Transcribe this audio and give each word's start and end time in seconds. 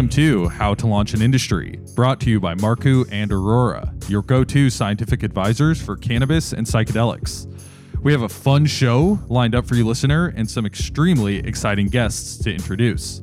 Welcome 0.00 0.16
to 0.16 0.48
How 0.48 0.72
to 0.72 0.86
Launch 0.86 1.12
an 1.12 1.20
Industry, 1.20 1.78
brought 1.94 2.20
to 2.20 2.30
you 2.30 2.40
by 2.40 2.54
Marcu 2.54 3.06
and 3.12 3.30
Arora, 3.30 3.92
your 4.08 4.22
go 4.22 4.42
to 4.44 4.70
scientific 4.70 5.22
advisors 5.22 5.78
for 5.78 5.94
cannabis 5.94 6.54
and 6.54 6.66
psychedelics. 6.66 7.46
We 8.02 8.10
have 8.12 8.22
a 8.22 8.28
fun 8.30 8.64
show 8.64 9.18
lined 9.28 9.54
up 9.54 9.66
for 9.66 9.74
you, 9.74 9.86
listener, 9.86 10.28
and 10.28 10.50
some 10.50 10.64
extremely 10.64 11.40
exciting 11.40 11.88
guests 11.88 12.38
to 12.44 12.50
introduce. 12.50 13.20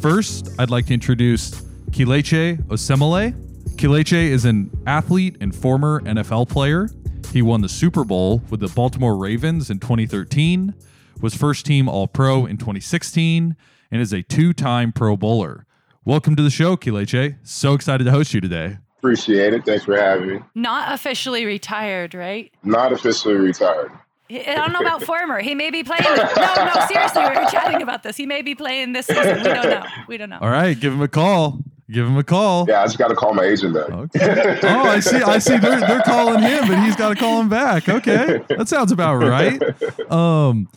First, 0.00 0.48
I'd 0.58 0.70
like 0.70 0.86
to 0.86 0.94
introduce 0.94 1.50
Kelechi 1.90 2.56
Osemele. 2.68 3.34
Kelechi 3.76 4.30
is 4.30 4.46
an 4.46 4.70
athlete 4.86 5.36
and 5.42 5.54
former 5.54 6.00
NFL 6.00 6.48
player. 6.48 6.88
He 7.34 7.42
won 7.42 7.60
the 7.60 7.68
Super 7.68 8.04
Bowl 8.04 8.42
with 8.48 8.60
the 8.60 8.68
Baltimore 8.68 9.18
Ravens 9.18 9.68
in 9.68 9.78
2013, 9.78 10.72
was 11.20 11.34
first 11.34 11.66
team 11.66 11.86
All 11.86 12.08
Pro 12.08 12.46
in 12.46 12.56
2016, 12.56 13.54
and 13.90 14.00
is 14.00 14.14
a 14.14 14.22
two 14.22 14.54
time 14.54 14.90
Pro 14.90 15.14
Bowler. 15.14 15.66
Welcome 16.08 16.36
to 16.36 16.42
the 16.42 16.48
show, 16.48 16.74
Kelechi. 16.74 17.36
So 17.42 17.74
excited 17.74 18.04
to 18.04 18.10
host 18.10 18.32
you 18.32 18.40
today. 18.40 18.78
Appreciate 18.96 19.52
it. 19.52 19.66
Thanks 19.66 19.84
for 19.84 19.94
having 19.94 20.26
me. 20.26 20.40
Not 20.54 20.90
officially 20.90 21.44
retired, 21.44 22.14
right? 22.14 22.50
Not 22.62 22.94
officially 22.94 23.34
retired. 23.34 23.92
I 24.30 24.54
don't 24.54 24.72
know 24.72 24.78
about 24.78 25.02
former. 25.02 25.40
He 25.40 25.54
may 25.54 25.70
be 25.70 25.84
playing. 25.84 26.04
No, 26.04 26.14
no, 26.14 26.86
seriously, 26.90 27.24
we 27.24 27.28
were 27.28 27.50
chatting 27.50 27.82
about 27.82 28.04
this. 28.04 28.16
He 28.16 28.24
may 28.24 28.40
be 28.40 28.54
playing 28.54 28.94
this 28.94 29.04
season. 29.04 29.36
We 29.36 29.42
don't 29.42 29.68
know. 29.68 29.84
We 30.08 30.16
don't 30.16 30.30
know. 30.30 30.38
All 30.40 30.48
right, 30.48 30.80
give 30.80 30.94
him 30.94 31.02
a 31.02 31.08
call. 31.08 31.58
Give 31.90 32.06
him 32.06 32.16
a 32.16 32.24
call. 32.24 32.64
Yeah, 32.66 32.80
I 32.80 32.86
just 32.86 32.96
got 32.96 33.08
to 33.08 33.14
call 33.14 33.34
my 33.34 33.44
agent 33.44 33.74
back. 33.74 33.90
Okay. 33.90 34.60
Oh, 34.62 34.88
I 34.88 35.00
see. 35.00 35.18
I 35.18 35.38
see. 35.38 35.58
They're 35.58 35.78
they're 35.78 36.00
calling 36.00 36.40
him, 36.40 36.68
but 36.68 36.82
he's 36.84 36.96
got 36.96 37.10
to 37.10 37.16
call 37.16 37.38
him 37.38 37.50
back. 37.50 37.86
Okay, 37.86 38.42
that 38.48 38.66
sounds 38.66 38.92
about 38.92 39.16
right. 39.16 39.62
Um, 40.10 40.70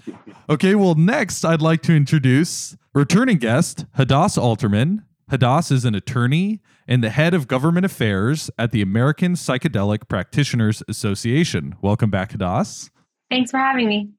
okay. 0.50 0.76
Well, 0.76 0.96
next 0.96 1.46
I'd 1.46 1.62
like 1.62 1.82
to 1.84 1.94
introduce 1.96 2.76
returning 2.94 3.38
guest 3.38 3.86
Hadas 3.98 4.38
Alterman. 4.38 5.06
Hadas 5.32 5.72
is 5.72 5.86
an 5.86 5.96
attorney 5.96 6.60
and 6.90 7.02
the 7.02 7.10
head 7.10 7.34
of 7.34 7.48
government 7.48 7.86
affairs 7.86 8.52
at 8.60 8.72
the 8.72 8.82
American 8.82 9.36
Psychedelic 9.36 10.10
Practitioners 10.10 10.84
Association. 10.90 11.76
Welcome 11.82 12.10
back, 12.10 12.34
Hadas. 12.34 12.90
Thanks 13.30 13.50
for 13.50 13.58
having 13.58 13.88
me. 13.88 14.10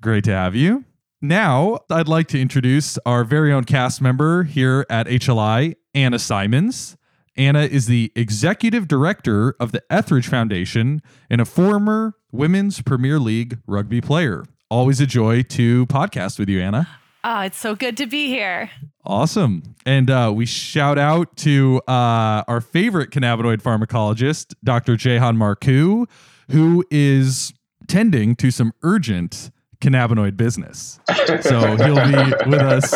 Great 0.00 0.22
to 0.24 0.30
have 0.30 0.54
you. 0.54 0.84
Now, 1.20 1.80
I'd 1.90 2.06
like 2.06 2.28
to 2.28 2.40
introduce 2.40 2.98
our 3.04 3.24
very 3.24 3.52
own 3.52 3.64
cast 3.64 4.00
member 4.00 4.44
here 4.44 4.86
at 4.88 5.08
HLI, 5.08 5.74
Anna 5.92 6.20
Symonds. 6.20 6.96
Anna 7.36 7.62
is 7.62 7.86
the 7.86 8.12
executive 8.14 8.86
director 8.86 9.56
of 9.58 9.72
the 9.72 9.82
Etheridge 9.90 10.28
Foundation 10.28 11.02
and 11.28 11.40
a 11.40 11.44
former 11.44 12.14
Women's 12.30 12.80
Premier 12.80 13.18
League 13.18 13.58
rugby 13.66 14.00
player. 14.00 14.44
Always 14.70 15.00
a 15.00 15.06
joy 15.06 15.42
to 15.42 15.86
podcast 15.86 16.38
with 16.38 16.48
you, 16.48 16.60
Anna. 16.60 16.86
Oh, 17.22 17.40
it's 17.40 17.58
so 17.58 17.74
good 17.74 17.96
to 17.98 18.06
be 18.06 18.28
here. 18.28 18.70
Awesome. 19.04 19.74
And 19.84 20.10
uh, 20.10 20.32
we 20.34 20.46
shout 20.46 20.98
out 20.98 21.36
to 21.38 21.80
uh, 21.86 22.44
our 22.48 22.60
favorite 22.60 23.10
cannabinoid 23.10 23.62
pharmacologist, 23.62 24.54
Dr. 24.64 24.96
Jahan 24.96 25.36
Marcu, 25.36 26.08
who 26.50 26.84
is 26.90 27.52
tending 27.88 28.36
to 28.36 28.50
some 28.50 28.72
urgent 28.82 29.50
cannabinoid 29.80 30.36
business. 30.36 31.00
So 31.42 31.76
he'll 31.76 31.94
be 31.96 32.50
with 32.50 32.60
us 32.60 32.94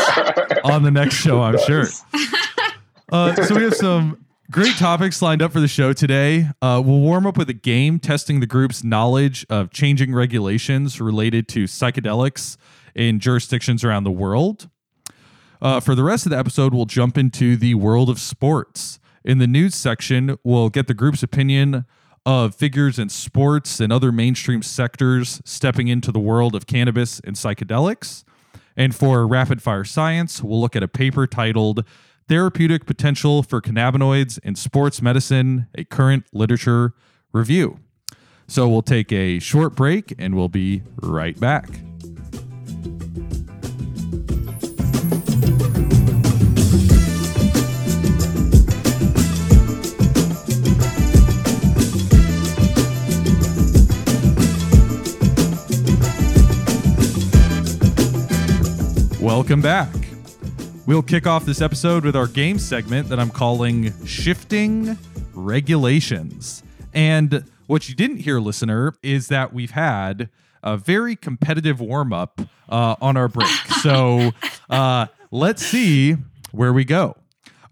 on 0.64 0.83
the 0.83 0.91
next 0.91 1.14
show, 1.17 1.42
I'm 1.42 1.58
sure. 1.58 1.86
Uh, 3.11 3.34
so 3.34 3.55
we 3.56 3.62
have 3.62 3.75
some 3.75 4.25
great 4.50 4.77
topics 4.77 5.22
lined 5.22 5.42
up 5.42 5.52
for 5.52 5.61
the 5.61 5.69
show 5.69 5.92
today. 5.92 6.48
Uh, 6.61 6.83
we'll 6.84 7.00
warm 7.00 7.27
up 7.27 7.36
with 7.36 7.48
a 7.48 7.55
game 7.55 7.98
testing 7.98 8.40
the 8.40 8.46
group's 8.46 8.84
knowledge 8.84 9.46
of 9.48 9.70
changing 9.70 10.14
regulations 10.14 11.01
related 11.01 11.48
to 11.48 11.64
psychedelics 11.64 12.57
in 12.94 13.20
jurisdictions 13.20 13.84
around 13.84 14.05
the 14.05 14.10
world. 14.10 14.68
Uh, 15.60 15.80
for 15.80 15.94
the 15.94 16.05
rest 16.05 16.27
of 16.27 16.30
the 16.30 16.38
episode, 16.38 16.74
we'll 16.74 16.84
jump 16.84 17.16
into 17.16 17.56
the 17.56 17.74
world 17.74 18.10
of 18.10 18.18
sports. 18.18 18.98
In 19.24 19.38
the 19.38 19.46
news 19.46 19.74
section, 19.74 20.36
we'll 20.44 20.68
get 20.68 20.86
the 20.86 20.94
group's 20.94 21.22
opinion 21.22 21.86
of 22.27 22.54
figures 22.54 22.98
in 22.98 23.08
sports 23.08 23.80
and 23.80 23.92
other 23.92 24.12
mainstream 24.12 24.62
sectors 24.62 25.40
stepping 25.44 25.88
into 25.88 26.12
the 26.12 26.18
world 26.18 26.54
of 26.54 26.66
cannabis 26.66 27.20
and 27.20 27.36
psychedelics. 27.36 28.24
And 28.77 28.94
for 28.94 29.27
rapid 29.27 29.62
fire 29.62 29.84
science, 29.84 30.42
we'll 30.42 30.60
look 30.60 30.74
at 30.74 30.83
a 30.83 30.88
paper 30.88 31.27
titled 31.27 31.84
Therapeutic 32.28 32.86
Potential 32.86 33.42
for 33.42 33.60
Cannabinoids 33.60 34.38
in 34.42 34.56
Sports 34.56 35.02
Medicine, 35.02 35.68
a 35.74 35.84
current 35.84 36.24
literature 36.33 36.94
review. 37.33 37.78
So 38.46 38.68
we'll 38.68 38.83
take 38.83 39.12
a 39.12 39.38
short 39.38 39.74
break 39.74 40.14
and 40.18 40.34
we'll 40.34 40.48
be 40.48 40.83
right 41.00 41.38
back. 41.38 41.68
Welcome 59.24 59.62
back. 59.62 59.89
We'll 60.86 61.01
kick 61.01 61.27
off 61.27 61.46
this 61.46 61.62
episode 61.62 62.05
with 62.05 62.14
our 62.14 62.27
game 62.27 62.58
segment 62.58 63.08
that 63.08 63.18
I'm 63.18 63.30
calling 63.30 63.90
Shifting 64.05 64.98
Regulations. 65.33 66.62
And 66.92 67.42
what 67.67 67.89
you 67.89 67.95
didn't 67.95 68.18
hear, 68.18 68.39
listener, 68.39 68.92
is 69.02 69.29
that 69.29 69.55
we've 69.55 69.70
had 69.70 70.29
a 70.63 70.77
very 70.77 71.17
competitive 71.17 71.80
warm 71.80 72.13
up 72.13 72.39
uh, 72.68 72.96
on 73.01 73.17
our 73.17 73.29
break. 73.29 73.48
So 73.80 74.33
uh, 74.68 75.07
let's 75.30 75.64
see 75.64 76.18
where 76.52 76.74
we 76.74 76.84
go. 76.84 77.17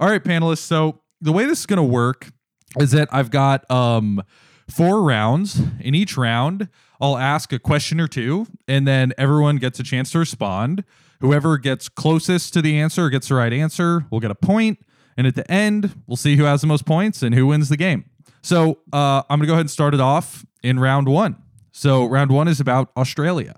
All 0.01 0.09
right, 0.09 0.25
panelists. 0.25 0.61
So 0.61 1.03
the 1.21 1.33
way 1.33 1.45
this 1.45 1.61
is 1.61 1.67
going 1.67 1.77
to 1.77 1.83
work 1.83 2.33
is 2.81 2.93
that 2.93 3.11
I've 3.13 3.31
got 3.31 3.71
um, 3.71 4.23
four 4.71 5.03
rounds. 5.03 5.61
In 5.81 5.95
each 5.95 6.17
round, 6.17 6.71
I'll 6.99 7.19
ask 7.19 7.53
a 7.53 7.59
question 7.59 8.01
or 8.01 8.09
two, 8.09 8.47
and 8.67 8.89
then 8.89 9.13
everyone 9.19 9.57
gets 9.57 9.79
a 9.81 9.83
chance 9.83 10.11
to 10.13 10.19
respond. 10.19 10.85
Whoever 11.23 11.57
gets 11.57 11.89
closest 11.89 12.53
to 12.55 12.63
the 12.63 12.79
answer 12.81 13.09
gets 13.09 13.29
the 13.29 13.37
right 13.37 13.53
answer. 13.53 14.05
We'll 14.11 14.21
get 14.21 14.33
a 14.33 14.35
point, 14.35 14.81
and 15.17 15.25
at 15.25 15.37
the 15.37 15.49
end, 15.49 15.95
we'll 16.09 16.17
see 16.17 16.37
who 16.37 16.43
has 16.43 16.63
the 16.63 16.67
most 16.67 16.85
points 16.85 17.23
and 17.23 17.33
who 17.33 17.47
wins 17.47 17.69
the 17.69 17.77
game. 17.77 18.05
So 18.43 18.81
uh, 18.93 19.23
I'm 19.31 19.39
gonna 19.39 19.47
go 19.47 19.53
ahead 19.53 19.61
and 19.61 19.71
start 19.71 19.95
it 19.95 20.01
off 20.01 20.45
in 20.65 20.81
round 20.81 21.07
one. 21.09 21.37
So 21.71 22.07
round 22.07 22.33
one 22.33 22.49
is 22.49 22.59
about 22.59 22.91
Australia. 22.97 23.55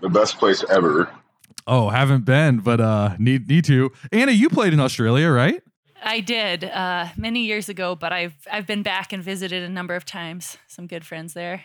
The 0.00 0.08
best 0.08 0.38
place 0.38 0.64
ever. 0.68 1.08
Oh, 1.68 1.88
haven't 1.88 2.24
been, 2.24 2.58
but 2.58 2.80
uh, 2.80 3.14
need 3.20 3.48
need 3.48 3.64
to. 3.66 3.92
Anna, 4.10 4.32
you 4.32 4.50
played 4.50 4.72
in 4.72 4.80
Australia, 4.80 5.30
right? 5.30 5.62
I 6.02 6.18
did 6.18 6.64
uh, 6.64 7.06
many 7.16 7.44
years 7.44 7.68
ago, 7.68 7.94
but 7.94 8.12
I've 8.12 8.34
I've 8.50 8.66
been 8.66 8.82
back 8.82 9.12
and 9.12 9.22
visited 9.22 9.62
a 9.62 9.68
number 9.68 9.94
of 9.94 10.04
times. 10.04 10.58
Some 10.66 10.88
good 10.88 11.06
friends 11.06 11.32
there. 11.32 11.62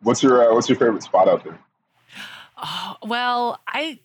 What's 0.00 0.22
your 0.22 0.50
uh, 0.50 0.54
What's 0.54 0.70
your 0.70 0.78
favorite 0.78 1.02
spot 1.02 1.28
out 1.28 1.44
there? 1.44 1.58
Oh, 2.56 2.96
well, 3.02 3.60
I 3.68 4.00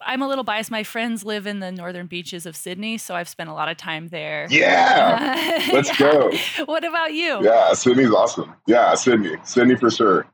I'm 0.00 0.22
a 0.22 0.28
little 0.28 0.44
biased. 0.44 0.70
My 0.70 0.82
friends 0.82 1.24
live 1.24 1.46
in 1.46 1.60
the 1.60 1.72
northern 1.72 2.06
beaches 2.06 2.46
of 2.46 2.56
Sydney, 2.56 2.98
so 2.98 3.14
I've 3.14 3.28
spent 3.28 3.50
a 3.50 3.52
lot 3.52 3.68
of 3.68 3.76
time 3.76 4.08
there. 4.08 4.46
Yeah, 4.50 5.66
uh, 5.68 5.72
let's 5.72 5.96
go. 5.96 6.30
What 6.64 6.84
about 6.84 7.12
you? 7.12 7.44
Yeah, 7.44 7.72
Sydney's 7.72 8.10
awesome. 8.10 8.54
Yeah, 8.66 8.94
Sydney, 8.94 9.36
Sydney 9.44 9.76
for 9.76 9.90
sure. 9.90 10.26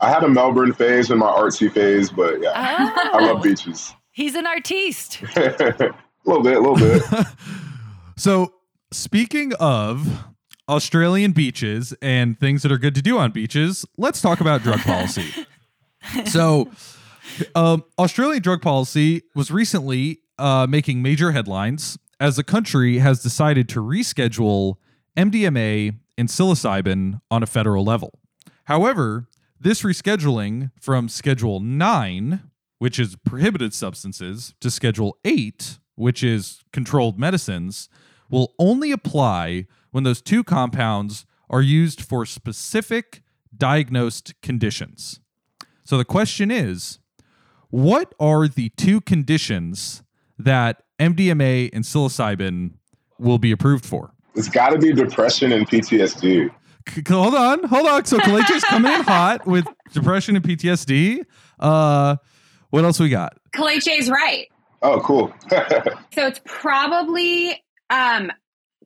I 0.00 0.10
had 0.10 0.22
a 0.22 0.28
Melbourne 0.28 0.72
phase 0.72 1.10
and 1.10 1.20
my 1.20 1.30
artsy 1.30 1.72
phase, 1.72 2.10
but 2.10 2.40
yeah, 2.42 2.52
oh. 2.54 3.18
I 3.18 3.26
love 3.26 3.42
beaches. 3.42 3.94
He's 4.10 4.34
an 4.34 4.46
artiste. 4.46 5.22
a 5.36 5.94
little 6.24 6.42
bit, 6.42 6.56
a 6.56 6.60
little 6.60 6.76
bit. 6.76 7.26
so, 8.16 8.52
speaking 8.92 9.52
of 9.54 10.24
Australian 10.68 11.32
beaches 11.32 11.94
and 12.00 12.38
things 12.38 12.62
that 12.62 12.72
are 12.72 12.78
good 12.78 12.94
to 12.94 13.02
do 13.02 13.18
on 13.18 13.30
beaches, 13.30 13.84
let's 13.96 14.20
talk 14.20 14.40
about 14.40 14.62
drug 14.62 14.80
policy. 14.80 15.46
so 16.26 16.70
um, 17.54 17.84
Australian 17.98 18.42
drug 18.42 18.62
policy 18.62 19.22
was 19.34 19.50
recently 19.50 20.20
uh, 20.38 20.66
making 20.68 21.02
major 21.02 21.32
headlines 21.32 21.98
as 22.20 22.36
the 22.36 22.44
country 22.44 22.98
has 22.98 23.22
decided 23.22 23.68
to 23.70 23.80
reschedule 23.80 24.76
MDMA 25.16 25.96
and 26.16 26.28
psilocybin 26.28 27.20
on 27.30 27.42
a 27.42 27.46
federal 27.46 27.84
level. 27.84 28.18
However, 28.64 29.28
this 29.60 29.82
rescheduling 29.82 30.70
from 30.80 31.08
Schedule 31.08 31.60
9, 31.60 32.50
which 32.78 32.98
is 32.98 33.16
prohibited 33.24 33.72
substances, 33.74 34.54
to 34.60 34.70
Schedule 34.70 35.16
8, 35.24 35.78
which 35.94 36.22
is 36.22 36.62
controlled 36.72 37.18
medicines, 37.18 37.88
will 38.28 38.54
only 38.58 38.90
apply 38.90 39.66
when 39.90 40.04
those 40.04 40.20
two 40.20 40.42
compounds 40.42 41.24
are 41.48 41.62
used 41.62 42.00
for 42.00 42.26
specific 42.26 43.22
diagnosed 43.56 44.34
conditions. 44.42 45.20
So 45.84 45.96
the 45.98 46.04
question 46.04 46.50
is 46.50 46.98
what 47.74 48.14
are 48.20 48.46
the 48.46 48.68
two 48.76 49.00
conditions 49.00 50.04
that 50.38 50.84
MDMA 51.00 51.70
and 51.72 51.82
psilocybin 51.82 52.74
will 53.18 53.38
be 53.38 53.50
approved 53.50 53.84
for? 53.84 54.12
It's 54.36 54.48
got 54.48 54.68
to 54.68 54.78
be 54.78 54.92
depression 54.92 55.50
and 55.50 55.68
PTSD. 55.68 56.50
C- 56.88 57.02
hold 57.08 57.34
on, 57.34 57.64
hold 57.64 57.88
on. 57.88 58.04
So 58.04 58.18
is 58.18 58.62
coming 58.64 58.92
in 58.92 59.00
hot 59.00 59.44
with 59.46 59.66
depression 59.92 60.36
and 60.36 60.44
PTSD. 60.44 61.24
Uh, 61.58 62.14
what 62.70 62.84
else 62.84 63.00
we 63.00 63.08
got? 63.08 63.36
is 63.98 64.08
right. 64.08 64.46
Oh, 64.80 65.00
cool. 65.00 65.34
so 65.50 66.26
it's 66.28 66.40
probably 66.44 67.60
um, 67.90 68.30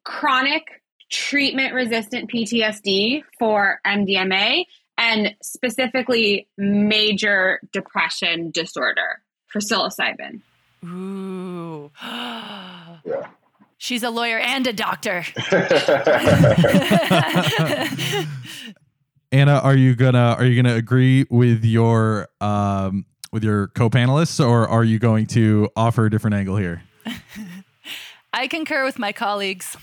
chronic 0.02 0.62
treatment 1.10 1.74
resistant 1.74 2.30
PTSD 2.30 3.22
for 3.38 3.80
MDMA 3.86 4.64
and 4.98 5.34
specifically 5.40 6.48
major 6.58 7.60
depression 7.72 8.50
disorder 8.50 9.22
for 9.46 9.60
psilocybin. 9.60 10.42
Ooh. 10.84 11.90
yeah. 12.02 13.28
She's 13.78 14.02
a 14.02 14.10
lawyer 14.10 14.38
and 14.38 14.66
a 14.66 14.72
doctor. 14.72 15.24
Anna, 19.30 19.58
are 19.58 19.76
you 19.76 19.94
gonna 19.94 20.34
are 20.38 20.44
you 20.44 20.60
gonna 20.60 20.74
agree 20.74 21.26
with 21.30 21.64
your 21.64 22.28
um 22.40 23.06
with 23.30 23.44
your 23.44 23.68
co-panelists 23.68 24.44
or 24.44 24.66
are 24.68 24.82
you 24.82 24.98
going 24.98 25.26
to 25.26 25.68
offer 25.76 26.06
a 26.06 26.10
different 26.10 26.34
angle 26.34 26.56
here? 26.56 26.82
I 28.32 28.48
concur 28.48 28.84
with 28.84 28.98
my 28.98 29.12
colleagues. 29.12 29.76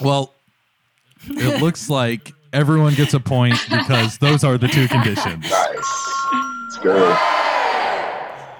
Well, 0.00 0.34
it 1.26 1.62
looks 1.62 1.88
like 1.88 2.32
everyone 2.54 2.94
gets 2.94 3.12
a 3.12 3.20
point 3.20 3.56
because 3.70 4.16
those 4.18 4.44
are 4.44 4.56
the 4.56 4.68
two 4.68 4.88
conditions. 4.88 5.50
Nice. 5.50 5.76
It's 6.66 6.78
good. 6.78 7.16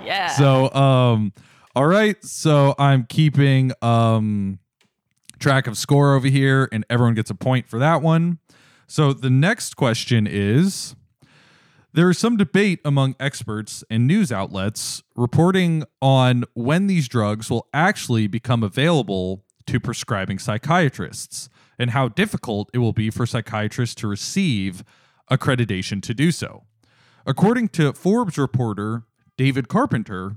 Yeah. 0.04 0.28
So, 0.36 0.70
um, 0.74 1.32
all 1.74 1.86
right. 1.86 2.22
So 2.22 2.74
I'm 2.78 3.04
keeping 3.04 3.72
um 3.80 4.58
track 5.38 5.66
of 5.66 5.78
score 5.78 6.14
over 6.14 6.28
here, 6.28 6.68
and 6.72 6.84
everyone 6.90 7.14
gets 7.14 7.30
a 7.30 7.34
point 7.34 7.68
for 7.68 7.78
that 7.78 8.02
one. 8.02 8.38
So 8.86 9.12
the 9.12 9.30
next 9.30 9.76
question 9.76 10.26
is 10.26 10.94
there 11.94 12.10
is 12.10 12.18
some 12.18 12.36
debate 12.36 12.80
among 12.84 13.14
experts 13.18 13.84
and 13.88 14.06
news 14.06 14.30
outlets 14.30 15.02
reporting 15.16 15.84
on 16.02 16.44
when 16.54 16.86
these 16.86 17.08
drugs 17.08 17.48
will 17.48 17.66
actually 17.72 18.26
become 18.26 18.62
available 18.62 19.44
to 19.66 19.80
prescribing 19.80 20.38
psychiatrists 20.38 21.48
and 21.78 21.90
how 21.90 22.08
difficult 22.08 22.70
it 22.72 22.78
will 22.78 22.92
be 22.92 23.10
for 23.10 23.26
psychiatrists 23.26 23.94
to 23.96 24.06
receive 24.06 24.84
accreditation 25.30 26.02
to 26.02 26.14
do 26.14 26.30
so. 26.30 26.64
According 27.26 27.68
to 27.70 27.92
Forbes 27.92 28.36
reporter 28.36 29.04
David 29.36 29.68
Carpenter, 29.68 30.36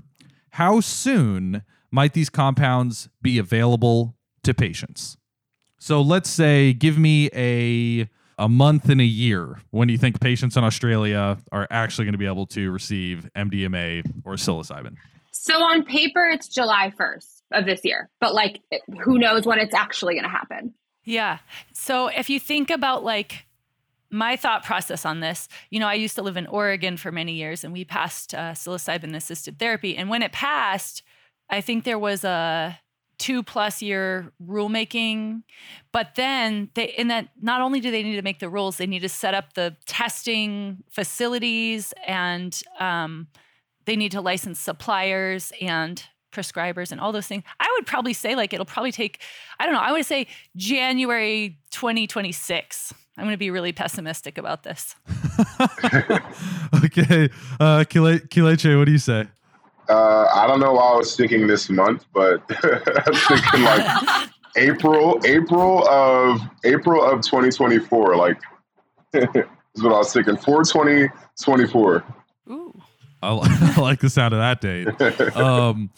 how 0.52 0.80
soon 0.80 1.62
might 1.90 2.14
these 2.14 2.30
compounds 2.30 3.08
be 3.22 3.38
available 3.38 4.16
to 4.42 4.54
patients? 4.54 5.16
So 5.78 6.00
let's 6.00 6.28
say, 6.30 6.72
give 6.72 6.98
me 6.98 7.30
a 7.34 8.08
a 8.38 8.48
month 8.48 8.88
and 8.88 9.00
a 9.00 9.04
year 9.04 9.60
when 9.70 9.88
you 9.88 9.98
think 9.98 10.20
patients 10.20 10.56
in 10.56 10.62
Australia 10.62 11.36
are 11.50 11.66
actually 11.70 12.04
going 12.04 12.12
to 12.12 12.18
be 12.18 12.26
able 12.26 12.46
to 12.46 12.70
receive 12.70 13.28
MDMA 13.36 14.22
or 14.24 14.34
psilocybin. 14.34 14.94
So 15.32 15.54
on 15.54 15.84
paper, 15.84 16.24
it's 16.28 16.46
July 16.46 16.92
1st 16.98 17.42
of 17.52 17.66
this 17.66 17.80
year, 17.82 18.08
but 18.20 18.34
like, 18.34 18.60
who 19.02 19.18
knows 19.18 19.44
when 19.44 19.58
it's 19.58 19.74
actually 19.74 20.14
going 20.14 20.24
to 20.24 20.30
happen? 20.30 20.72
Yeah. 21.08 21.38
So 21.72 22.08
if 22.08 22.28
you 22.28 22.38
think 22.38 22.68
about 22.68 23.02
like 23.02 23.46
my 24.10 24.36
thought 24.36 24.62
process 24.62 25.06
on 25.06 25.20
this, 25.20 25.48
you 25.70 25.80
know, 25.80 25.86
I 25.86 25.94
used 25.94 26.14
to 26.16 26.22
live 26.22 26.36
in 26.36 26.46
Oregon 26.46 26.98
for 26.98 27.10
many 27.10 27.32
years 27.32 27.64
and 27.64 27.72
we 27.72 27.82
passed 27.82 28.34
uh, 28.34 28.52
psilocybin 28.52 29.16
assisted 29.16 29.58
therapy. 29.58 29.96
And 29.96 30.10
when 30.10 30.20
it 30.20 30.32
passed, 30.32 31.02
I 31.48 31.62
think 31.62 31.84
there 31.84 31.98
was 31.98 32.24
a 32.24 32.78
two 33.16 33.42
plus 33.42 33.80
year 33.80 34.32
rulemaking. 34.46 35.44
But 35.92 36.14
then 36.14 36.68
they, 36.74 36.92
in 36.98 37.08
that, 37.08 37.30
not 37.40 37.62
only 37.62 37.80
do 37.80 37.90
they 37.90 38.02
need 38.02 38.16
to 38.16 38.22
make 38.22 38.38
the 38.38 38.50
rules, 38.50 38.76
they 38.76 38.86
need 38.86 39.00
to 39.00 39.08
set 39.08 39.32
up 39.32 39.54
the 39.54 39.76
testing 39.86 40.84
facilities 40.90 41.94
and 42.06 42.60
um, 42.78 43.28
they 43.86 43.96
need 43.96 44.12
to 44.12 44.20
license 44.20 44.60
suppliers 44.60 45.54
and 45.58 46.02
prescribers 46.32 46.92
and 46.92 47.00
all 47.00 47.12
those 47.12 47.26
things. 47.26 47.42
I 47.60 47.68
would 47.76 47.86
probably 47.86 48.12
say 48.12 48.34
like 48.34 48.52
it'll 48.52 48.66
probably 48.66 48.92
take, 48.92 49.20
I 49.58 49.64
don't 49.64 49.74
know, 49.74 49.80
I 49.80 49.92
would 49.92 50.06
say 50.06 50.26
January 50.56 51.58
2026. 51.70 52.94
I'm 53.16 53.24
going 53.24 53.34
to 53.34 53.38
be 53.38 53.50
really 53.50 53.72
pessimistic 53.72 54.38
about 54.38 54.62
this. 54.62 54.94
okay. 56.84 57.28
Uh, 57.58 57.82
Kelechi, 57.84 58.78
what 58.78 58.84
do 58.84 58.92
you 58.92 58.98
say? 58.98 59.26
Uh, 59.88 60.26
I 60.32 60.46
don't 60.46 60.60
know 60.60 60.74
why 60.74 60.92
I 60.92 60.96
was 60.96 61.16
thinking 61.16 61.46
this 61.46 61.68
month, 61.68 62.04
but 62.12 62.42
I'm 62.62 63.14
thinking 63.14 63.62
like 63.62 64.30
April, 64.56 65.20
April 65.24 65.88
of 65.88 66.40
April 66.64 67.02
of 67.02 67.22
2024. 67.22 68.16
Like 68.16 68.38
is 69.14 69.24
what 69.82 69.92
I 69.92 69.98
was 69.98 70.12
thinking. 70.12 70.36
420 70.36 71.08
24. 71.42 72.04
Ooh. 72.50 72.82
I, 73.22 73.74
I 73.76 73.80
like 73.80 74.00
the 74.00 74.10
sound 74.10 74.34
of 74.34 74.40
that 74.40 74.60
date. 74.60 74.88
Um, 75.36 75.90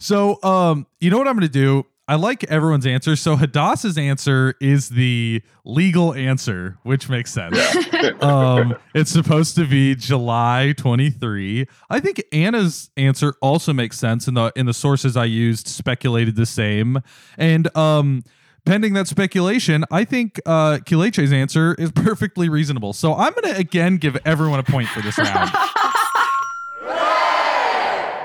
so, 0.00 0.42
um, 0.42 0.86
you 0.98 1.10
know 1.10 1.18
what 1.18 1.28
I'm 1.28 1.34
going 1.34 1.46
to 1.46 1.52
do? 1.52 1.86
I 2.08 2.16
like 2.16 2.42
everyone's 2.44 2.86
answer. 2.86 3.14
So 3.14 3.36
Hadassah's 3.36 3.96
answer 3.96 4.56
is 4.60 4.88
the 4.88 5.42
legal 5.64 6.12
answer, 6.12 6.76
which 6.82 7.08
makes 7.08 7.32
sense. 7.32 7.56
um, 8.20 8.74
it's 8.96 9.12
supposed 9.12 9.54
to 9.54 9.64
be 9.64 9.94
July 9.94 10.74
23. 10.76 11.68
I 11.88 12.00
think 12.00 12.20
Anna's 12.32 12.90
answer 12.96 13.34
also 13.40 13.72
makes 13.72 13.96
sense, 13.96 14.26
in 14.26 14.34
the 14.34 14.52
in 14.56 14.66
the 14.66 14.74
sources 14.74 15.16
I 15.16 15.26
used 15.26 15.68
speculated 15.68 16.34
the 16.34 16.46
same. 16.46 16.98
And 17.38 17.74
um, 17.76 18.24
pending 18.64 18.94
that 18.94 19.06
speculation, 19.06 19.84
I 19.92 20.02
think 20.02 20.40
uh, 20.46 20.78
Kelechi's 20.78 21.32
answer 21.32 21.76
is 21.78 21.92
perfectly 21.92 22.48
reasonable. 22.48 22.92
So 22.92 23.14
I'm 23.14 23.34
going 23.34 23.54
to 23.54 23.56
again 23.56 23.98
give 23.98 24.18
everyone 24.24 24.58
a 24.58 24.64
point 24.64 24.88
for 24.88 25.00
this 25.00 25.16
round. 25.16 25.50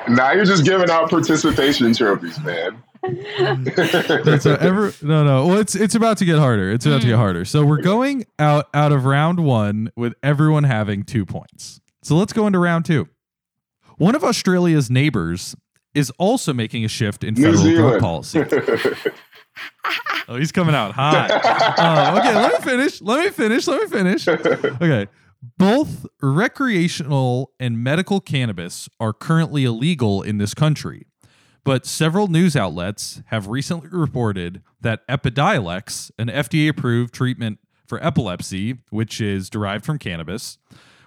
now 0.08 0.32
you're 0.32 0.46
just 0.46 0.66
giving 0.66 0.90
out 0.90 1.10
participation 1.10 1.94
trophies, 1.94 2.40
man. 2.42 2.82
That's 3.06 4.46
a 4.46 4.58
ever 4.62 4.94
no 5.02 5.24
no. 5.24 5.48
Well, 5.48 5.58
it's 5.60 5.76
it's 5.76 5.96
about 5.96 6.18
to 6.18 6.26
get 6.26 6.40
harder. 6.40 6.72
It's 6.72 6.86
about 6.86 7.00
mm. 7.00 7.02
to 7.02 7.08
get 7.08 7.16
mm. 7.16 7.20
harder. 7.20 7.46
So 7.46 7.66
we're 7.66 7.82
going 7.82 8.26
out 8.40 8.68
out 8.74 8.92
of 8.92 9.06
round 9.06 9.40
one 9.40 9.92
with 9.96 10.14
everyone 10.24 10.64
having 10.64 11.04
two 11.04 11.26
points. 11.26 11.80
So 12.02 12.16
let's 12.16 12.34
go 12.34 12.48
into 12.48 12.60
round 12.60 12.86
two. 12.86 13.08
One 13.98 14.16
of 14.16 14.24
Australia's 14.24 14.90
neighbors 14.90 15.56
is 15.94 16.12
also 16.18 16.54
making 16.54 16.84
a 16.84 16.88
shift 16.88 17.24
in 17.24 17.36
federal 17.36 17.64
drug 17.64 18.02
policy. 18.02 18.44
oh, 20.28 20.36
he's 20.36 20.52
coming 20.52 20.76
out 20.76 20.92
hot. 20.94 21.32
Uh, 21.78 22.20
okay, 22.20 22.36
let 22.36 22.54
me 22.54 22.72
finish. 22.72 23.02
Let 23.02 23.26
me 23.26 23.32
finish. 23.32 23.68
Let 23.68 23.82
me 23.82 23.88
finish. 23.88 24.28
Okay. 24.28 25.08
Both 25.58 26.06
recreational 26.22 27.52
and 27.60 27.84
medical 27.84 28.20
cannabis 28.20 28.90
are 29.00 29.14
currently 29.14 29.66
illegal 29.66 30.22
in 30.22 30.38
this 30.38 30.54
country. 30.54 31.06
But 31.64 31.86
several 31.86 32.28
news 32.28 32.56
outlets 32.56 33.22
have 33.28 33.48
recently 33.48 33.90
reported 33.92 34.62
that 34.82 35.06
Epidiolex, 35.08 36.12
an 36.20 36.28
FDA 36.28 36.70
approved 36.70 37.14
treatment 37.14 37.60
for 37.88 38.04
epilepsy, 38.04 38.78
which 38.92 39.20
is 39.20 39.50
derived 39.50 39.86
from 39.86 39.98
cannabis, 39.98 40.58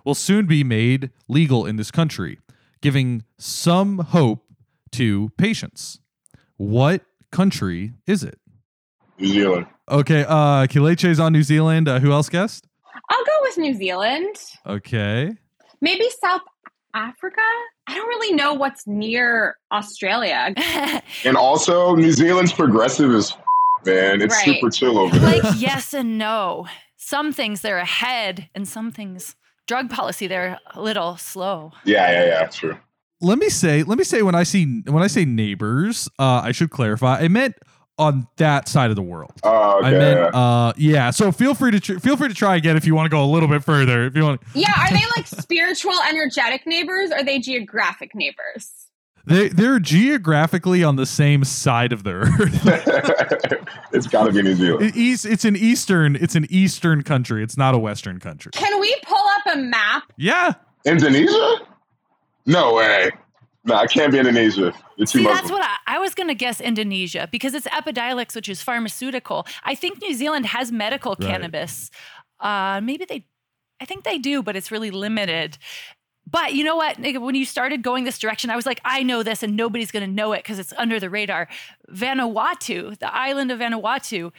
will 0.05 0.15
soon 0.15 0.47
be 0.47 0.65
made 0.65 1.11
legal 1.29 1.65
in 1.65 1.77
this 1.77 1.91
country, 1.91 2.39
giving 2.81 3.25
some 3.39 3.99
hope 3.99 4.45
to 4.93 5.31
patients. 5.37 6.01
What 6.57 7.03
country 7.31 7.95
is 8.07 8.23
it? 8.25 8.41
New 9.19 9.29
Zealand. 9.29 9.67
Okay, 9.89 10.25
uh 10.27 10.67
Kelechi's 10.67 11.21
on 11.21 11.33
New 11.33 11.43
Zealand. 11.43 11.89
Uh, 11.89 11.99
who 12.01 12.13
else 12.13 12.29
guessed? 12.29 12.67
I'll 13.11 13.25
go 13.25 13.38
with 13.49 13.59
New 13.59 13.75
Zealand. 13.75 14.37
Okay. 14.67 15.35
Maybe 15.81 16.09
South 16.21 16.43
Africa? 16.95 17.41
I 17.87 17.95
don't 17.95 18.09
really 18.09 18.35
know 18.35 18.55
what's 18.55 18.87
near 18.87 19.57
Australia. 19.73 20.55
and 21.25 21.37
also, 21.37 21.95
New 21.95 22.13
Zealand's 22.13 22.53
progressive 22.53 23.13
as 23.13 23.33
man. 23.85 24.21
It's 24.21 24.35
right. 24.35 24.45
super 24.45 24.71
chill 24.71 24.99
over 24.99 25.19
there. 25.19 25.41
Like 25.41 25.55
yes 25.61 25.95
and 25.95 26.19
no. 26.19 26.67
Some 26.97 27.33
things 27.33 27.63
they're 27.63 27.79
ahead, 27.79 28.49
and 28.55 28.69
some 28.69 28.93
things 28.93 29.35
drug 29.67 29.89
policy 29.89 30.27
they're 30.27 30.59
a 30.75 30.81
little 30.81 31.17
slow. 31.17 31.73
Yeah, 31.85 32.11
yeah, 32.11 32.27
yeah. 32.27 32.47
True. 32.49 32.77
Let 33.21 33.39
me 33.39 33.49
say, 33.49 33.83
let 33.83 33.99
me 33.99 34.05
say 34.05 34.23
when 34.23 34.35
I 34.35 34.43
see 34.43 34.83
when 34.87 35.03
I 35.03 35.07
say 35.07 35.25
neighbors, 35.25 36.09
uh, 36.19 36.43
I 36.45 36.53
should 36.53 36.71
clarify. 36.71 37.21
I 37.21 37.29
meant 37.29 37.55
on 37.99 38.29
that 38.37 38.69
side 38.69 38.91
of 38.91 38.97
the 38.97 39.03
world. 39.03 39.33
Oh, 39.43 39.79
okay. 39.79 39.89
I 39.89 39.91
meant, 39.93 40.35
uh, 40.35 40.73
yeah. 40.77 41.11
So 41.11 41.33
feel 41.33 41.55
free 41.55 41.73
to 41.73 41.81
tr- 41.81 41.99
feel 41.99 42.17
free 42.17 42.29
to 42.29 42.35
try 42.35 42.57
again 42.57 42.77
if 42.77 42.87
you 42.87 42.95
want 42.95 43.07
to 43.07 43.11
go 43.11 43.23
a 43.23 43.27
little 43.27 43.49
bit 43.49 43.65
further. 43.65 44.07
If 44.07 44.17
you 44.17 44.23
want. 44.23 44.41
Yeah, 44.55 44.73
are 44.79 44.91
they 44.91 45.05
like 45.17 45.27
spiritual, 45.27 45.95
energetic 46.09 46.67
neighbors? 46.67 47.11
Or 47.11 47.17
are 47.17 47.25
they 47.25 47.39
geographic 47.39 48.15
neighbors? 48.15 48.71
They 49.27 49.49
they're 49.49 49.79
geographically 49.79 50.83
on 50.83 50.97
the 50.97 51.05
same 51.05 51.45
side 51.45 51.93
of 51.93 52.03
the 52.03 52.13
earth. 52.13 53.63
it's 53.93 54.07
got 54.07 54.25
to 54.25 54.33
be 54.33 54.43
New 54.43 54.55
Zealand. 54.55 54.97
East, 54.97 55.27
it's 55.27 55.45
an 55.45 55.55
eastern. 55.55 56.17
It's 56.17 56.35
an 56.35 56.47
eastern 56.49 57.03
country. 57.03 57.43
It's 57.43 57.59
not 57.59 57.75
a 57.75 57.79
western 57.79 58.21
country. 58.21 58.53
Can 58.53 58.81
we 58.81 58.97
pull 59.03 59.27
up 59.37 59.55
a 59.55 59.59
map? 59.59 60.05
Yeah. 60.17 60.55
Indonesia? 60.87 61.59
No 62.47 62.75
way. 62.75 63.11
No, 63.69 63.75
I 63.75 63.87
can't 63.87 64.11
be 64.11 64.19
Indonesia. 64.19 64.73
See, 65.05 65.23
that's 65.23 65.51
what 65.51 65.63
I, 65.63 65.97
I 65.97 65.99
was 65.99 66.15
going 66.15 66.29
to 66.29 66.35
guess 66.35 66.61
Indonesia 66.61 67.29
because 67.31 67.55
it's 67.55 67.67
Epidiolex, 67.69 68.35
which 68.35 68.49
is 68.49 68.63
pharmaceutical. 68.63 69.47
I 69.63 69.75
think 69.75 70.01
New 70.01 70.15
Zealand 70.15 70.47
has 70.47 70.73
medical 70.73 71.15
right. 71.19 71.29
cannabis. 71.29 71.91
Uh, 72.41 72.81
maybe 72.83 73.05
they, 73.05 73.27
I 73.81 73.85
think 73.85 74.05
they 74.05 74.19
do, 74.19 74.43
but 74.43 74.57
it's 74.57 74.71
really 74.71 74.91
limited. 74.91 75.59
But 76.31 76.55
you 76.55 76.65
know 76.65 76.77
what? 76.77 76.99
When 76.99 77.35
you 77.35 77.45
started 77.45 77.83
going 77.83 78.05
this 78.05 78.19
direction, 78.19 78.51
I 78.51 78.57
was 78.57 78.67
like, 78.67 78.81
I 78.85 79.03
know 79.03 79.23
this 79.23 79.43
and 79.43 79.55
nobody's 79.57 79.91
going 79.91 80.07
to 80.07 80.13
know 80.13 80.33
it 80.33 80.39
because 80.39 80.59
it's 80.59 80.73
under 80.77 80.99
the 80.99 81.11
radar. 81.11 81.49
Vanuatu, 81.91 82.99
the 82.99 83.15
island 83.15 83.51
of 83.51 83.61
Vanuatu, 83.61 84.33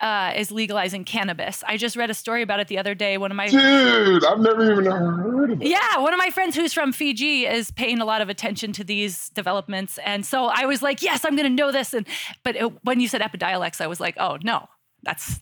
uh, 0.00 0.32
is 0.36 0.50
legalizing 0.50 1.04
cannabis. 1.04 1.64
I 1.66 1.76
just 1.76 1.96
read 1.96 2.10
a 2.10 2.14
story 2.14 2.42
about 2.42 2.60
it 2.60 2.68
the 2.68 2.78
other 2.78 2.94
day. 2.94 3.16
One 3.18 3.30
of 3.30 3.36
my 3.36 3.48
Dude, 3.48 4.24
I've 4.24 4.40
never 4.40 4.70
even 4.70 4.84
heard 4.84 5.52
of 5.52 5.62
it. 5.62 5.68
yeah, 5.68 5.98
one 5.98 6.12
of 6.12 6.18
my 6.18 6.30
friends 6.30 6.54
who's 6.54 6.72
from 6.72 6.92
Fiji 6.92 7.46
is 7.46 7.70
paying 7.70 8.00
a 8.00 8.04
lot 8.04 8.20
of 8.20 8.28
attention 8.28 8.72
to 8.74 8.84
these 8.84 9.30
developments, 9.30 9.98
and 10.04 10.26
so 10.26 10.46
I 10.46 10.66
was 10.66 10.82
like, 10.82 11.02
"Yes, 11.02 11.24
I'm 11.24 11.34
going 11.36 11.48
to 11.48 11.54
know 11.54 11.72
this." 11.72 11.94
And 11.94 12.06
but 12.42 12.56
it, 12.56 12.84
when 12.84 13.00
you 13.00 13.08
said 13.08 13.20
epidiolex, 13.22 13.80
I 13.80 13.86
was 13.86 14.00
like, 14.00 14.16
"Oh 14.18 14.38
no, 14.42 14.68
that's 15.02 15.40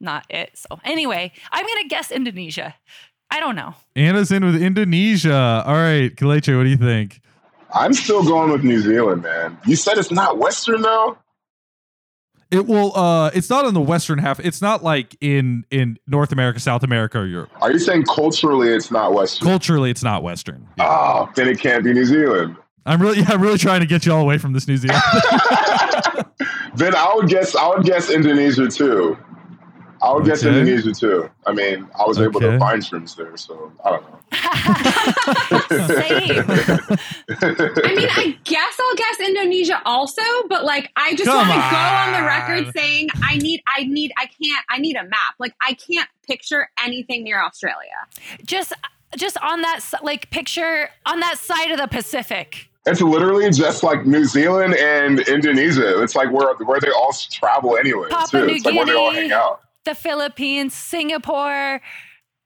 not 0.00 0.26
it." 0.28 0.50
So 0.54 0.78
anyway, 0.84 1.32
I'm 1.50 1.64
going 1.64 1.82
to 1.82 1.88
guess 1.88 2.10
Indonesia. 2.10 2.74
I 3.30 3.40
don't 3.40 3.56
know. 3.56 3.74
Anna's 3.96 4.30
in 4.30 4.44
with 4.44 4.62
Indonesia. 4.62 5.64
All 5.66 5.74
right, 5.74 6.14
Kelechi, 6.14 6.56
what 6.56 6.64
do 6.64 6.68
you 6.68 6.76
think? 6.76 7.20
I'm 7.74 7.92
still 7.92 8.22
going 8.22 8.52
with 8.52 8.62
New 8.62 8.80
Zealand, 8.80 9.22
man. 9.22 9.58
You 9.66 9.74
said 9.76 9.98
it's 9.98 10.12
not 10.12 10.38
Western 10.38 10.82
though. 10.82 11.18
It 12.54 12.66
will. 12.66 12.96
Uh, 12.96 13.30
it's 13.34 13.50
not 13.50 13.64
in 13.64 13.74
the 13.74 13.80
western 13.80 14.18
half. 14.18 14.38
It's 14.38 14.62
not 14.62 14.84
like 14.84 15.16
in 15.20 15.64
in 15.72 15.98
North 16.06 16.30
America, 16.30 16.60
South 16.60 16.84
America, 16.84 17.18
or 17.18 17.26
Europe. 17.26 17.50
Are 17.60 17.72
you 17.72 17.80
saying 17.80 18.04
culturally 18.04 18.68
it's 18.68 18.92
not 18.92 19.12
Western? 19.12 19.48
Culturally, 19.48 19.90
it's 19.90 20.04
not 20.04 20.22
western. 20.22 20.68
Oh, 20.78 21.28
then 21.34 21.48
it 21.48 21.58
can't 21.58 21.82
be 21.82 21.92
New 21.92 22.04
Zealand. 22.04 22.56
I'm 22.86 23.02
really, 23.02 23.18
yeah, 23.20 23.32
I'm 23.32 23.40
really 23.40 23.58
trying 23.58 23.80
to 23.80 23.86
get 23.86 24.06
you 24.06 24.12
all 24.12 24.20
away 24.20 24.38
from 24.38 24.52
this 24.52 24.68
New 24.68 24.76
Zealand. 24.76 25.02
then 26.76 26.94
I 26.94 27.12
would 27.16 27.28
guess 27.28 27.56
I 27.56 27.68
would 27.68 27.84
guess 27.84 28.08
Indonesia 28.08 28.68
too. 28.68 29.18
I 30.04 30.12
would 30.12 30.24
guess 30.26 30.44
Okay. 30.44 30.58
Indonesia 30.58 30.92
too. 30.92 31.30
I 31.46 31.52
mean, 31.52 31.88
I 31.98 32.04
was 32.06 32.20
able 32.20 32.40
to 32.40 32.58
find 32.58 32.82
shrooms 32.82 33.16
there, 33.16 33.36
so 33.36 33.72
I 33.84 33.90
don't 33.90 34.02
know. 34.02 34.18
Same. 35.94 36.44
I 37.28 37.94
mean, 37.94 38.08
I 38.10 38.36
guess 38.44 38.76
I'll 38.80 38.94
guess 38.96 39.20
Indonesia 39.20 39.80
also, 39.84 40.22
but 40.48 40.64
like 40.64 40.90
I 40.96 41.14
just 41.14 41.28
want 41.28 41.48
to 41.48 41.54
go 41.54 41.76
on 41.76 42.12
the 42.12 42.26
record 42.26 42.72
saying 42.76 43.08
I 43.22 43.38
need 43.38 43.62
I 43.66 43.84
need 43.84 44.12
I 44.18 44.26
can't 44.26 44.64
I 44.68 44.78
need 44.78 44.96
a 44.96 45.04
map. 45.04 45.34
Like 45.38 45.54
I 45.60 45.74
can't 45.74 46.08
picture 46.26 46.68
anything 46.84 47.24
near 47.24 47.42
Australia. 47.42 48.06
just 48.44 48.72
just 49.16 49.38
on 49.42 49.62
that 49.62 49.80
like 50.02 50.30
picture 50.30 50.90
on 51.06 51.20
that 51.20 51.38
side 51.38 51.70
of 51.70 51.78
the 51.78 51.86
Pacific. 51.86 52.68
It's 52.86 53.00
literally 53.00 53.48
just 53.50 53.82
like 53.82 54.04
New 54.04 54.24
Zealand 54.26 54.74
and 54.74 55.20
Indonesia. 55.20 56.02
It's 56.02 56.14
like 56.14 56.30
where 56.30 56.54
where 56.56 56.80
they 56.80 56.90
all 56.90 57.12
travel 57.30 57.78
anyway. 57.78 58.08
Papua 58.10 58.42
too. 58.42 58.46
New 58.48 58.54
It's 58.56 58.64
like 58.66 58.74
where 58.74 58.86
they 58.86 58.92
all 58.94 59.10
Guinea. 59.12 59.28
hang 59.28 59.32
out. 59.32 59.62
The 59.84 59.94
Philippines, 59.94 60.74
Singapore. 60.74 61.80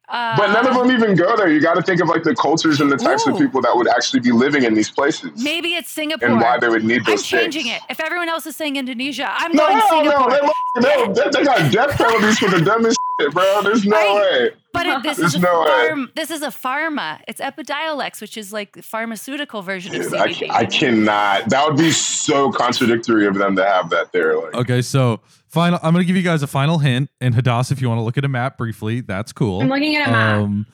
Uh, 0.08 0.36
But 0.38 0.52
none 0.52 0.66
of 0.66 0.74
them 0.74 0.90
even 0.90 1.14
go 1.14 1.36
there. 1.36 1.50
You 1.50 1.60
got 1.60 1.74
to 1.74 1.82
think 1.82 2.00
of 2.00 2.08
like 2.08 2.22
the 2.22 2.34
cultures 2.34 2.80
and 2.80 2.90
the 2.90 2.96
types 2.96 3.26
Ooh. 3.26 3.32
of 3.32 3.38
people 3.38 3.60
that 3.60 3.76
would 3.76 3.86
actually 3.88 4.20
be 4.20 4.32
living 4.32 4.64
in 4.64 4.72
these 4.74 4.90
places 4.90 5.30
maybe 5.42 5.74
it's 5.74 5.90
Singapore. 5.90 6.28
and 6.28 6.40
why 6.40 6.58
they 6.58 6.68
would 6.70 6.82
need 6.82 7.00
I'm 7.00 7.04
those 7.12 7.22
changing 7.26 7.64
things. 7.64 7.76
it. 7.76 7.90
If 7.92 8.00
everyone 8.00 8.28
else 8.30 8.46
is 8.46 8.56
saying 8.56 8.76
Indonesia, 8.76 9.28
I'm 9.30 9.52
No, 9.52 9.66
going 9.66 9.76
no, 9.78 9.88
Singapore. 9.90 10.30
they, 10.30 10.40
no, 10.80 11.12
they, 11.12 11.30
they 11.30 11.44
got 11.44 11.70
death 11.70 11.90
penalties 11.98 12.38
for 12.38 12.48
the 12.48 12.60
dumbest 12.64 12.98
bro. 13.32 13.62
There's 13.62 13.84
no 13.84 13.96
Right. 13.96 14.14
way. 14.42 14.50
But 14.72 14.86
it, 14.86 15.02
this 15.02 15.16
There's 15.16 15.34
is 15.34 15.40
a 15.42 15.44
no 15.44 15.60
way. 15.62 15.66
farm. 15.88 16.10
This 16.14 16.30
is 16.30 16.42
a 16.42 16.48
pharma. 16.48 17.20
It's 17.26 17.40
Epidiolex, 17.40 18.20
which 18.20 18.36
is 18.36 18.52
like 18.52 18.72
the 18.74 18.82
pharmaceutical 18.82 19.62
version 19.62 19.94
of 19.96 20.02
Dude, 20.02 20.14
I, 20.14 20.28
CBD. 20.28 20.48
ca- 20.48 20.54
I 20.54 20.64
cannot. 20.66 21.48
That 21.50 21.66
would 21.66 21.76
be 21.78 21.90
so 21.90 22.52
contradictory 22.52 23.26
of 23.26 23.34
them 23.34 23.56
to 23.56 23.64
have 23.64 23.90
that 23.90 24.12
there. 24.12 24.36
Like, 24.38 24.54
okay, 24.54 24.82
so 24.82 25.20
final. 25.48 25.80
I'm 25.82 25.92
gonna 25.94 26.04
give 26.04 26.16
you 26.16 26.22
guys 26.22 26.42
a 26.42 26.46
final 26.46 26.78
hint, 26.78 27.10
and 27.20 27.34
Hadas, 27.34 27.72
if 27.72 27.80
you 27.82 27.88
want 27.88 27.98
to 27.98 28.02
look 28.02 28.18
at 28.18 28.24
a 28.24 28.28
map 28.28 28.56
briefly, 28.58 29.00
that's 29.00 29.32
cool. 29.32 29.62
I'm 29.62 29.68
looking 29.68 29.96
at 29.96 30.08
a 30.08 30.12
map. 30.12 30.38
Um, 30.38 30.66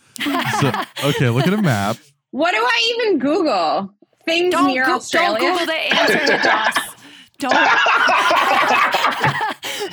so 0.61 0.73
okay, 1.11 1.31
look 1.31 1.47
at 1.47 1.55
a 1.55 1.63
map. 1.63 1.97
what 2.33 2.51
do 2.53 2.59
I 2.59 2.95
even 2.99 3.19
Google? 3.21 3.95
Things 4.27 4.53
don't, 4.53 4.67
near 4.67 4.83
go- 4.85 4.89
don't 4.89 4.97
Australia. 4.97 5.39
Google 5.39 5.67
the 5.67 5.73
answer 5.73 6.19
to 6.27 6.43
DOS. 6.43 6.91
Don't. 7.39 7.53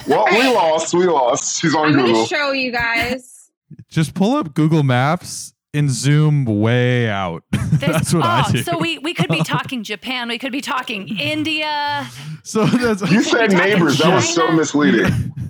Well, 0.08 0.26
we 0.32 0.48
lost. 0.54 0.94
We 0.94 1.06
lost. 1.08 1.62
She's 1.62 1.76
on 1.76 1.88
I'm 1.88 1.94
going 1.94 2.06
Google. 2.08 2.26
to 2.26 2.36
show 2.36 2.52
you 2.52 2.72
guys. 2.72 3.52
Just 3.90 4.14
pull 4.14 4.36
up 4.36 4.54
Google 4.54 4.84
Maps 4.84 5.54
and 5.74 5.90
zoom 5.90 6.46
way 6.46 7.10
out. 7.10 7.44
that's 7.52 8.14
what 8.14 8.26
oh, 8.26 8.28
I 8.28 8.52
do. 8.52 8.64
so 8.64 8.78
we 8.78 8.98
we 9.00 9.14
could 9.14 9.30
be 9.30 9.44
talking 9.44 9.84
Japan. 9.84 10.28
We 10.28 10.38
could 10.38 10.52
be 10.52 10.62
talking 10.62 11.08
India. 11.18 12.08
so 12.44 12.66
that's 12.66 13.02
you 13.12 13.24
said 13.24 13.52
neighbors. 13.52 13.98
That 14.00 14.16
was 14.16 14.34
so 14.34 14.52
misleading. 14.52 15.34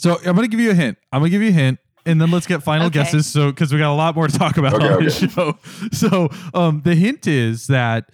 So 0.00 0.16
I'm 0.24 0.36
gonna 0.36 0.46
give 0.46 0.60
you 0.60 0.70
a 0.70 0.74
hint. 0.74 0.96
I'm 1.10 1.20
gonna 1.22 1.30
give 1.30 1.42
you 1.42 1.48
a 1.48 1.52
hint, 1.52 1.80
and 2.06 2.20
then 2.20 2.30
let's 2.30 2.46
get 2.46 2.62
final 2.62 2.86
Okay. 2.86 3.00
guesses. 3.00 3.26
So 3.26 3.50
because 3.50 3.72
we 3.72 3.80
got 3.80 3.92
a 3.92 3.96
lot 3.96 4.14
more 4.14 4.28
to 4.28 4.38
talk 4.38 4.56
about 4.56 4.74
Okay, 4.74 4.88
on 4.92 5.02
this 5.02 5.18
show. 5.18 5.58
So 5.90 6.28
um, 6.54 6.82
the 6.84 6.94
hint 6.94 7.26
is 7.26 7.66
that 7.66 8.08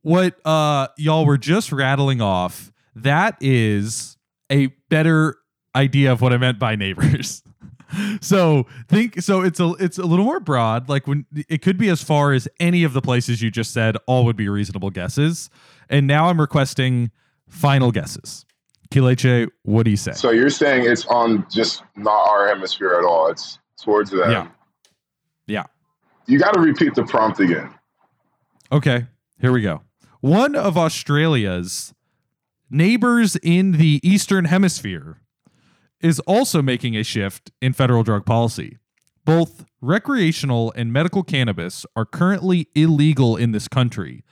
what 0.00 0.38
uh, 0.46 0.88
y'all 0.96 1.26
were 1.26 1.36
just 1.36 1.72
rattling 1.72 2.22
off. 2.22 2.72
That 2.94 3.36
is 3.42 4.15
a 4.50 4.68
better 4.88 5.36
idea 5.74 6.12
of 6.12 6.20
what 6.20 6.32
I 6.32 6.36
meant 6.36 6.58
by 6.58 6.76
neighbors. 6.76 7.42
so 8.20 8.66
think 8.88 9.20
so 9.22 9.42
it's 9.42 9.60
a 9.60 9.74
it's 9.78 9.98
a 9.98 10.04
little 10.04 10.24
more 10.24 10.40
broad. 10.40 10.88
Like 10.88 11.06
when 11.06 11.26
it 11.48 11.62
could 11.62 11.78
be 11.78 11.88
as 11.88 12.02
far 12.02 12.32
as 12.32 12.48
any 12.58 12.84
of 12.84 12.92
the 12.92 13.02
places 13.02 13.42
you 13.42 13.50
just 13.50 13.72
said. 13.72 13.96
All 14.06 14.24
would 14.24 14.36
be 14.36 14.48
reasonable 14.48 14.90
guesses. 14.90 15.50
And 15.88 16.06
now 16.06 16.28
I'm 16.28 16.40
requesting 16.40 17.10
final 17.48 17.92
guesses. 17.92 18.44
Kelechi, 18.90 19.48
what 19.62 19.84
do 19.84 19.90
you 19.90 19.96
say? 19.96 20.12
So 20.12 20.30
you're 20.30 20.50
saying 20.50 20.84
it's 20.88 21.06
on 21.06 21.46
just 21.50 21.82
not 21.96 22.28
our 22.28 22.48
hemisphere 22.48 22.94
at 22.94 23.04
all. 23.04 23.28
It's 23.28 23.58
towards 23.80 24.10
them. 24.10 24.30
Yeah. 24.30 24.48
Yeah. 25.46 25.64
You 26.26 26.38
got 26.38 26.54
to 26.54 26.60
repeat 26.60 26.94
the 26.94 27.04
prompt 27.04 27.40
again. 27.40 27.72
Okay, 28.72 29.06
here 29.40 29.52
we 29.52 29.62
go. 29.62 29.82
One 30.20 30.56
of 30.56 30.76
Australia's 30.76 31.94
neighbors 32.70 33.36
in 33.42 33.72
the 33.72 34.00
Eastern 34.02 34.46
Hemisphere 34.46 35.20
is 36.00 36.20
also 36.20 36.62
making 36.62 36.96
a 36.96 37.02
shift 37.02 37.50
in 37.60 37.72
federal 37.72 38.02
drug 38.02 38.26
policy. 38.26 38.78
Both 39.24 39.64
recreational 39.80 40.72
and 40.76 40.92
medical 40.92 41.22
cannabis 41.22 41.84
are 41.96 42.04
currently 42.04 42.68
illegal 42.74 43.36
in 43.36 43.52
this 43.52 43.68
country, 43.68 44.24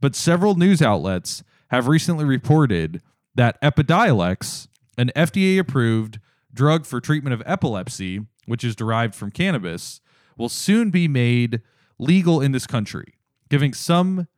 but 0.00 0.14
several 0.14 0.56
news 0.56 0.82
outlets 0.82 1.42
have 1.70 1.88
recently 1.88 2.24
reported 2.24 3.02
that 3.34 3.60
Epidiolex, 3.62 4.68
an 4.98 5.10
FDA 5.16 5.58
approved 5.58 6.18
drug 6.52 6.84
for 6.84 7.00
treatment 7.00 7.32
of 7.32 7.42
epilepsy, 7.46 8.20
which 8.46 8.62
is 8.62 8.76
derived 8.76 9.14
from 9.14 9.30
cannabis, 9.30 10.00
will 10.36 10.50
soon 10.50 10.90
be 10.90 11.08
made 11.08 11.62
legal 11.98 12.40
in 12.40 12.52
this 12.52 12.66
country, 12.66 13.14
giving 13.48 13.72
some 13.72 14.28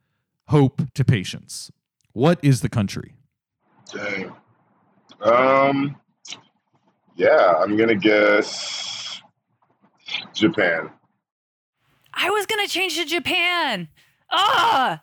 hope 0.47 0.81
to 0.93 1.03
patients. 1.03 1.71
What 2.13 2.39
is 2.41 2.61
the 2.61 2.69
country? 2.69 3.15
Dang. 3.93 4.33
Um. 5.21 5.95
Yeah, 7.15 7.53
I'm 7.59 7.77
gonna 7.77 7.95
guess 7.95 9.21
Japan. 10.33 10.89
I 12.13 12.29
was 12.29 12.45
gonna 12.45 12.67
change 12.67 12.97
to 12.97 13.05
Japan. 13.05 13.87
Ah. 14.31 15.01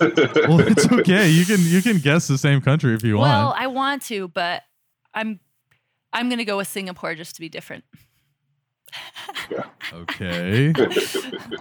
Well, 0.00 0.60
it's 0.60 0.90
okay. 0.92 1.28
You 1.30 1.44
can 1.44 1.60
you 1.60 1.80
can 1.82 1.98
guess 1.98 2.26
the 2.26 2.38
same 2.38 2.60
country 2.60 2.94
if 2.94 3.02
you 3.04 3.16
want. 3.18 3.30
well. 3.30 3.54
I 3.56 3.66
want 3.68 4.02
to, 4.02 4.28
but 4.28 4.62
I'm 5.14 5.38
I'm 6.12 6.28
gonna 6.28 6.44
go 6.44 6.56
with 6.56 6.68
Singapore 6.68 7.14
just 7.14 7.34
to 7.36 7.40
be 7.40 7.48
different. 7.48 7.84
Okay. 9.92 10.72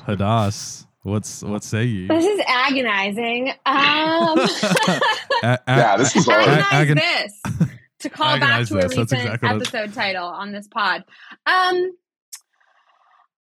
Hadas, 0.08 0.86
what's 1.04 1.44
what 1.44 1.64
say 1.64 1.84
you? 1.86 2.08
This 2.08 2.26
is 2.26 2.42
agonizing. 2.48 3.50
Um, 3.66 4.40
A- 5.44 5.44
a- 5.44 5.60
Yeah, 5.68 5.98
this 5.98 6.16
is 6.16 6.26
hard. 6.30 6.48
Agonize 6.48 6.74
agon- 6.74 6.96
this 6.98 7.42
to 8.00 8.10
call 8.10 8.40
back 8.40 8.44
Agonize 8.62 8.70
to 8.70 8.74
a 8.74 8.82
this. 8.82 8.84
That's 8.96 8.98
recent 9.12 9.12
exactly 9.22 9.50
what 9.50 9.56
it's- 9.62 9.74
episode 9.76 9.94
title 9.94 10.26
on 10.28 10.52
this 10.52 10.68
pod. 10.68 11.04
Um, 11.46 11.92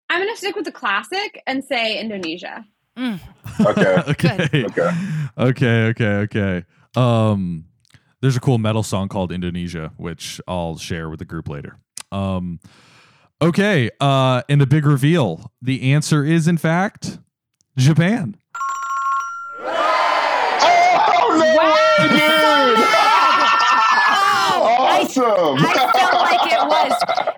I'm 0.08 0.20
going 0.20 0.28
to 0.28 0.36
stick 0.36 0.56
with 0.56 0.64
the 0.64 0.72
classic 0.72 1.40
and 1.46 1.62
say 1.64 2.00
Indonesia. 2.00 2.64
Okay. 2.98 4.02
okay. 4.08 4.48
Okay. 4.64 4.90
Okay, 5.38 5.84
okay, 5.88 6.04
okay. 6.04 6.64
Um 6.96 7.66
there's 8.20 8.36
a 8.36 8.40
cool 8.40 8.58
metal 8.58 8.82
song 8.82 9.08
called 9.08 9.32
Indonesia, 9.32 9.92
which 9.96 10.40
I'll 10.46 10.76
share 10.76 11.08
with 11.08 11.20
the 11.20 11.24
group 11.24 11.48
later. 11.48 11.78
Um 12.12 12.58
okay, 13.40 13.88
uh 14.00 14.42
and 14.48 14.60
the 14.60 14.66
big 14.66 14.84
reveal. 14.84 15.52
The 15.62 15.92
answer 15.92 16.24
is 16.24 16.48
in 16.48 16.58
fact 16.58 17.20
Japan. 17.80 18.36
Oh 21.22 21.36
no 21.38 21.44
way, 21.58 22.08
dude! 22.08 22.78
awesome. 24.80 25.56
I 25.58 25.92
felt 25.94 26.14
like 26.14 26.52
it 26.52 26.62
was. 26.68 26.92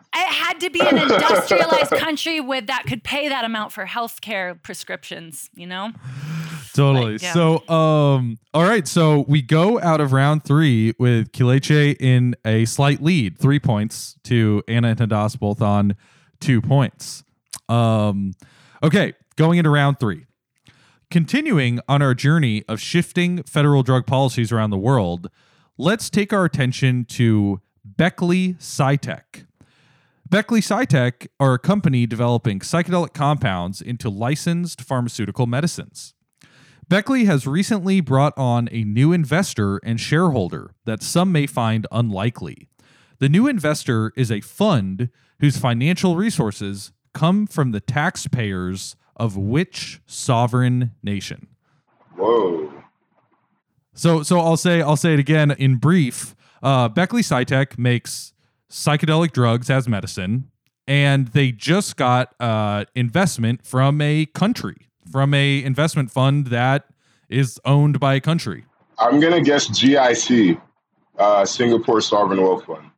It 0.14 0.28
had 0.28 0.60
to 0.60 0.68
be 0.68 0.80
an 0.80 0.98
industrialized 0.98 1.92
country 1.92 2.38
with 2.38 2.66
that 2.66 2.84
could 2.86 3.02
pay 3.02 3.30
that 3.30 3.46
amount 3.46 3.72
for 3.72 3.86
healthcare 3.86 4.62
prescriptions. 4.62 5.48
You 5.54 5.66
know. 5.66 5.92
Totally. 6.74 7.12
Like, 7.12 7.22
yeah. 7.22 7.32
So, 7.32 7.66
um, 7.68 8.38
all 8.52 8.62
right. 8.62 8.86
So 8.86 9.24
we 9.26 9.40
go 9.40 9.80
out 9.80 10.02
of 10.02 10.12
round 10.12 10.44
three 10.44 10.94
with 10.98 11.32
Kelechi 11.32 11.96
in 11.98 12.36
a 12.44 12.66
slight 12.66 13.02
lead, 13.02 13.38
three 13.38 13.58
points 13.58 14.16
to 14.24 14.62
Anna 14.68 14.88
and 14.88 14.98
Hadas 14.98 15.38
both 15.38 15.62
on 15.62 15.96
two 16.40 16.60
points. 16.60 17.24
Um, 17.70 18.32
okay. 18.82 19.14
going 19.36 19.58
into 19.58 19.70
round 19.70 19.98
three. 19.98 20.26
Continuing 21.12 21.78
on 21.90 22.00
our 22.00 22.14
journey 22.14 22.64
of 22.70 22.80
shifting 22.80 23.42
federal 23.42 23.82
drug 23.82 24.06
policies 24.06 24.50
around 24.50 24.70
the 24.70 24.78
world, 24.78 25.28
let's 25.76 26.08
take 26.08 26.32
our 26.32 26.46
attention 26.46 27.04
to 27.04 27.60
Beckley 27.84 28.54
Psytech. 28.54 29.44
Beckley 30.30 30.62
Psytech 30.62 31.26
are 31.38 31.52
a 31.52 31.58
company 31.58 32.06
developing 32.06 32.60
psychedelic 32.60 33.12
compounds 33.12 33.82
into 33.82 34.08
licensed 34.08 34.80
pharmaceutical 34.80 35.46
medicines. 35.46 36.14
Beckley 36.88 37.26
has 37.26 37.46
recently 37.46 38.00
brought 38.00 38.32
on 38.38 38.70
a 38.72 38.82
new 38.82 39.12
investor 39.12 39.80
and 39.84 40.00
shareholder 40.00 40.74
that 40.86 41.02
some 41.02 41.30
may 41.30 41.46
find 41.46 41.86
unlikely. 41.92 42.70
The 43.18 43.28
new 43.28 43.46
investor 43.46 44.14
is 44.16 44.32
a 44.32 44.40
fund 44.40 45.10
whose 45.40 45.58
financial 45.58 46.16
resources 46.16 46.90
come 47.12 47.46
from 47.46 47.72
the 47.72 47.80
taxpayers 47.80 48.96
of 49.16 49.36
which 49.36 50.00
sovereign 50.06 50.92
nation? 51.02 51.48
Whoa. 52.16 52.72
So 53.94 54.22
so 54.22 54.40
I'll 54.40 54.56
say 54.56 54.80
I'll 54.80 54.96
say 54.96 55.14
it 55.14 55.20
again 55.20 55.50
in 55.52 55.76
brief. 55.76 56.34
Uh, 56.62 56.88
Beckley 56.88 57.22
Psytech 57.22 57.78
makes 57.78 58.32
psychedelic 58.70 59.32
drugs 59.32 59.68
as 59.68 59.88
medicine, 59.88 60.50
and 60.86 61.28
they 61.28 61.52
just 61.52 61.96
got 61.96 62.34
uh, 62.40 62.84
investment 62.94 63.66
from 63.66 64.00
a 64.00 64.26
country, 64.26 64.88
from 65.10 65.34
a 65.34 65.62
investment 65.62 66.10
fund 66.10 66.46
that 66.48 66.86
is 67.28 67.60
owned 67.64 68.00
by 68.00 68.14
a 68.14 68.20
country. 68.20 68.64
I'm 68.98 69.20
gonna 69.20 69.40
guess 69.40 69.68
GIC, 69.68 70.60
uh, 71.18 71.44
Singapore 71.44 72.00
Sovereign 72.00 72.40
Wealth 72.40 72.64
Fund, 72.64 72.90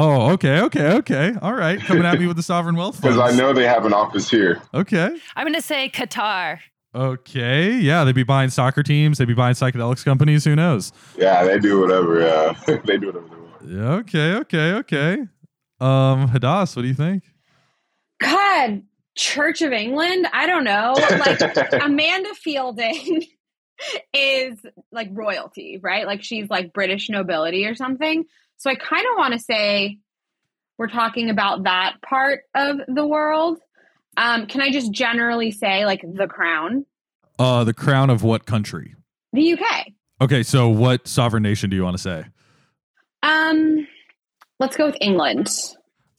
Oh, 0.00 0.30
okay, 0.30 0.60
okay, 0.60 0.92
okay. 0.98 1.32
All 1.42 1.54
right, 1.54 1.80
coming 1.80 2.04
at 2.04 2.20
me 2.20 2.28
with 2.28 2.36
the 2.36 2.42
sovereign 2.42 2.76
wealth 2.76 2.96
because. 3.02 3.18
I 3.18 3.32
know 3.36 3.52
they 3.52 3.66
have 3.66 3.84
an 3.84 3.92
office 3.92 4.30
here. 4.30 4.62
Okay, 4.72 5.10
I'm 5.34 5.44
going 5.44 5.54
to 5.54 5.60
say 5.60 5.90
Qatar. 5.90 6.60
okay, 6.94 7.72
yeah, 7.72 8.04
they'd 8.04 8.14
be 8.14 8.22
buying 8.22 8.48
soccer 8.50 8.84
teams, 8.84 9.18
they'd 9.18 9.26
be 9.26 9.34
buying 9.34 9.54
psychedelics 9.54 10.04
companies. 10.04 10.44
Who 10.44 10.54
knows? 10.54 10.92
Yeah, 11.16 11.42
they 11.42 11.58
do 11.58 11.80
whatever. 11.80 12.20
Yeah, 12.20 12.76
they 12.84 12.96
do 12.96 13.08
whatever 13.08 13.26
they 13.26 13.36
want. 13.36 13.62
Yeah, 13.66 13.92
okay, 13.94 14.34
okay, 14.34 14.72
okay. 14.74 15.12
Um, 15.80 16.28
Hadas, 16.28 16.76
what 16.76 16.82
do 16.82 16.88
you 16.88 16.94
think? 16.94 17.24
God, 18.20 18.82
Church 19.16 19.62
of 19.62 19.72
England? 19.72 20.28
I 20.32 20.46
don't 20.46 20.64
know. 20.64 20.94
Like 20.96 21.40
Amanda 21.84 22.34
Fielding 22.36 23.24
is 24.12 24.58
like 24.92 25.08
royalty, 25.12 25.80
right? 25.82 26.06
Like 26.06 26.22
she's 26.22 26.48
like 26.48 26.72
British 26.72 27.08
nobility 27.08 27.66
or 27.66 27.74
something. 27.74 28.24
So 28.58 28.70
I 28.70 28.74
kind 28.74 29.02
of 29.02 29.16
want 29.16 29.32
to 29.34 29.38
say 29.38 29.98
we're 30.78 30.88
talking 30.88 31.30
about 31.30 31.64
that 31.64 31.96
part 32.02 32.42
of 32.54 32.76
the 32.88 33.06
world. 33.06 33.58
Um, 34.16 34.46
can 34.46 34.60
I 34.60 34.70
just 34.70 34.92
generally 34.92 35.50
say 35.50 35.86
like 35.86 36.02
the 36.02 36.26
crown? 36.26 36.84
Uh, 37.38 37.64
the 37.64 37.74
crown 37.74 38.10
of 38.10 38.22
what 38.22 38.46
country? 38.46 38.94
The 39.32 39.52
UK. 39.54 39.86
Okay, 40.20 40.42
so 40.42 40.68
what 40.68 41.06
sovereign 41.06 41.42
nation 41.44 41.70
do 41.70 41.76
you 41.76 41.84
want 41.84 41.96
to 41.96 42.02
say? 42.02 42.24
Um, 43.22 43.86
let's 44.58 44.76
go 44.76 44.86
with 44.86 44.96
England. 45.00 45.48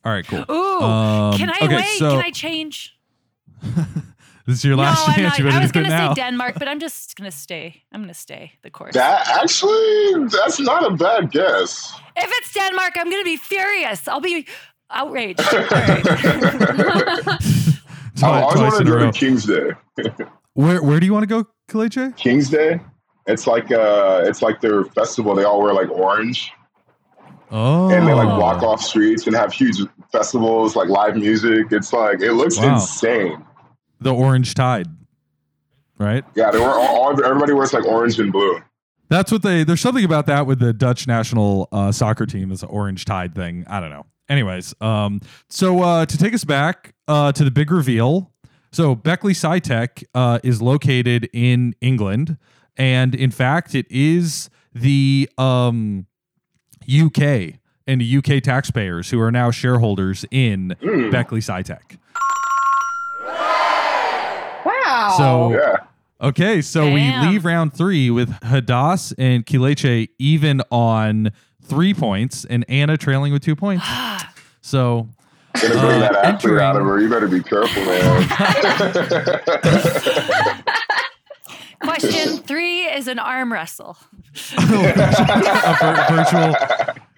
All 0.06 0.12
right, 0.14 0.26
cool. 0.26 0.46
Ooh. 0.50 0.82
Um, 0.82 1.38
can 1.38 1.50
I 1.50 1.58
okay, 1.64 1.76
wait? 1.76 2.00
so- 2.00 2.12
Can 2.12 2.24
I 2.24 2.32
change? 2.32 2.98
This 4.50 4.58
is 4.60 4.66
your 4.66 4.78
last 4.78 5.08
no, 5.08 5.14
I'm 5.14 5.20
chance. 5.20 5.40
not. 5.40 5.54
I 5.54 5.60
was 5.62 5.72
going 5.72 5.86
to 5.86 5.92
say 5.92 6.14
Denmark, 6.16 6.56
but 6.58 6.68
I'm 6.68 6.80
just 6.80 7.16
going 7.16 7.30
to 7.30 7.38
stay. 7.38 7.84
I'm 7.92 8.02
going 8.02 8.14
to 8.14 8.20
stay 8.20 8.52
the 8.64 8.72
course. 8.72 8.96
That 8.96 9.28
actually, 9.44 10.26
that's 10.28 10.60
not 10.60 10.82
a 10.92 10.96
bad 10.96 11.30
guess. 11.32 11.94
if 12.18 12.30
it's 12.38 12.52
Denmark, 12.54 12.94
I'm 12.98 13.10
going 13.12 13.22
to 13.22 13.30
be 13.36 13.38
furious. 13.38 14.08
I'll 14.08 14.22
be 14.22 14.48
outraged. 14.90 15.40
All 15.54 15.60
right. 15.70 16.04
Twi- 18.18 18.30
I 18.30 18.42
always 18.42 18.60
twice 18.60 18.74
want 18.74 18.76
to 18.76 18.82
in 18.82 18.88
a 18.88 18.90
go 18.90 18.96
row. 19.06 19.12
to 19.12 19.20
King's 19.20 19.46
Day. 19.46 19.70
Where 20.54 20.82
where 20.84 21.00
do 21.00 21.06
you 21.06 21.14
want 21.14 21.24
to 21.24 21.28
go, 21.28 21.48
Kelechi? 21.72 22.16
King's 22.18 22.50
Day. 22.50 22.82
It's 23.28 23.46
like 23.48 23.72
uh, 23.72 24.24
it's 24.26 24.42
like 24.42 24.60
their 24.62 24.84
festival. 24.84 25.36
They 25.36 25.44
all 25.46 25.62
wear 25.62 25.74
like 25.74 25.90
orange, 25.92 26.52
Oh, 27.52 27.90
and 27.90 28.06
they 28.08 28.14
like 28.14 28.28
walk 28.38 28.62
off 28.64 28.82
streets 28.82 29.26
and 29.28 29.36
have 29.36 29.54
huge 29.54 29.78
festivals, 30.12 30.76
like 30.76 30.90
live 30.90 31.16
music. 31.16 31.68
It's 31.72 31.94
like 31.94 32.22
it 32.22 32.34
looks 32.34 32.58
Wow. 32.58 32.74
insane. 32.74 33.46
The 34.00 34.14
Orange 34.14 34.54
Tide, 34.54 34.88
right? 35.98 36.24
Yeah, 36.36 36.52
they 36.52 36.60
were 36.60 36.66
all, 36.70 37.14
all 37.14 37.26
everybody 37.26 37.54
wears 37.54 37.74
like 37.74 37.86
orange 37.86 38.20
and 38.20 38.32
blue. 38.32 38.62
That's 39.10 39.32
what 39.32 39.42
they. 39.42 39.64
There's 39.64 39.82
something 39.82 40.06
about 40.06 40.28
that 40.28 40.46
with 40.46 40.60
the 40.60 40.72
Dutch 40.74 41.08
national 41.08 41.68
uh, 41.72 41.92
soccer 41.92 42.26
team, 42.26 42.50
this 42.50 42.64
Orange 42.64 43.06
Tide 43.06 43.34
thing. 43.34 43.66
I 43.68 43.80
don't 43.80 43.90
know. 43.90 44.06
Anyways, 44.30 44.76
um, 44.82 45.22
so 45.50 45.82
uh, 45.82 46.06
to 46.06 46.18
take 46.18 46.34
us 46.36 46.44
back 46.44 46.94
uh, 47.08 47.32
to 47.32 47.44
the 47.44 47.50
big 47.50 47.72
reveal, 47.72 48.32
so 48.72 48.94
Beckley 48.94 49.34
Psytech 49.34 50.04
uh, 50.14 50.38
is 50.44 50.62
located 50.62 51.28
in 51.34 51.74
England, 51.82 52.38
and 52.78 53.16
in 53.16 53.32
fact, 53.32 53.74
it 53.74 53.88
is 53.90 54.52
the 54.76 55.28
um, 55.40 56.06
UK 56.88 57.56
and 57.88 58.00
the 58.02 58.18
UK 58.18 58.44
taxpayers 58.44 59.10
who 59.10 59.20
are 59.20 59.32
now 59.32 59.50
shareholders 59.50 60.24
in 60.30 60.76
Mm. 60.82 61.12
Beckley 61.12 61.40
Psytech. 61.40 61.98
Wow. 64.90 65.16
So 65.18 65.52
Yeah, 65.54 65.76
Okay, 66.22 66.62
so 66.62 66.84
Damn. 66.86 66.94
we 67.26 67.32
leave 67.32 67.46
round 67.46 67.74
three 67.74 68.10
with 68.10 68.30
Hadas 68.42 69.14
and 69.18 69.46
Kelechi 69.46 70.10
even 70.20 70.62
on 70.72 71.32
three 71.64 71.94
points, 71.94 72.44
and 72.46 72.66
Anna 72.68 72.98
trailing 72.98 73.32
with 73.34 73.42
two 73.44 73.56
points. 73.56 73.86
So 74.62 75.08
gonna 75.62 75.74
bring 75.74 75.84
Uh, 75.84 76.00
that 76.00 76.16
athlete 76.26 76.60
out 76.60 76.76
of 76.76 76.86
her. 76.86 77.00
You 77.00 77.10
better 77.10 77.28
be 77.30 77.42
careful, 77.42 77.84
man. 77.86 78.28
Question 81.82 82.38
three 82.44 82.82
is 82.84 83.08
an 83.08 83.20
arm 83.20 83.54
wrestle. 83.54 83.98
a 84.58 85.76
vir- 85.80 86.06
virtual 86.10 86.56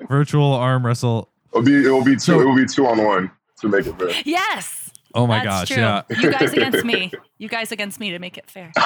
virtual 0.08 0.54
arm 0.54 0.86
wrestle. 0.86 1.30
it'll 1.52 1.64
be 1.64 1.80
it'll 1.84 2.04
be 2.04 2.14
two 2.14 2.20
So- 2.20 2.40
it 2.42 2.46
will 2.46 2.56
be 2.56 2.66
two 2.66 2.86
on 2.88 3.04
one 3.04 3.32
to 3.62 3.68
make 3.68 3.88
it 3.88 3.98
fair. 3.98 4.10
Yes. 4.24 4.81
Oh 5.13 5.28
my 5.28 5.43
that's 5.43 5.47
gosh, 5.47 5.67
true. 5.69 5.78
yeah. 5.78 6.02
You 6.10 6.32
guys 6.32 6.54
against 6.54 6.86
me. 6.86 7.12
You 7.38 7.50
guys 7.50 7.71
against 7.71 8.00
me 8.00 8.12
to 8.12 8.19
make 8.19 8.38
it 8.38 8.50
fair. 8.50 8.71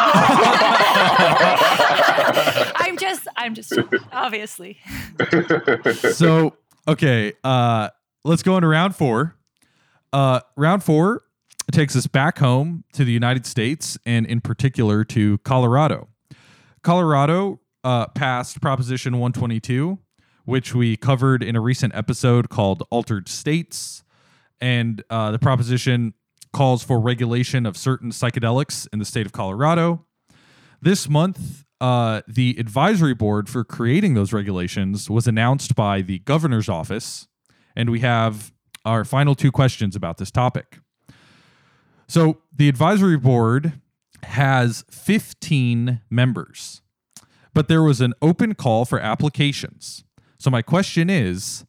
I'm 2.78 2.98
just, 2.98 3.28
I'm 3.36 3.54
just, 3.54 3.74
obviously. 4.12 4.80
So 6.14 6.56
okay, 6.88 7.34
uh, 7.44 7.90
let's 8.24 8.44
go 8.44 8.56
into 8.58 8.68
round 8.68 8.96
four. 8.96 9.36
Uh, 10.14 10.40
round 10.56 10.84
four 10.84 11.24
takes 11.72 11.96
us 11.96 12.08
back 12.08 12.38
home 12.38 12.84
to 12.94 13.04
the 13.04 13.12
United 13.12 13.46
States, 13.46 13.98
and 14.06 14.26
in 14.26 14.40
particular 14.42 15.04
to 15.06 15.38
Colorado. 15.40 16.08
Colorado 16.84 17.60
uh, 17.84 18.08
passed 18.08 18.62
Proposition 18.62 19.14
122, 19.14 20.00
which 20.46 20.74
we 20.76 20.96
covered 20.96 21.44
in 21.44 21.56
a 21.56 21.62
recent 21.62 21.94
episode 21.96 22.50
called 22.50 22.84
Altered 22.90 23.28
States. 23.28 24.04
And 24.62 25.04
uh, 25.10 25.32
the 25.32 25.40
proposition 25.40 26.14
calls 26.54 26.84
for 26.84 27.00
regulation 27.00 27.66
of 27.66 27.78
certain 27.78 28.12
psychedelics 28.12 28.88
in 28.94 29.00
the 29.00 29.06
state 29.06 29.26
of 29.26 29.32
Colorado. 29.32 30.06
This 30.82 31.10
month, 31.10 31.66
uh, 31.82 32.22
the 32.28 32.56
advisory 32.58 33.14
board 33.14 33.50
for 33.50 33.64
creating 33.64 34.14
those 34.14 34.32
regulations 34.32 35.10
was 35.10 35.28
announced 35.28 35.76
by 35.76 36.02
the 36.02 36.20
governor's 36.20 36.70
office. 36.70 37.28
And 37.76 37.90
we 37.90 38.00
have 38.00 38.54
our 38.86 39.04
final 39.04 39.36
two 39.36 39.52
questions 39.52 39.96
about 39.96 40.18
this 40.18 40.32
topic. 40.32 40.80
So, 42.08 42.42
the 42.56 42.70
advisory 42.70 43.18
board 43.18 43.82
has 44.24 44.86
15 44.90 46.02
members 46.10 46.82
but 47.56 47.70
there 47.70 47.82
was 47.82 48.02
an 48.02 48.14
open 48.22 48.54
call 48.54 48.86
for 48.86 49.00
applications. 49.00 50.04
So 50.38 50.52
my 50.52 50.62
question 50.62 51.10
is 51.10 51.66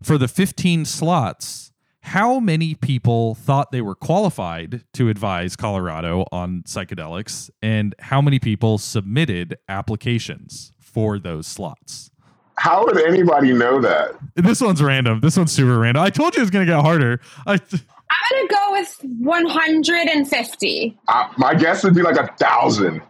for 0.00 0.18
the 0.18 0.28
15 0.28 0.84
slots, 0.84 1.71
how 2.02 2.40
many 2.40 2.74
people 2.74 3.34
thought 3.34 3.70
they 3.70 3.80
were 3.80 3.94
qualified 3.94 4.84
to 4.92 5.08
advise 5.08 5.56
Colorado 5.56 6.26
on 6.32 6.62
psychedelics 6.64 7.48
and 7.62 7.94
how 8.00 8.20
many 8.20 8.38
people 8.38 8.76
submitted 8.78 9.56
applications 9.68 10.72
for 10.78 11.18
those 11.18 11.46
slots? 11.46 12.10
How 12.56 12.84
would 12.84 13.00
anybody 13.00 13.52
know 13.52 13.80
that? 13.80 14.16
This 14.34 14.60
one's 14.60 14.82
random. 14.82 15.20
This 15.20 15.36
one's 15.36 15.52
super 15.52 15.78
random. 15.78 16.02
I 16.02 16.10
told 16.10 16.34
you 16.34 16.40
it 16.40 16.42
was 16.42 16.50
going 16.50 16.66
to 16.66 16.72
get 16.72 16.80
harder. 16.82 17.20
I 17.46 17.52
I'm 17.52 18.48
gonna 18.48 18.48
go 18.48 18.72
with 18.72 18.98
150. 19.20 20.98
I, 21.08 21.32
my 21.38 21.54
guess 21.54 21.82
would 21.82 21.94
be 21.94 22.02
like 22.02 22.16
a 22.16 22.26
thousand. 22.38 23.00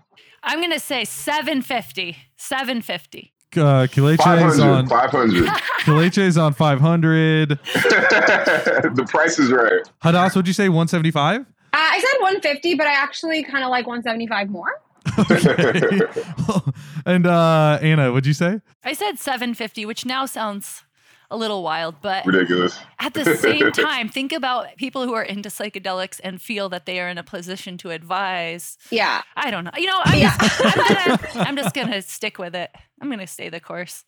I'm 0.44 0.58
going 0.58 0.72
to 0.72 0.80
say 0.80 1.04
750. 1.04 2.16
750. 2.36 3.31
Uh 3.56 3.86
Kelechi's 3.86 4.24
500, 4.24 4.60
on 4.60 4.86
500. 4.88 5.46
Kelechi's 5.80 6.38
on 6.38 6.54
500. 6.54 7.48
the 7.48 9.06
price 9.08 9.38
is 9.38 9.50
right. 9.50 9.82
Hadas, 10.02 10.34
would 10.36 10.46
you 10.46 10.54
say 10.54 10.68
175? 10.68 11.40
Uh, 11.40 11.44
I 11.72 12.00
said 12.00 12.20
150, 12.20 12.74
but 12.74 12.86
I 12.86 12.92
actually 12.92 13.42
kind 13.42 13.64
of 13.64 13.70
like 13.70 13.86
175 13.86 14.50
more. 14.50 14.80
and 17.06 17.26
uh 17.26 17.78
Anna, 17.82 18.10
what'd 18.12 18.26
you 18.26 18.32
say? 18.34 18.60
I 18.84 18.92
said 18.92 19.18
750, 19.18 19.84
which 19.86 20.06
now 20.06 20.26
sounds 20.26 20.84
a 21.32 21.36
little 21.36 21.62
wild, 21.62 21.96
but 22.02 22.24
Ridiculous. 22.26 22.78
at 23.00 23.14
the 23.14 23.24
same 23.36 23.72
time, 23.72 24.08
think 24.08 24.32
about 24.32 24.76
people 24.76 25.04
who 25.06 25.14
are 25.14 25.22
into 25.22 25.48
psychedelics 25.48 26.20
and 26.22 26.40
feel 26.40 26.68
that 26.68 26.86
they 26.86 27.00
are 27.00 27.08
in 27.08 27.18
a 27.18 27.22
position 27.24 27.78
to 27.78 27.90
advise. 27.90 28.76
Yeah. 28.90 29.22
I 29.34 29.50
don't 29.50 29.64
know. 29.64 29.70
You 29.76 29.86
know, 29.86 30.00
I'm, 30.04 30.18
Yeah. 30.18 30.36
just, 30.38 30.60
I'm, 30.64 30.94
gonna, 30.94 31.18
I'm 31.48 31.56
just 31.56 31.74
gonna 31.74 32.02
stick 32.02 32.38
with 32.38 32.54
it. 32.54 32.70
I'm 33.00 33.10
gonna 33.10 33.26
stay 33.26 33.48
the 33.48 33.60
course. 33.60 34.04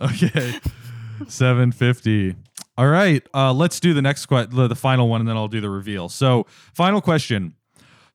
Okay. 0.00 0.58
750. 1.28 2.34
All 2.76 2.88
right. 2.88 3.22
Uh, 3.34 3.52
let's 3.52 3.78
do 3.80 3.94
the 3.94 4.02
next 4.02 4.26
question, 4.26 4.54
the, 4.56 4.68
the 4.68 4.74
final 4.74 5.08
one, 5.08 5.20
and 5.20 5.28
then 5.28 5.36
I'll 5.36 5.48
do 5.48 5.60
the 5.60 5.70
reveal. 5.70 6.08
So, 6.08 6.46
final 6.74 7.00
question 7.00 7.54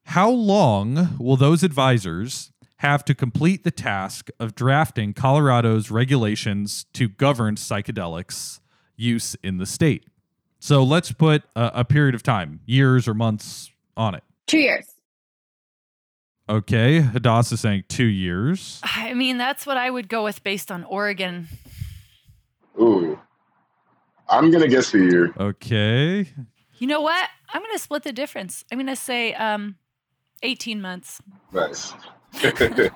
How 0.05 0.29
long 0.29 1.15
will 1.19 1.37
those 1.37 1.63
advisors 1.63 2.51
have 2.79 3.05
to 3.05 3.15
complete 3.15 3.63
the 3.63 3.71
task 3.71 4.29
of 4.39 4.55
drafting 4.55 5.13
Colorado's 5.13 5.89
regulations 5.89 6.85
to 6.93 7.07
govern 7.07 7.55
psychedelics 7.55 8.59
use 8.95 9.35
in 9.43 9.57
the 9.57 9.65
state? 9.65 10.05
So, 10.59 10.83
let's 10.83 11.11
put 11.11 11.43
a, 11.55 11.71
a 11.75 11.85
period 11.85 12.15
of 12.15 12.23
time, 12.23 12.59
years 12.65 13.07
or 13.07 13.13
months 13.13 13.71
on 13.95 14.15
it. 14.15 14.23
Two 14.47 14.59
years. 14.59 14.85
Okay. 16.49 17.01
Hadas 17.01 17.53
is 17.53 17.59
saying 17.59 17.83
two 17.87 18.05
years. 18.05 18.81
I 18.83 19.13
mean, 19.13 19.37
that's 19.37 19.67
what 19.67 19.77
I 19.77 19.89
would 19.89 20.09
go 20.09 20.23
with 20.23 20.43
based 20.43 20.71
on 20.71 20.83
Oregon. 20.83 21.47
Ooh. 22.81 23.19
I'm 24.27 24.51
gonna 24.51 24.67
guess 24.67 24.93
a 24.93 24.99
year. 24.99 25.33
Okay. 25.37 26.27
You 26.77 26.87
know 26.87 27.01
what? 27.01 27.29
I'm 27.53 27.61
gonna 27.61 27.77
split 27.77 28.03
the 28.03 28.13
difference. 28.13 28.63
I'm 28.71 28.77
gonna 28.79 28.95
say 28.95 29.33
um, 29.33 29.75
18 30.43 30.81
months. 30.81 31.21
Nice. 31.51 31.93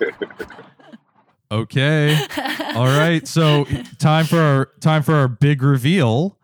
Okay. 1.52 2.18
All 2.74 2.88
right. 2.88 3.28
So 3.28 3.66
time 4.00 4.26
for 4.26 4.40
our 4.40 4.66
time 4.80 5.04
for 5.04 5.14
our 5.14 5.28
big 5.28 5.62
reveal. 5.62 6.40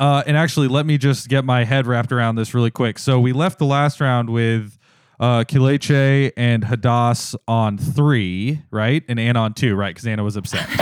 Uh, 0.00 0.24
and 0.26 0.36
actually, 0.36 0.66
let 0.66 0.86
me 0.86 0.98
just 0.98 1.28
get 1.28 1.44
my 1.44 1.62
head 1.62 1.86
wrapped 1.86 2.10
around 2.10 2.34
this 2.34 2.52
really 2.52 2.72
quick. 2.72 2.98
So 2.98 3.20
we 3.20 3.32
left 3.32 3.60
the 3.60 3.64
last 3.64 4.00
round 4.00 4.28
with 4.28 4.76
uh, 5.20 5.44
Kelechi 5.44 6.32
and 6.36 6.64
Hadas 6.64 7.36
on 7.46 7.78
three, 7.78 8.60
right? 8.72 9.04
And 9.06 9.20
Anna 9.20 9.38
on 9.42 9.54
two, 9.54 9.76
right? 9.76 9.94
Because 9.94 10.06
Anna 10.06 10.24
was 10.24 10.36
upset. 10.36 10.68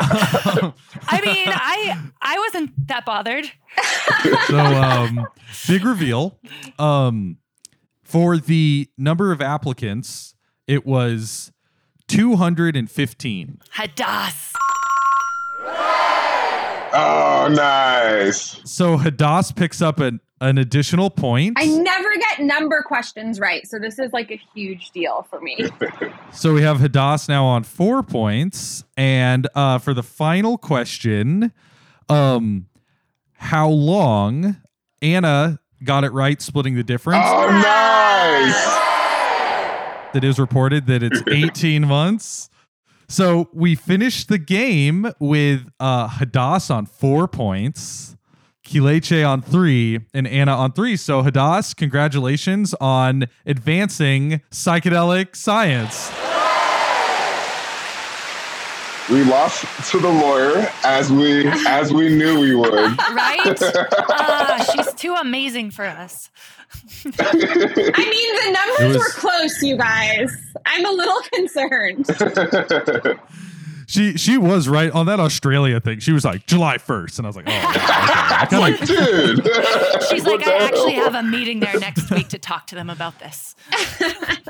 Um, 0.00 0.72
I 1.08 1.20
mean, 1.20 1.48
I 1.48 2.10
I 2.22 2.38
wasn't 2.38 2.88
that 2.88 3.04
bothered. 3.04 3.44
so 4.46 4.58
um, 4.58 5.26
big 5.66 5.84
reveal. 5.84 6.38
Um, 6.78 7.36
for 8.08 8.38
the 8.38 8.88
number 8.96 9.32
of 9.32 9.42
applicants, 9.42 10.34
it 10.66 10.86
was 10.86 11.52
215. 12.06 13.58
Hadas. 13.74 14.52
Oh, 16.94 17.48
nice. 17.54 18.62
So 18.64 18.96
Hadas 18.96 19.54
picks 19.54 19.82
up 19.82 20.00
an, 20.00 20.20
an 20.40 20.56
additional 20.56 21.10
point. 21.10 21.58
I 21.60 21.66
never 21.66 22.08
get 22.16 22.40
number 22.40 22.82
questions 22.82 23.38
right, 23.38 23.66
so 23.66 23.78
this 23.78 23.98
is 23.98 24.10
like 24.14 24.30
a 24.30 24.40
huge 24.54 24.90
deal 24.92 25.26
for 25.28 25.40
me. 25.40 25.68
So 26.30 26.52
we 26.52 26.60
have 26.60 26.76
Hadas 26.76 27.26
now 27.26 27.46
on 27.46 27.64
four 27.64 28.02
points. 28.02 28.84
And 28.98 29.48
uh, 29.54 29.78
for 29.78 29.94
the 29.94 30.02
final 30.02 30.58
question, 30.58 31.52
um, 32.10 32.66
how 33.32 33.70
long 33.70 34.58
Anna 35.00 35.58
got 35.84 36.04
it 36.04 36.12
right, 36.12 36.40
splitting 36.40 36.74
the 36.74 36.82
difference. 36.84 37.24
Oh, 37.26 37.46
nice. 37.50 38.64
That 40.12 40.24
is 40.24 40.38
reported 40.38 40.86
that 40.86 41.02
it's 41.02 41.22
18 41.28 41.86
months. 41.86 42.50
So 43.08 43.48
we 43.52 43.74
finished 43.74 44.28
the 44.28 44.38
game 44.38 45.12
with 45.18 45.68
uh, 45.80 46.08
Hadas 46.08 46.70
on 46.70 46.86
four 46.86 47.26
points, 47.26 48.16
Kelechi 48.66 49.26
on 49.26 49.40
three, 49.40 50.00
and 50.12 50.26
Anna 50.26 50.54
on 50.54 50.72
three. 50.72 50.96
So 50.96 51.22
Hadas, 51.22 51.74
congratulations 51.74 52.74
on 52.80 53.26
advancing 53.46 54.42
psychedelic 54.50 55.36
science. 55.36 56.10
We 59.10 59.24
lost 59.24 59.64
to 59.90 59.98
the 59.98 60.08
lawyer 60.10 60.70
as 60.84 61.10
we 61.10 61.46
as 61.66 61.92
we 61.92 62.14
knew 62.14 62.40
we 62.40 62.54
would. 62.54 62.72
Right? 63.12 63.58
Ah, 64.10 64.72
she's 64.74 64.92
too 64.94 65.14
amazing 65.14 65.70
for 65.70 65.84
us. 65.86 66.30
I 67.04 67.32
mean, 67.32 68.34
the 68.44 68.50
numbers 68.52 68.96
was- 68.98 69.14
were 69.14 69.20
close, 69.20 69.62
you 69.62 69.76
guys. 69.78 70.30
I'm 70.66 70.84
a 70.84 70.90
little 70.90 71.20
concerned. 71.32 72.06
She 73.90 74.18
she 74.18 74.36
was 74.36 74.68
right 74.68 74.90
on 74.92 75.06
that 75.06 75.18
Australia 75.18 75.80
thing. 75.80 75.98
She 76.00 76.12
was 76.12 76.22
like 76.22 76.44
July 76.46 76.76
1st. 76.76 77.18
And 77.18 77.26
I 77.26 77.28
was 77.30 77.36
like, 77.36 77.46
oh, 77.48 77.70
okay. 77.70 77.80
I 77.80 78.46
kinda- 78.48 78.60
like, 78.60 78.78
dude. 78.86 79.42
She's 80.10 80.24
like, 80.26 80.46
I 80.46 80.66
actually 80.66 80.92
hell? 80.92 81.10
have 81.10 81.14
a 81.24 81.26
meeting 81.26 81.60
there 81.60 81.80
next 81.80 82.10
week 82.10 82.28
to 82.28 82.38
talk 82.38 82.66
to 82.68 82.74
them 82.74 82.90
about 82.90 83.18
this. 83.18 83.54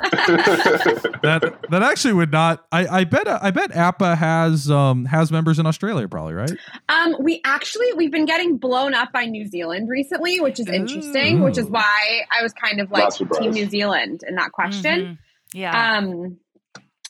that 0.01 1.57
that 1.69 1.83
actually 1.83 2.13
would 2.13 2.31
not 2.31 2.65
I, 2.71 2.87
I 2.99 3.03
bet 3.03 3.27
I 3.27 3.51
bet 3.51 3.71
APA 3.75 4.15
has 4.15 4.69
um 4.69 5.05
has 5.05 5.31
members 5.31 5.59
in 5.59 5.65
Australia 5.65 6.07
probably, 6.07 6.33
right? 6.33 6.51
Um, 6.89 7.15
we 7.19 7.41
actually 7.45 7.93
we've 7.93 8.11
been 8.11 8.25
getting 8.25 8.57
blown 8.57 8.93
up 8.93 9.11
by 9.11 9.25
New 9.25 9.47
Zealand 9.47 9.89
recently, 9.89 10.39
which 10.39 10.59
is 10.59 10.67
interesting. 10.67 11.41
Which 11.41 11.57
is 11.57 11.65
why 11.67 12.21
I 12.37 12.43
was 12.43 12.53
kind 12.53 12.79
of 12.81 12.91
like 12.91 13.09
Team 13.13 13.51
New 13.51 13.69
Zealand 13.69 14.21
in 14.27 14.35
that 14.35 14.51
question. 14.51 14.99
Mhm. 15.01 15.17
Yeah. 15.53 15.97
Um, 15.97 16.37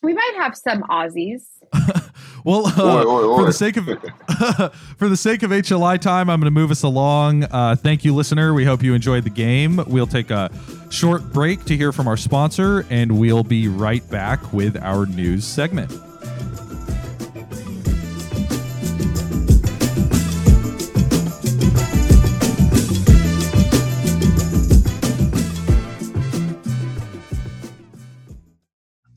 we 0.01 0.13
might 0.13 0.33
have 0.37 0.55
some 0.55 0.83
Aussies. 0.83 1.41
Well, 2.45 2.67
uh, 2.67 3.03
Oi, 3.05 3.05
oi, 3.05 3.37
for 3.37 3.45
the 3.45 3.53
sake 3.53 3.75
of 3.75 3.85
for 4.97 5.09
the 5.09 5.17
sake 5.17 5.43
of 5.43 5.51
HLI 5.51 5.99
time, 5.99 6.29
I'm 6.29 6.39
going 6.39 6.45
to 6.45 6.57
move 6.57 6.71
us 6.71 6.83
along. 6.83 7.43
Uh, 7.43 7.75
thank 7.75 8.05
you, 8.05 8.15
listener. 8.15 8.53
We 8.53 8.63
hope 8.63 8.81
you 8.81 8.93
enjoyed 8.93 9.25
the 9.25 9.29
game. 9.29 9.83
We'll 9.87 10.07
take 10.07 10.31
a 10.31 10.49
short 10.89 11.33
break 11.33 11.65
to 11.65 11.75
hear 11.75 11.91
from 11.91 12.07
our 12.07 12.17
sponsor, 12.17 12.85
and 12.89 13.19
we'll 13.19 13.43
be 13.43 13.67
right 13.67 14.07
back 14.09 14.53
with 14.53 14.77
our 14.81 15.05
news 15.05 15.45
segment. 15.45 15.91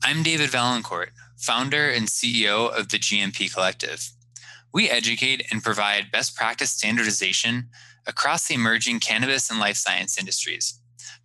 I'm 0.05 0.21
David 0.21 0.49
Vaillencourt, 0.49 1.07
founder 1.37 1.89
and 1.89 2.07
CEO 2.07 2.71
of 2.71 2.89
the 2.89 2.99
GMP 2.99 3.53
Collective. 3.53 4.11
We 4.73 4.89
educate 4.89 5.45
and 5.51 5.63
provide 5.63 6.11
best 6.11 6.35
practice 6.35 6.71
standardization 6.71 7.69
across 8.07 8.47
the 8.47 8.55
emerging 8.55 8.99
cannabis 8.99 9.49
and 9.49 9.59
life 9.59 9.77
science 9.77 10.17
industries. 10.17 10.79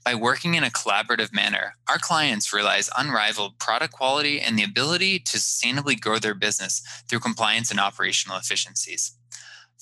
By 0.04 0.14
working 0.14 0.54
in 0.54 0.62
a 0.64 0.70
collaborative 0.70 1.32
manner, 1.32 1.74
our 1.88 1.98
clients 1.98 2.52
realize 2.52 2.90
unrivaled 2.96 3.58
product 3.58 3.92
quality 3.92 4.40
and 4.40 4.56
the 4.58 4.64
ability 4.64 5.18
to 5.20 5.38
sustainably 5.38 6.00
grow 6.00 6.18
their 6.18 6.34
business 6.34 6.82
through 7.08 7.20
compliance 7.20 7.70
and 7.70 7.80
operational 7.80 8.38
efficiencies. 8.38 9.12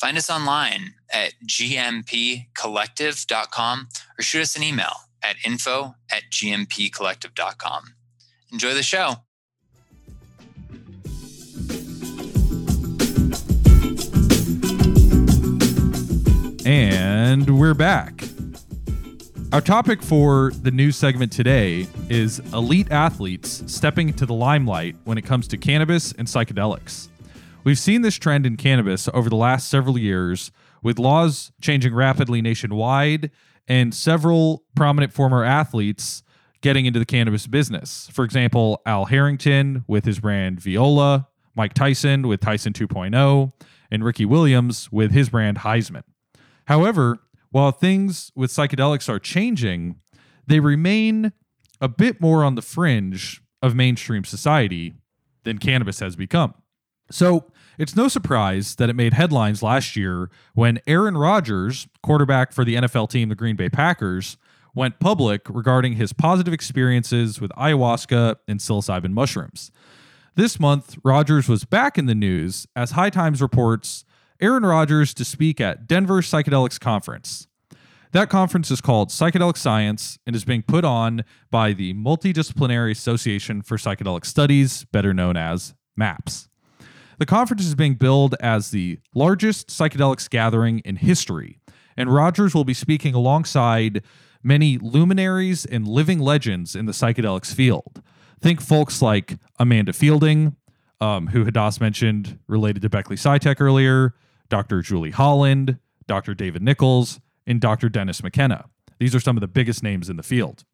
Find 0.00 0.16
us 0.16 0.28
online 0.28 0.94
at 1.10 1.34
gmpcollective.com 1.46 3.88
or 4.18 4.22
shoot 4.22 4.42
us 4.42 4.56
an 4.56 4.62
email 4.62 4.92
at 5.22 5.36
info 5.44 5.94
at 6.12 6.24
gmpcollective.com. 6.30 7.94
Enjoy 8.52 8.74
the 8.74 8.82
show. 8.82 9.25
And 16.66 17.60
we're 17.60 17.74
back. 17.74 18.24
Our 19.52 19.60
topic 19.60 20.02
for 20.02 20.50
the 20.62 20.72
news 20.72 20.96
segment 20.96 21.30
today 21.30 21.86
is 22.08 22.40
elite 22.52 22.90
athletes 22.90 23.62
stepping 23.72 24.08
into 24.08 24.26
the 24.26 24.34
limelight 24.34 24.96
when 25.04 25.16
it 25.16 25.22
comes 25.22 25.46
to 25.46 25.58
cannabis 25.58 26.10
and 26.10 26.26
psychedelics. 26.26 27.06
We've 27.62 27.78
seen 27.78 28.02
this 28.02 28.16
trend 28.16 28.46
in 28.46 28.56
cannabis 28.56 29.08
over 29.14 29.30
the 29.30 29.36
last 29.36 29.68
several 29.68 29.96
years, 29.96 30.50
with 30.82 30.98
laws 30.98 31.52
changing 31.60 31.94
rapidly 31.94 32.42
nationwide 32.42 33.30
and 33.68 33.94
several 33.94 34.64
prominent 34.74 35.12
former 35.12 35.44
athletes 35.44 36.24
getting 36.62 36.84
into 36.84 36.98
the 36.98 37.06
cannabis 37.06 37.46
business. 37.46 38.10
For 38.12 38.24
example, 38.24 38.82
Al 38.84 39.04
Harrington 39.04 39.84
with 39.86 40.04
his 40.04 40.18
brand 40.18 40.58
Viola, 40.58 41.28
Mike 41.54 41.74
Tyson 41.74 42.26
with 42.26 42.40
Tyson 42.40 42.72
2.0, 42.72 43.52
and 43.88 44.04
Ricky 44.04 44.24
Williams 44.24 44.90
with 44.90 45.12
his 45.12 45.28
brand 45.28 45.58
Highsman. 45.58 46.02
However, 46.66 47.18
while 47.50 47.72
things 47.72 48.30
with 48.34 48.50
psychedelics 48.50 49.08
are 49.08 49.18
changing, 49.18 49.96
they 50.46 50.60
remain 50.60 51.32
a 51.80 51.88
bit 51.88 52.20
more 52.20 52.44
on 52.44 52.54
the 52.54 52.62
fringe 52.62 53.42
of 53.62 53.74
mainstream 53.74 54.24
society 54.24 54.94
than 55.44 55.58
cannabis 55.58 56.00
has 56.00 56.16
become. 56.16 56.54
So 57.10 57.50
it's 57.78 57.94
no 57.94 58.08
surprise 58.08 58.76
that 58.76 58.90
it 58.90 58.96
made 58.96 59.14
headlines 59.14 59.62
last 59.62 59.96
year 59.96 60.30
when 60.54 60.80
Aaron 60.86 61.16
Rodgers, 61.16 61.86
quarterback 62.02 62.52
for 62.52 62.64
the 62.64 62.74
NFL 62.76 63.10
team, 63.10 63.28
the 63.28 63.34
Green 63.34 63.56
Bay 63.56 63.68
Packers, 63.68 64.36
went 64.74 64.98
public 64.98 65.42
regarding 65.48 65.94
his 65.94 66.12
positive 66.12 66.52
experiences 66.52 67.40
with 67.40 67.50
ayahuasca 67.52 68.36
and 68.48 68.60
psilocybin 68.60 69.12
mushrooms. 69.12 69.70
This 70.34 70.60
month, 70.60 70.98
Rodgers 71.02 71.48
was 71.48 71.64
back 71.64 71.96
in 71.96 72.06
the 72.06 72.14
news 72.14 72.66
as 72.76 72.90
High 72.90 73.08
Times 73.08 73.40
reports 73.40 74.04
Aaron 74.40 74.66
Rodgers 74.66 75.14
to 75.14 75.24
speak 75.24 75.60
at 75.60 75.86
Denver 75.86 76.20
Psychedelics 76.20 76.78
Conference. 76.78 77.46
That 78.12 78.28
conference 78.28 78.70
is 78.70 78.80
called 78.80 79.08
Psychedelic 79.08 79.56
Science 79.56 80.18
and 80.26 80.36
is 80.36 80.44
being 80.44 80.62
put 80.62 80.84
on 80.84 81.24
by 81.50 81.72
the 81.72 81.94
Multidisciplinary 81.94 82.90
Association 82.90 83.62
for 83.62 83.76
Psychedelic 83.76 84.26
Studies, 84.26 84.84
better 84.92 85.14
known 85.14 85.36
as 85.36 85.74
MAPS. 85.96 86.48
The 87.18 87.26
conference 87.26 87.64
is 87.64 87.74
being 87.74 87.94
billed 87.94 88.34
as 88.40 88.70
the 88.70 88.98
largest 89.14 89.68
psychedelics 89.68 90.28
gathering 90.28 90.80
in 90.80 90.96
history, 90.96 91.58
and 91.96 92.12
Rodgers 92.12 92.54
will 92.54 92.64
be 92.64 92.74
speaking 92.74 93.14
alongside 93.14 94.02
many 94.42 94.76
luminaries 94.76 95.64
and 95.64 95.88
living 95.88 96.18
legends 96.18 96.76
in 96.76 96.84
the 96.84 96.92
psychedelics 96.92 97.54
field. 97.54 98.02
Think 98.40 98.60
folks 98.60 99.00
like 99.00 99.38
Amanda 99.58 99.94
Fielding, 99.94 100.56
um, 101.00 101.28
who 101.28 101.44
Hadas 101.44 101.80
mentioned 101.80 102.38
related 102.46 102.82
to 102.82 102.90
Beckley 102.90 103.16
Psytech 103.16 103.60
earlier, 103.60 104.14
Dr. 104.48 104.82
Julie 104.82 105.10
Holland, 105.10 105.78
Dr. 106.06 106.34
David 106.34 106.62
Nichols, 106.62 107.20
and 107.46 107.60
Dr. 107.60 107.88
Dennis 107.88 108.22
McKenna. 108.22 108.66
These 108.98 109.14
are 109.14 109.20
some 109.20 109.36
of 109.36 109.40
the 109.40 109.48
biggest 109.48 109.82
names 109.82 110.08
in 110.08 110.16
the 110.16 110.22
field. 110.22 110.64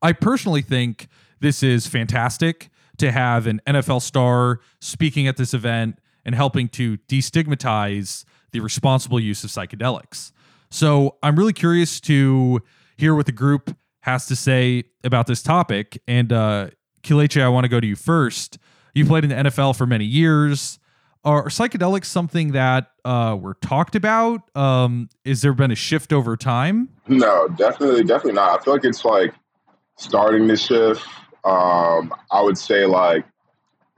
I 0.00 0.12
personally 0.12 0.62
think 0.62 1.08
this 1.40 1.62
is 1.62 1.86
fantastic 1.86 2.70
to 2.98 3.12
have 3.12 3.46
an 3.46 3.60
NFL 3.66 4.02
star 4.02 4.60
speaking 4.80 5.26
at 5.26 5.36
this 5.36 5.54
event 5.54 5.98
and 6.24 6.34
helping 6.34 6.68
to 6.68 6.98
destigmatize 7.08 8.24
the 8.52 8.60
responsible 8.60 9.20
use 9.20 9.44
of 9.44 9.50
psychedelics. 9.50 10.32
So 10.70 11.16
I'm 11.22 11.36
really 11.36 11.52
curious 11.52 12.00
to 12.02 12.60
hear 12.96 13.14
what 13.14 13.26
the 13.26 13.32
group 13.32 13.76
has 14.00 14.26
to 14.26 14.36
say 14.36 14.84
about 15.04 15.26
this 15.26 15.42
topic. 15.42 16.00
And 16.06 16.32
uh, 16.32 16.68
Kelechi, 17.02 17.42
I 17.42 17.48
want 17.48 17.64
to 17.64 17.68
go 17.68 17.80
to 17.80 17.86
you 17.86 17.96
first. 17.96 18.58
You 18.94 19.04
played 19.04 19.24
in 19.24 19.30
the 19.30 19.50
NFL 19.50 19.76
for 19.76 19.86
many 19.86 20.04
years. 20.04 20.78
Are 21.24 21.46
psychedelics 21.46 22.06
something 22.06 22.52
that 22.52 22.92
uh, 23.04 23.36
were 23.40 23.54
talked 23.54 23.94
about? 23.94 24.42
Um, 24.56 25.08
is 25.24 25.42
there 25.42 25.52
been 25.52 25.70
a 25.70 25.76
shift 25.76 26.12
over 26.12 26.36
time? 26.36 26.88
No, 27.08 27.48
definitely, 27.48 28.04
definitely 28.04 28.34
not. 28.34 28.60
I 28.60 28.62
feel 28.62 28.74
like 28.74 28.84
it's 28.84 29.04
like 29.04 29.34
starting 29.96 30.46
to 30.48 30.56
shift. 30.56 31.02
Um, 31.44 32.14
I 32.30 32.40
would 32.42 32.56
say 32.56 32.86
like 32.86 33.24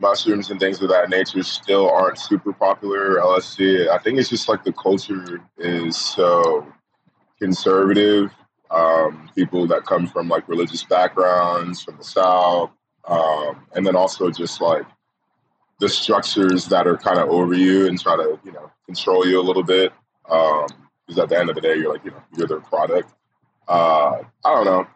mushrooms 0.00 0.50
and 0.50 0.58
things 0.58 0.80
of 0.82 0.88
that 0.88 1.10
nature 1.10 1.42
still 1.42 1.90
aren't 1.90 2.18
super 2.18 2.52
popular. 2.52 3.16
LSD. 3.16 3.88
I 3.88 3.98
think 3.98 4.18
it's 4.18 4.30
just 4.30 4.48
like 4.48 4.64
the 4.64 4.72
culture 4.72 5.40
is 5.58 5.96
so 5.96 6.66
conservative. 7.38 8.32
Um, 8.70 9.28
people 9.34 9.66
that 9.66 9.84
come 9.84 10.06
from 10.06 10.28
like 10.28 10.48
religious 10.48 10.84
backgrounds 10.84 11.82
from 11.82 11.96
the 11.96 12.04
South, 12.04 12.70
um, 13.08 13.66
and 13.74 13.84
then 13.84 13.96
also 13.96 14.30
just 14.30 14.60
like 14.60 14.84
the 15.80 15.88
structures 15.88 16.66
that 16.66 16.86
are 16.86 16.96
kind 16.96 17.18
of 17.18 17.28
over 17.30 17.54
you 17.54 17.88
and 17.88 18.00
try 18.00 18.16
to 18.16 18.38
you 18.44 18.52
know 18.52 18.70
control 18.86 19.26
you 19.26 19.40
a 19.40 19.42
little 19.42 19.62
bit. 19.62 19.92
Because 20.24 20.70
um, 21.16 21.20
at 21.20 21.28
the 21.28 21.38
end 21.38 21.48
of 21.48 21.56
the 21.56 21.60
day, 21.60 21.76
you're 21.76 21.92
like 21.92 22.04
you 22.04 22.12
know 22.12 22.22
you're 22.36 22.46
their 22.46 22.60
product. 22.60 23.12
Uh, 23.66 24.22
I 24.44 24.54
don't 24.54 24.64
know. 24.64 24.86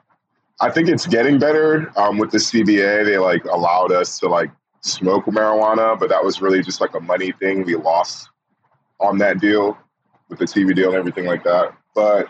I 0.60 0.70
think 0.70 0.88
it's 0.88 1.06
getting 1.06 1.38
better 1.38 1.92
um, 1.98 2.18
with 2.18 2.30
the 2.30 2.38
CBA. 2.38 3.04
They 3.04 3.18
like 3.18 3.44
allowed 3.46 3.92
us 3.92 4.18
to 4.20 4.28
like 4.28 4.50
smoke 4.82 5.24
marijuana, 5.24 5.98
but 5.98 6.08
that 6.10 6.22
was 6.22 6.40
really 6.40 6.62
just 6.62 6.80
like 6.80 6.94
a 6.94 7.00
money 7.00 7.32
thing. 7.32 7.64
We 7.64 7.74
lost 7.74 8.30
on 9.00 9.18
that 9.18 9.40
deal 9.40 9.76
with 10.28 10.38
the 10.38 10.44
TV 10.44 10.74
deal 10.74 10.88
and 10.88 10.96
everything 10.96 11.24
like 11.24 11.42
that. 11.44 11.76
But 11.94 12.28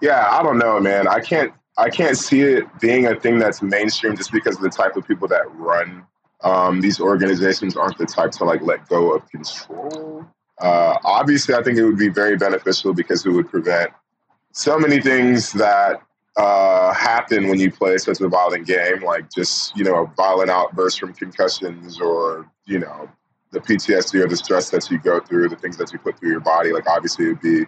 yeah, 0.00 0.28
I 0.30 0.42
don't 0.42 0.58
know, 0.58 0.80
man. 0.80 1.06
I 1.06 1.20
can't 1.20 1.52
I 1.78 1.90
can't 1.90 2.16
see 2.16 2.40
it 2.40 2.64
being 2.80 3.06
a 3.06 3.18
thing 3.20 3.38
that's 3.38 3.60
mainstream 3.60 4.16
just 4.16 4.32
because 4.32 4.56
of 4.56 4.62
the 4.62 4.70
type 4.70 4.96
of 4.96 5.06
people 5.06 5.28
that 5.28 5.42
run 5.54 6.06
um, 6.46 6.80
these 6.80 7.00
organizations 7.00 7.76
aren't 7.76 7.98
the 7.98 8.06
type 8.06 8.30
to 8.30 8.44
like 8.44 8.62
let 8.62 8.88
go 8.88 9.12
of 9.12 9.28
control. 9.28 10.24
Uh, 10.60 10.96
obviously, 11.04 11.54
I 11.54 11.62
think 11.62 11.76
it 11.76 11.84
would 11.84 11.98
be 11.98 12.08
very 12.08 12.36
beneficial 12.36 12.94
because 12.94 13.26
it 13.26 13.30
would 13.30 13.48
prevent 13.48 13.90
so 14.52 14.78
many 14.78 15.00
things 15.00 15.52
that 15.54 16.00
uh, 16.36 16.94
happen 16.94 17.48
when 17.48 17.58
you 17.58 17.70
play 17.70 17.98
such 17.98 18.20
a 18.20 18.28
violent 18.28 18.64
game, 18.64 19.02
like 19.02 19.28
just 19.30 19.76
you 19.76 19.82
know 19.82 20.04
a 20.04 20.06
violent 20.16 20.50
outbursts 20.50 20.98
from 20.98 21.12
concussions 21.14 22.00
or 22.00 22.48
you 22.64 22.78
know 22.78 23.08
the 23.50 23.60
PTSD 23.60 24.22
or 24.22 24.28
the 24.28 24.36
stress 24.36 24.70
that 24.70 24.88
you 24.88 24.98
go 24.98 25.18
through, 25.18 25.48
the 25.48 25.56
things 25.56 25.76
that 25.78 25.92
you 25.92 25.98
put 25.98 26.16
through 26.18 26.30
your 26.30 26.40
body. 26.40 26.72
Like 26.72 26.88
obviously, 26.88 27.26
it 27.26 27.28
would 27.30 27.40
be 27.40 27.64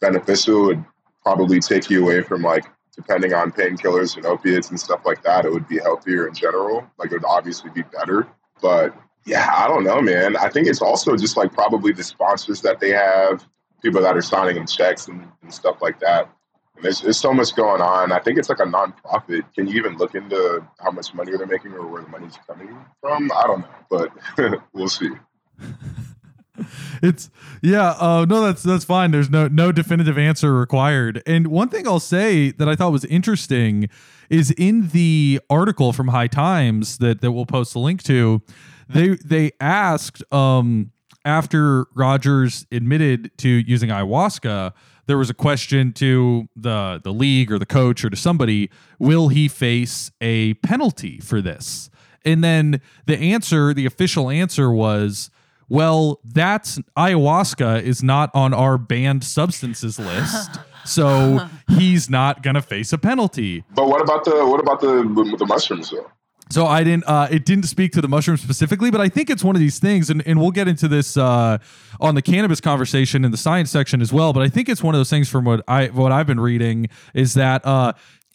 beneficial. 0.00 0.70
It 0.70 0.76
would 0.76 0.84
probably 1.22 1.60
take 1.60 1.88
you 1.90 2.02
away 2.02 2.22
from 2.22 2.42
like 2.42 2.64
depending 2.96 3.34
on 3.34 3.52
painkillers 3.52 4.16
and 4.16 4.26
opiates 4.26 4.70
and 4.70 4.80
stuff 4.80 5.00
like 5.04 5.22
that, 5.22 5.44
it 5.44 5.52
would 5.52 5.68
be 5.68 5.78
healthier 5.78 6.26
in 6.26 6.34
general. 6.34 6.84
Like 6.98 7.12
it 7.12 7.16
would 7.16 7.24
obviously 7.24 7.70
be 7.70 7.82
better. 7.82 8.26
But 8.60 8.96
yeah, 9.26 9.52
I 9.54 9.68
don't 9.68 9.84
know, 9.84 10.00
man. 10.00 10.36
I 10.36 10.48
think 10.48 10.66
it's 10.66 10.80
also 10.80 11.16
just 11.16 11.36
like 11.36 11.52
probably 11.52 11.92
the 11.92 12.02
sponsors 12.02 12.62
that 12.62 12.80
they 12.80 12.90
have, 12.90 13.46
people 13.82 14.00
that 14.02 14.16
are 14.16 14.22
signing 14.22 14.56
them 14.56 14.66
checks 14.66 15.08
and, 15.08 15.28
and 15.42 15.52
stuff 15.52 15.82
like 15.82 16.00
that. 16.00 16.30
And 16.76 16.84
there's, 16.84 17.00
there's 17.02 17.18
so 17.18 17.32
much 17.32 17.54
going 17.54 17.82
on. 17.82 18.12
I 18.12 18.18
think 18.18 18.38
it's 18.38 18.48
like 18.48 18.60
a 18.60 18.64
nonprofit. 18.64 19.52
Can 19.54 19.66
you 19.66 19.76
even 19.76 19.96
look 19.98 20.14
into 20.14 20.66
how 20.80 20.90
much 20.90 21.12
money 21.12 21.36
they're 21.36 21.46
making 21.46 21.72
or 21.72 21.86
where 21.86 22.02
the 22.02 22.08
money's 22.08 22.38
coming 22.46 22.78
from? 23.00 23.30
I 23.32 23.46
don't 23.46 23.60
know, 23.60 23.68
but 23.90 24.60
we'll 24.72 24.88
see. 24.88 25.10
it's 27.02 27.30
yeah 27.62 27.90
uh, 27.98 28.26
no 28.28 28.40
that's 28.40 28.62
that's 28.62 28.84
fine. 28.84 29.10
There's 29.10 29.30
no 29.30 29.48
no 29.48 29.72
definitive 29.72 30.18
answer 30.18 30.52
required. 30.52 31.22
And 31.26 31.48
one 31.48 31.68
thing 31.68 31.86
i'll 31.86 32.00
say 32.00 32.50
that 32.52 32.68
i 32.68 32.74
thought 32.74 32.92
was 32.92 33.04
interesting 33.06 33.88
is 34.30 34.50
in 34.52 34.88
the 34.88 35.40
article 35.48 35.92
from 35.92 36.08
high 36.08 36.26
times 36.26 36.98
that 36.98 37.20
that 37.20 37.32
we'll 37.32 37.46
post 37.46 37.74
a 37.74 37.78
link 37.78 38.02
to 38.04 38.42
they 38.88 39.16
they 39.24 39.52
asked 39.60 40.22
um 40.32 40.92
after 41.24 41.86
rodgers 41.94 42.66
admitted 42.70 43.30
to 43.38 43.48
using 43.48 43.90
ayahuasca 43.90 44.72
there 45.06 45.18
was 45.18 45.30
a 45.30 45.34
question 45.34 45.92
to 45.94 46.48
the 46.54 47.00
the 47.02 47.12
league 47.12 47.50
or 47.50 47.58
the 47.58 47.66
coach 47.66 48.04
or 48.04 48.10
to 48.10 48.16
somebody 48.16 48.70
will 48.98 49.28
he 49.28 49.48
face 49.48 50.10
a 50.20 50.54
penalty 50.54 51.18
for 51.20 51.40
this? 51.40 51.90
And 52.24 52.42
then 52.42 52.80
the 53.06 53.16
answer 53.16 53.72
the 53.72 53.86
official 53.86 54.28
answer 54.28 54.70
was 54.70 55.30
well, 55.68 56.20
that's 56.24 56.78
ayahuasca 56.96 57.82
is 57.82 58.02
not 58.02 58.30
on 58.34 58.54
our 58.54 58.78
banned 58.78 59.24
substances 59.24 59.98
list. 59.98 60.58
so 60.84 61.48
he's 61.68 62.08
not 62.08 62.42
going 62.42 62.54
to 62.54 62.62
face 62.62 62.92
a 62.92 62.98
penalty. 62.98 63.64
But 63.74 63.88
what 63.88 64.00
about 64.00 64.24
the 64.24 64.46
what 64.46 64.60
about 64.60 64.80
the 64.80 65.36
the 65.38 65.46
mushrooms 65.46 65.90
though? 65.90 66.10
So 66.48 66.64
I 66.64 66.84
didn't. 66.84 67.04
Uh, 67.08 67.26
it 67.28 67.44
didn't 67.44 67.64
speak 67.64 67.90
to 67.92 68.00
the 68.00 68.06
mushrooms 68.06 68.40
specifically, 68.40 68.92
but 68.92 69.00
I 69.00 69.08
think 69.08 69.30
it's 69.30 69.42
one 69.42 69.56
of 69.56 69.60
these 69.60 69.80
things, 69.80 70.10
and, 70.10 70.24
and 70.26 70.40
we'll 70.40 70.52
get 70.52 70.68
into 70.68 70.86
this 70.86 71.16
uh, 71.16 71.58
on 71.98 72.14
the 72.14 72.22
cannabis 72.22 72.60
conversation 72.60 73.24
in 73.24 73.32
the 73.32 73.36
science 73.36 73.68
section 73.68 74.00
as 74.00 74.12
well. 74.12 74.32
But 74.32 74.44
I 74.44 74.48
think 74.48 74.68
it's 74.68 74.80
one 74.80 74.94
of 74.94 75.00
those 75.00 75.10
things 75.10 75.28
from 75.28 75.44
what 75.44 75.64
I 75.66 75.86
what 75.88 76.12
I've 76.12 76.26
been 76.28 76.38
reading 76.38 76.88
is 77.14 77.34
that 77.34 77.66
uh, 77.66 77.94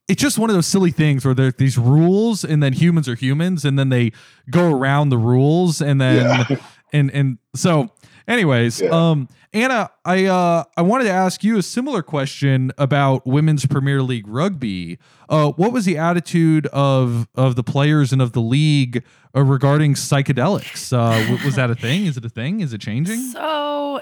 it's 0.10 0.22
just 0.22 0.38
one 0.38 0.50
of 0.50 0.56
those 0.58 0.68
silly 0.68 0.92
things 0.92 1.24
where 1.24 1.34
there 1.34 1.48
are 1.48 1.52
these 1.52 1.78
rules, 1.78 2.44
and 2.44 2.62
then 2.62 2.74
humans 2.74 3.08
are 3.08 3.16
humans, 3.16 3.64
and 3.64 3.80
then 3.80 3.88
they 3.88 4.12
go 4.50 4.70
around 4.74 5.08
the 5.08 5.18
rules, 5.18 5.82
and 5.82 6.02
then 6.02 6.46
yeah 6.50 6.58
and 6.92 7.12
and 7.12 7.38
so 7.56 7.90
anyways 8.28 8.82
yeah. 8.82 8.90
um 8.90 9.28
anna 9.54 9.90
i 10.06 10.26
uh 10.26 10.64
i 10.78 10.82
wanted 10.82 11.06
to 11.06 11.12
ask 11.12 11.44
you 11.44 11.58
a 11.58 11.64
similar 11.64 12.02
question 12.02 12.72
about 12.78 13.26
women's 13.26 13.66
premier 13.66 14.02
league 14.02 14.28
rugby. 14.28 14.98
Uh 15.30 15.52
what 15.52 15.72
was 15.72 15.86
the 15.86 15.98
attitude 15.98 16.68
of 16.68 17.28
of 17.36 17.56
the 17.56 17.64
players 17.64 18.12
and 18.12 18.22
of 18.22 18.34
the 18.34 18.42
league 18.42 19.04
uh, 19.36 19.42
regarding 19.42 19.94
psychedelics? 19.94 20.94
Uh 20.94 21.38
was 21.46 21.56
that 21.56 21.70
a 21.70 21.76
thing? 21.86 22.06
Is 22.06 22.18
it 22.18 22.26
a 22.26 22.30
thing? 22.30 22.62
Is 22.62 22.74
it 22.74 22.82
changing? 22.82 23.20
So 23.32 24.02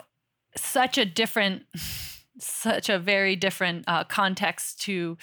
such 0.55 0.97
a 0.97 1.05
different 1.05 1.63
such 2.39 2.89
a 2.89 2.99
very 2.99 3.35
different 3.35 3.85
uh 3.87 4.03
context 4.03 4.81
to 4.81 5.17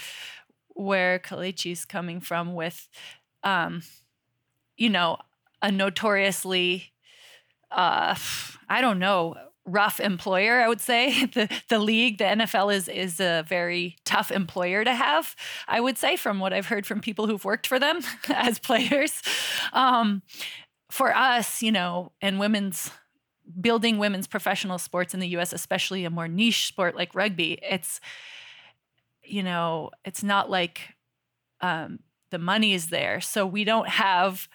where 0.74 1.18
Kelechi's 1.18 1.84
coming 1.84 2.20
from 2.20 2.54
with 2.54 2.88
um 3.42 3.82
you 4.76 4.90
know 4.90 5.18
a 5.62 5.72
notoriously 5.72 6.92
uh, 7.70 8.14
I 8.68 8.80
don't 8.80 8.98
know, 8.98 9.34
rough 9.64 10.00
employer, 10.00 10.60
I 10.60 10.68
would 10.68 10.80
say. 10.80 11.26
The 11.34 11.48
the 11.68 11.78
league, 11.78 12.18
the 12.18 12.24
NFL 12.24 12.74
is 12.74 12.88
is 12.88 13.20
a 13.20 13.44
very 13.48 13.96
tough 14.04 14.30
employer 14.30 14.84
to 14.84 14.94
have, 14.94 15.34
I 15.68 15.80
would 15.80 15.98
say, 15.98 16.16
from 16.16 16.38
what 16.38 16.52
I've 16.52 16.66
heard 16.66 16.86
from 16.86 17.00
people 17.00 17.26
who've 17.26 17.44
worked 17.44 17.66
for 17.66 17.78
them 17.78 18.00
as 18.28 18.58
players. 18.58 19.22
Um, 19.72 20.22
for 20.90 21.14
us, 21.14 21.62
you 21.62 21.72
know, 21.72 22.12
and 22.22 22.38
women's 22.38 22.90
building 23.60 23.98
women's 23.98 24.26
professional 24.26 24.78
sports 24.78 25.14
in 25.14 25.20
the 25.20 25.28
US, 25.38 25.52
especially 25.52 26.04
a 26.04 26.10
more 26.10 26.28
niche 26.28 26.66
sport 26.66 26.96
like 26.96 27.14
rugby, 27.14 27.58
it's 27.62 28.00
you 29.22 29.42
know, 29.42 29.90
it's 30.04 30.22
not 30.22 30.48
like 30.50 30.94
um, 31.60 31.98
the 32.30 32.38
money 32.38 32.74
is 32.74 32.88
there. 32.88 33.20
So 33.20 33.44
we 33.46 33.64
don't 33.64 33.88
have 33.88 34.48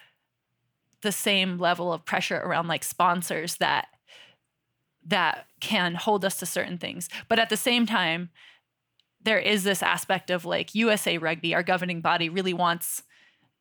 the 1.02 1.12
same 1.12 1.58
level 1.58 1.92
of 1.92 2.04
pressure 2.04 2.38
around 2.38 2.68
like 2.68 2.84
sponsors 2.84 3.56
that 3.56 3.88
that 5.04 5.46
can 5.60 5.96
hold 5.96 6.24
us 6.24 6.36
to 6.36 6.46
certain 6.46 6.78
things. 6.78 7.08
But 7.28 7.40
at 7.40 7.50
the 7.50 7.56
same 7.56 7.86
time, 7.86 8.30
there 9.20 9.38
is 9.38 9.64
this 9.64 9.82
aspect 9.82 10.30
of 10.30 10.44
like 10.44 10.74
USA 10.74 11.18
Rugby, 11.18 11.54
our 11.54 11.62
governing 11.62 12.00
body, 12.00 12.28
really 12.28 12.54
wants 12.54 13.02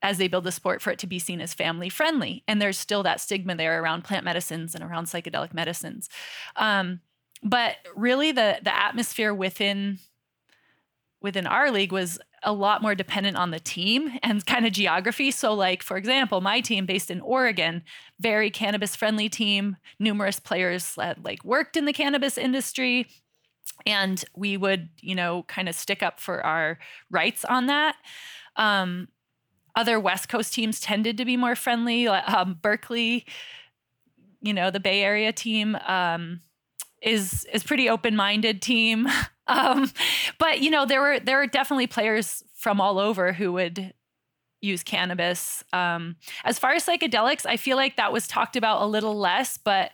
as 0.03 0.17
they 0.17 0.27
build 0.27 0.43
the 0.43 0.51
sport 0.51 0.81
for 0.81 0.91
it 0.91 0.99
to 0.99 1.07
be 1.07 1.19
seen 1.19 1.41
as 1.41 1.53
family 1.53 1.89
friendly. 1.89 2.43
And 2.47 2.61
there's 2.61 2.77
still 2.77 3.03
that 3.03 3.21
stigma 3.21 3.55
there 3.55 3.81
around 3.81 4.03
plant 4.03 4.25
medicines 4.25 4.73
and 4.73 4.83
around 4.83 5.05
psychedelic 5.05 5.53
medicines. 5.53 6.09
Um, 6.55 7.01
but 7.43 7.77
really, 7.95 8.31
the 8.31 8.59
the 8.63 8.75
atmosphere 8.75 9.33
within 9.33 9.99
within 11.21 11.47
our 11.47 11.71
league 11.71 11.91
was 11.91 12.19
a 12.43 12.53
lot 12.53 12.81
more 12.81 12.95
dependent 12.95 13.37
on 13.37 13.51
the 13.51 13.59
team 13.59 14.19
and 14.23 14.45
kind 14.45 14.65
of 14.65 14.71
geography. 14.71 15.31
So, 15.31 15.53
like 15.53 15.83
for 15.83 15.97
example, 15.97 16.41
my 16.41 16.61
team 16.61 16.85
based 16.85 17.11
in 17.11 17.21
Oregon, 17.21 17.83
very 18.19 18.49
cannabis 18.49 18.95
friendly 18.95 19.29
team. 19.29 19.77
Numerous 19.99 20.39
players 20.39 20.95
that 20.95 21.23
like 21.23 21.43
worked 21.43 21.77
in 21.77 21.85
the 21.85 21.93
cannabis 21.93 22.37
industry, 22.37 23.07
and 23.85 24.23
we 24.35 24.57
would 24.57 24.89
you 25.01 25.15
know 25.15 25.43
kind 25.43 25.69
of 25.69 25.75
stick 25.75 26.01
up 26.01 26.19
for 26.19 26.43
our 26.45 26.79
rights 27.09 27.45
on 27.45 27.67
that. 27.67 27.95
Um, 28.55 29.07
other 29.75 29.99
West 29.99 30.27
Coast 30.27 30.53
teams 30.53 30.79
tended 30.79 31.17
to 31.17 31.25
be 31.25 31.37
more 31.37 31.55
friendly. 31.55 32.07
Um, 32.07 32.59
Berkeley, 32.61 33.25
you 34.41 34.53
know, 34.53 34.69
the 34.69 34.79
Bay 34.79 35.01
Area 35.01 35.31
team 35.31 35.75
um, 35.87 36.41
is 37.01 37.45
is 37.53 37.63
pretty 37.63 37.89
open 37.89 38.15
minded 38.15 38.61
team. 38.61 39.07
um, 39.47 39.91
but 40.39 40.61
you 40.61 40.69
know, 40.69 40.85
there 40.85 41.01
were 41.01 41.19
there 41.19 41.37
were 41.37 41.47
definitely 41.47 41.87
players 41.87 42.43
from 42.55 42.79
all 42.79 42.99
over 42.99 43.33
who 43.33 43.53
would 43.53 43.93
use 44.61 44.83
cannabis. 44.83 45.63
Um, 45.73 46.17
as 46.43 46.59
far 46.59 46.71
as 46.71 46.85
psychedelics, 46.85 47.45
I 47.45 47.57
feel 47.57 47.77
like 47.77 47.97
that 47.97 48.13
was 48.13 48.27
talked 48.27 48.55
about 48.55 48.81
a 48.81 48.85
little 48.85 49.17
less, 49.17 49.57
but 49.57 49.91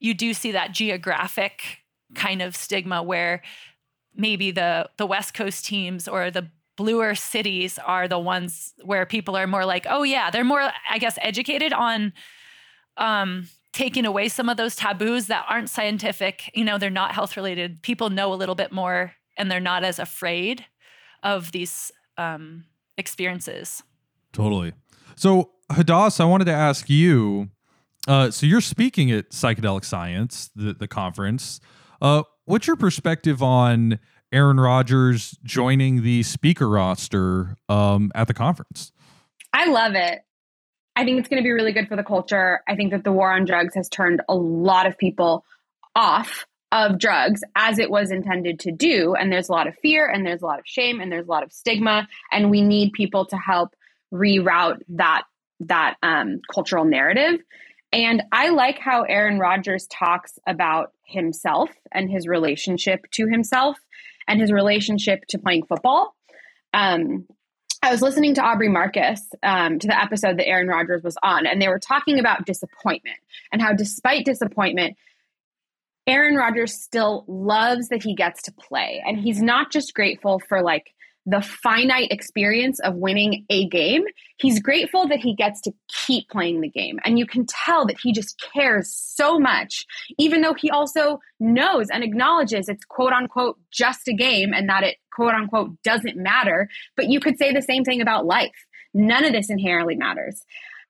you 0.00 0.14
do 0.14 0.34
see 0.34 0.52
that 0.52 0.72
geographic 0.72 1.78
kind 2.14 2.42
of 2.42 2.56
stigma 2.56 3.02
where 3.02 3.42
maybe 4.14 4.50
the 4.50 4.88
the 4.96 5.06
West 5.06 5.34
Coast 5.34 5.64
teams 5.64 6.08
or 6.08 6.30
the 6.30 6.50
bluer 6.76 7.14
cities 7.14 7.78
are 7.84 8.06
the 8.06 8.18
ones 8.18 8.72
where 8.84 9.04
people 9.04 9.36
are 9.36 9.48
more 9.48 9.64
like, 9.64 9.84
oh 9.90 10.04
yeah, 10.04 10.30
they're 10.30 10.44
more, 10.44 10.70
I 10.88 10.98
guess, 10.98 11.18
educated 11.20 11.72
on 11.72 12.12
um, 12.96 13.48
taking 13.72 14.04
away 14.04 14.28
some 14.28 14.48
of 14.48 14.56
those 14.56 14.74
taboos 14.74 15.26
that 15.26 15.44
aren't 15.48 15.70
scientific. 15.70 16.50
You 16.54 16.64
know, 16.64 16.78
they're 16.78 16.90
not 16.90 17.12
health 17.12 17.36
related. 17.36 17.82
People 17.82 18.10
know 18.10 18.32
a 18.32 18.36
little 18.36 18.54
bit 18.54 18.72
more, 18.72 19.12
and 19.36 19.50
they're 19.50 19.60
not 19.60 19.84
as 19.84 19.98
afraid 19.98 20.64
of 21.22 21.52
these 21.52 21.92
um, 22.16 22.64
experiences. 22.96 23.82
Totally. 24.32 24.72
So, 25.16 25.50
Hadas, 25.70 26.20
I 26.20 26.24
wanted 26.24 26.46
to 26.46 26.54
ask 26.54 26.88
you. 26.88 27.50
Uh, 28.06 28.30
so 28.30 28.46
you're 28.46 28.60
speaking 28.60 29.10
at 29.10 29.30
Psychedelic 29.30 29.84
Science, 29.84 30.50
the 30.56 30.72
the 30.72 30.88
conference. 30.88 31.60
Uh, 32.00 32.22
what's 32.46 32.66
your 32.66 32.76
perspective 32.76 33.42
on 33.42 33.98
Aaron 34.32 34.60
Rodgers 34.60 35.38
joining 35.42 36.02
the 36.02 36.22
speaker 36.22 36.68
roster 36.68 37.56
um, 37.68 38.12
at 38.14 38.28
the 38.28 38.34
conference. 38.34 38.92
I 39.52 39.66
love 39.70 39.94
it. 39.94 40.20
I 40.98 41.04
think 41.04 41.20
it's 41.20 41.28
going 41.28 41.40
to 41.40 41.46
be 41.46 41.52
really 41.52 41.72
good 41.72 41.86
for 41.86 41.94
the 41.94 42.02
culture. 42.02 42.60
I 42.66 42.74
think 42.74 42.90
that 42.90 43.04
the 43.04 43.12
war 43.12 43.32
on 43.32 43.44
drugs 43.44 43.76
has 43.76 43.88
turned 43.88 44.20
a 44.28 44.34
lot 44.34 44.84
of 44.84 44.98
people 44.98 45.44
off 45.94 46.44
of 46.72 46.98
drugs 46.98 47.40
as 47.54 47.78
it 47.78 47.88
was 47.88 48.10
intended 48.10 48.58
to 48.60 48.72
do. 48.72 49.14
And 49.14 49.30
there's 49.30 49.48
a 49.48 49.52
lot 49.52 49.68
of 49.68 49.76
fear 49.80 50.08
and 50.08 50.26
there's 50.26 50.42
a 50.42 50.44
lot 50.44 50.58
of 50.58 50.66
shame 50.66 51.00
and 51.00 51.12
there's 51.12 51.28
a 51.28 51.30
lot 51.30 51.44
of 51.44 51.52
stigma. 51.52 52.08
And 52.32 52.50
we 52.50 52.62
need 52.62 52.94
people 52.94 53.26
to 53.26 53.36
help 53.36 53.76
reroute 54.12 54.80
that 54.88 55.22
that 55.60 55.98
um, 56.02 56.40
cultural 56.52 56.84
narrative. 56.84 57.42
And 57.92 58.24
I 58.32 58.48
like 58.48 58.80
how 58.80 59.02
Aaron 59.02 59.38
Rodgers 59.38 59.86
talks 59.86 60.36
about 60.48 60.90
himself 61.04 61.70
and 61.92 62.10
his 62.10 62.26
relationship 62.26 63.06
to 63.12 63.28
himself 63.28 63.78
and 64.26 64.40
his 64.40 64.50
relationship 64.50 65.24
to 65.28 65.38
playing 65.38 65.66
football. 65.66 66.16
Um, 66.74 67.28
I 67.82 67.92
was 67.92 68.02
listening 68.02 68.34
to 68.34 68.42
Aubrey 68.42 68.68
Marcus 68.68 69.20
um, 69.42 69.78
to 69.78 69.86
the 69.86 70.00
episode 70.00 70.38
that 70.38 70.48
Aaron 70.48 70.66
Rodgers 70.66 71.02
was 71.02 71.16
on, 71.22 71.46
and 71.46 71.62
they 71.62 71.68
were 71.68 71.78
talking 71.78 72.18
about 72.18 72.44
disappointment 72.44 73.18
and 73.52 73.62
how, 73.62 73.72
despite 73.72 74.24
disappointment, 74.24 74.96
Aaron 76.06 76.34
Rodgers 76.34 76.74
still 76.74 77.24
loves 77.28 77.88
that 77.88 78.02
he 78.02 78.14
gets 78.14 78.42
to 78.42 78.52
play. 78.52 79.02
And 79.06 79.18
he's 79.18 79.42
not 79.42 79.70
just 79.70 79.94
grateful 79.94 80.40
for 80.48 80.62
like 80.62 80.94
the 81.28 81.42
finite 81.42 82.10
experience 82.10 82.80
of 82.80 82.94
winning 82.94 83.44
a 83.50 83.68
game. 83.68 84.04
He's 84.38 84.60
grateful 84.60 85.06
that 85.08 85.18
he 85.18 85.34
gets 85.34 85.60
to 85.62 85.72
keep 85.88 86.30
playing 86.30 86.62
the 86.62 86.70
game. 86.70 86.98
And 87.04 87.18
you 87.18 87.26
can 87.26 87.44
tell 87.46 87.84
that 87.86 87.98
he 88.02 88.12
just 88.12 88.42
cares 88.54 88.90
so 88.90 89.38
much, 89.38 89.84
even 90.18 90.40
though 90.40 90.54
he 90.54 90.70
also 90.70 91.18
knows 91.38 91.88
and 91.90 92.02
acknowledges 92.02 92.68
it's 92.68 92.84
quote 92.86 93.12
unquote 93.12 93.58
just 93.70 94.08
a 94.08 94.14
game 94.14 94.54
and 94.54 94.70
that 94.70 94.84
it 94.84 94.96
quote 95.12 95.34
unquote 95.34 95.82
doesn't 95.82 96.16
matter. 96.16 96.70
But 96.96 97.10
you 97.10 97.20
could 97.20 97.36
say 97.36 97.52
the 97.52 97.60
same 97.60 97.84
thing 97.84 98.00
about 98.00 98.24
life. 98.24 98.64
None 98.94 99.24
of 99.24 99.32
this 99.32 99.50
inherently 99.50 99.96
matters. 99.96 100.42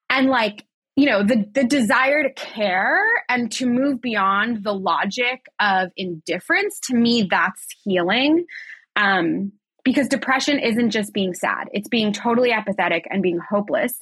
And 0.09 0.29
like, 0.29 0.64
you 0.94 1.07
know, 1.07 1.24
the, 1.24 1.44
the 1.53 1.64
desire 1.64 2.22
to 2.22 2.33
care 2.33 3.01
and 3.29 3.51
to 3.53 3.66
move 3.66 4.01
beyond 4.01 4.62
the 4.62 4.72
logic 4.72 5.46
of 5.59 5.90
indifference, 5.96 6.79
to 6.85 6.94
me, 6.94 7.27
that's 7.29 7.66
healing. 7.83 8.46
Um, 8.94 9.53
because 9.88 10.07
depression 10.07 10.59
isn't 10.59 10.90
just 10.90 11.14
being 11.14 11.33
sad, 11.33 11.68
it's 11.72 11.88
being 11.88 12.12
totally 12.12 12.53
apathetic 12.53 13.07
and 13.09 13.22
being 13.22 13.38
hopeless. 13.38 13.94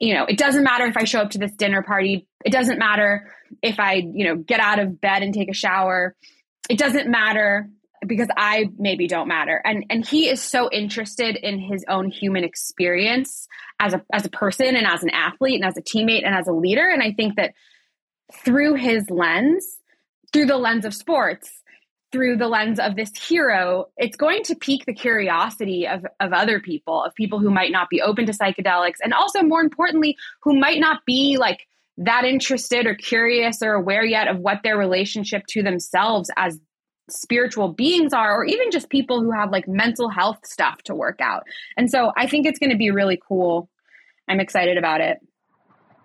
You 0.00 0.14
know, 0.14 0.24
it 0.24 0.36
doesn't 0.36 0.64
matter 0.64 0.86
if 0.86 0.96
I 0.96 1.04
show 1.04 1.20
up 1.20 1.30
to 1.30 1.38
this 1.38 1.52
dinner 1.52 1.84
party, 1.84 2.26
it 2.44 2.50
doesn't 2.50 2.80
matter 2.80 3.30
if 3.62 3.78
I, 3.78 3.94
you 3.94 4.24
know, 4.24 4.34
get 4.34 4.58
out 4.58 4.80
of 4.80 5.00
bed 5.00 5.22
and 5.22 5.32
take 5.32 5.48
a 5.48 5.54
shower. 5.54 6.16
It 6.68 6.78
doesn't 6.78 7.08
matter 7.08 7.68
because 8.04 8.26
I 8.36 8.70
maybe 8.76 9.06
don't 9.06 9.28
matter. 9.28 9.62
And 9.64 9.84
and 9.88 10.04
he 10.04 10.28
is 10.28 10.42
so 10.42 10.68
interested 10.68 11.36
in 11.36 11.60
his 11.60 11.84
own 11.88 12.10
human 12.10 12.42
experience 12.42 13.46
as 13.78 13.94
a 13.94 14.02
as 14.12 14.26
a 14.26 14.30
person 14.30 14.74
and 14.74 14.84
as 14.84 15.04
an 15.04 15.10
athlete 15.10 15.54
and 15.54 15.64
as 15.64 15.76
a 15.76 15.82
teammate 15.82 16.26
and 16.26 16.34
as 16.34 16.48
a 16.48 16.52
leader. 16.52 16.88
And 16.88 17.04
I 17.04 17.12
think 17.12 17.36
that 17.36 17.52
through 18.32 18.74
his 18.74 19.08
lens, 19.10 19.64
through 20.32 20.46
the 20.46 20.58
lens 20.58 20.84
of 20.84 20.92
sports, 20.92 21.48
through 22.14 22.36
the 22.36 22.46
lens 22.46 22.78
of 22.78 22.94
this 22.94 23.10
hero, 23.16 23.86
it's 23.96 24.16
going 24.16 24.44
to 24.44 24.54
pique 24.54 24.86
the 24.86 24.94
curiosity 24.94 25.88
of, 25.88 26.06
of 26.20 26.32
other 26.32 26.60
people, 26.60 27.02
of 27.02 27.12
people 27.16 27.40
who 27.40 27.50
might 27.50 27.72
not 27.72 27.90
be 27.90 28.00
open 28.00 28.24
to 28.26 28.32
psychedelics, 28.32 28.98
and 29.02 29.12
also 29.12 29.42
more 29.42 29.60
importantly, 29.60 30.16
who 30.40 30.56
might 30.56 30.78
not 30.78 31.04
be 31.04 31.38
like 31.38 31.66
that 31.98 32.24
interested 32.24 32.86
or 32.86 32.94
curious 32.94 33.62
or 33.62 33.72
aware 33.72 34.04
yet 34.04 34.28
of 34.28 34.38
what 34.38 34.60
their 34.62 34.78
relationship 34.78 35.42
to 35.48 35.60
themselves 35.64 36.30
as 36.36 36.60
spiritual 37.10 37.72
beings 37.72 38.12
are, 38.12 38.32
or 38.36 38.44
even 38.44 38.70
just 38.70 38.88
people 38.90 39.20
who 39.20 39.32
have 39.32 39.50
like 39.50 39.66
mental 39.66 40.08
health 40.08 40.38
stuff 40.44 40.80
to 40.84 40.94
work 40.94 41.20
out. 41.20 41.42
And 41.76 41.90
so 41.90 42.12
I 42.16 42.28
think 42.28 42.46
it's 42.46 42.60
going 42.60 42.70
to 42.70 42.76
be 42.76 42.92
really 42.92 43.20
cool. 43.28 43.68
I'm 44.28 44.38
excited 44.38 44.78
about 44.78 45.00
it. 45.00 45.18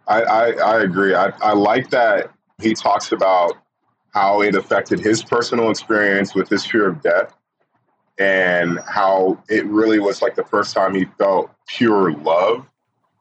I, 0.08 0.24
I, 0.24 0.52
I 0.54 0.82
agree. 0.82 1.14
I, 1.14 1.28
I 1.40 1.54
like 1.54 1.92
that 1.92 2.32
he 2.60 2.74
talks 2.74 3.12
about 3.12 3.54
how 4.14 4.42
it 4.42 4.56
affected 4.56 5.00
his 5.00 5.24
personal 5.24 5.70
experience 5.70 6.34
with 6.36 6.50
his 6.50 6.66
fear 6.66 6.88
of 6.88 7.02
death 7.02 7.36
and 8.20 8.80
how 8.88 9.42
it 9.48 9.66
really 9.66 10.00
was 10.00 10.22
like 10.22 10.36
the 10.36 10.44
first 10.44 10.76
time 10.76 10.94
he 10.94 11.06
felt 11.18 11.50
pure 11.68 12.12
love. 12.14 12.66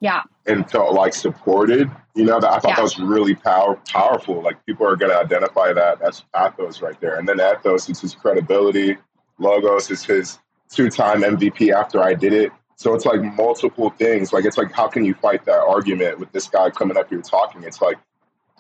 Yeah. 0.01 0.23
And 0.47 0.69
felt 0.71 0.95
like 0.95 1.13
supported. 1.13 1.91
You 2.15 2.25
know, 2.25 2.41
that 2.41 2.51
I 2.51 2.59
thought 2.59 2.71
yeah. 2.71 2.77
that 2.77 2.83
was 2.83 2.99
really 2.99 3.35
power, 3.35 3.81
powerful. 3.89 4.43
Like 4.43 4.65
people 4.65 4.87
are 4.87 4.97
going 4.97 5.11
to 5.11 5.19
identify 5.19 5.73
that 5.73 6.01
as 6.03 6.25
pathos 6.35 6.81
right 6.83 7.01
there. 7.01 7.19
And 7.19 7.29
then 7.29 7.41
ethos 7.41 7.89
is 7.89 8.01
his 8.01 8.15
credibility. 8.15 8.97
Logos 9.39 9.91
is 9.91 10.05
his 10.05 10.39
two-time 10.71 11.23
MVP 11.23 11.73
after 11.73 12.03
I 12.03 12.15
did 12.15 12.33
it. 12.33 12.53
So 12.77 12.95
it's 12.95 13.05
like 13.05 13.23
multiple 13.23 13.91
things. 13.91 14.33
Like 14.33 14.45
it's 14.45 14.57
like 14.57 14.73
how 14.73 14.89
can 14.89 15.05
you 15.05 15.15
fight 15.15 15.45
that 15.47 15.59
argument 15.59 16.21
with 16.21 16.31
this 16.33 16.49
guy 16.49 16.71
coming 16.71 16.97
up 16.97 17.09
here 17.09 17.21
talking? 17.21 17.65
It's 17.65 17.81
like 17.81 17.99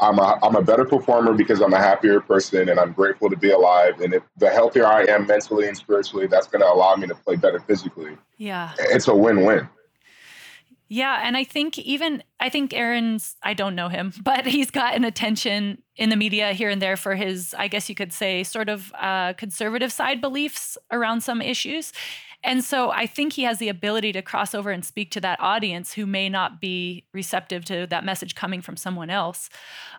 I'm 0.00 0.18
a, 0.18 0.38
I'm 0.42 0.54
a 0.54 0.62
better 0.62 0.84
performer 0.84 1.32
because 1.32 1.60
I'm 1.60 1.72
a 1.72 1.78
happier 1.78 2.20
person 2.20 2.68
and 2.68 2.78
I'm 2.78 2.92
grateful 2.92 3.28
to 3.30 3.36
be 3.36 3.50
alive. 3.50 4.00
And 4.00 4.14
if 4.14 4.22
the 4.36 4.48
healthier 4.48 4.86
I 4.86 5.04
am 5.04 5.26
mentally 5.26 5.66
and 5.66 5.76
spiritually, 5.76 6.26
that's 6.26 6.46
going 6.46 6.62
to 6.62 6.72
allow 6.72 6.94
me 6.96 7.06
to 7.08 7.14
play 7.14 7.36
better 7.36 7.60
physically. 7.60 8.16
Yeah. 8.36 8.72
It's 8.78 9.08
a 9.08 9.14
win 9.14 9.44
win. 9.44 9.68
Yeah. 10.88 11.20
And 11.22 11.36
I 11.36 11.44
think 11.44 11.78
even, 11.78 12.22
I 12.40 12.48
think 12.48 12.72
Aaron's, 12.72 13.36
I 13.42 13.54
don't 13.54 13.74
know 13.74 13.88
him, 13.88 14.12
but 14.22 14.46
he's 14.46 14.70
gotten 14.70 15.04
attention 15.04 15.82
in 15.96 16.10
the 16.10 16.16
media 16.16 16.52
here 16.52 16.70
and 16.70 16.80
there 16.80 16.96
for 16.96 17.14
his, 17.14 17.54
I 17.58 17.68
guess 17.68 17.88
you 17.88 17.94
could 17.94 18.12
say, 18.12 18.44
sort 18.44 18.68
of 18.68 18.92
uh, 18.98 19.34
conservative 19.34 19.92
side 19.92 20.20
beliefs 20.20 20.78
around 20.90 21.22
some 21.22 21.42
issues. 21.42 21.92
And 22.44 22.62
so 22.62 22.90
I 22.90 23.06
think 23.06 23.32
he 23.32 23.42
has 23.42 23.58
the 23.58 23.68
ability 23.68 24.12
to 24.12 24.22
cross 24.22 24.54
over 24.54 24.70
and 24.70 24.84
speak 24.84 25.10
to 25.12 25.20
that 25.20 25.40
audience 25.40 25.92
who 25.92 26.06
may 26.06 26.28
not 26.28 26.60
be 26.60 27.04
receptive 27.12 27.64
to 27.66 27.86
that 27.88 28.04
message 28.04 28.34
coming 28.36 28.62
from 28.62 28.76
someone 28.76 29.10
else. 29.10 29.50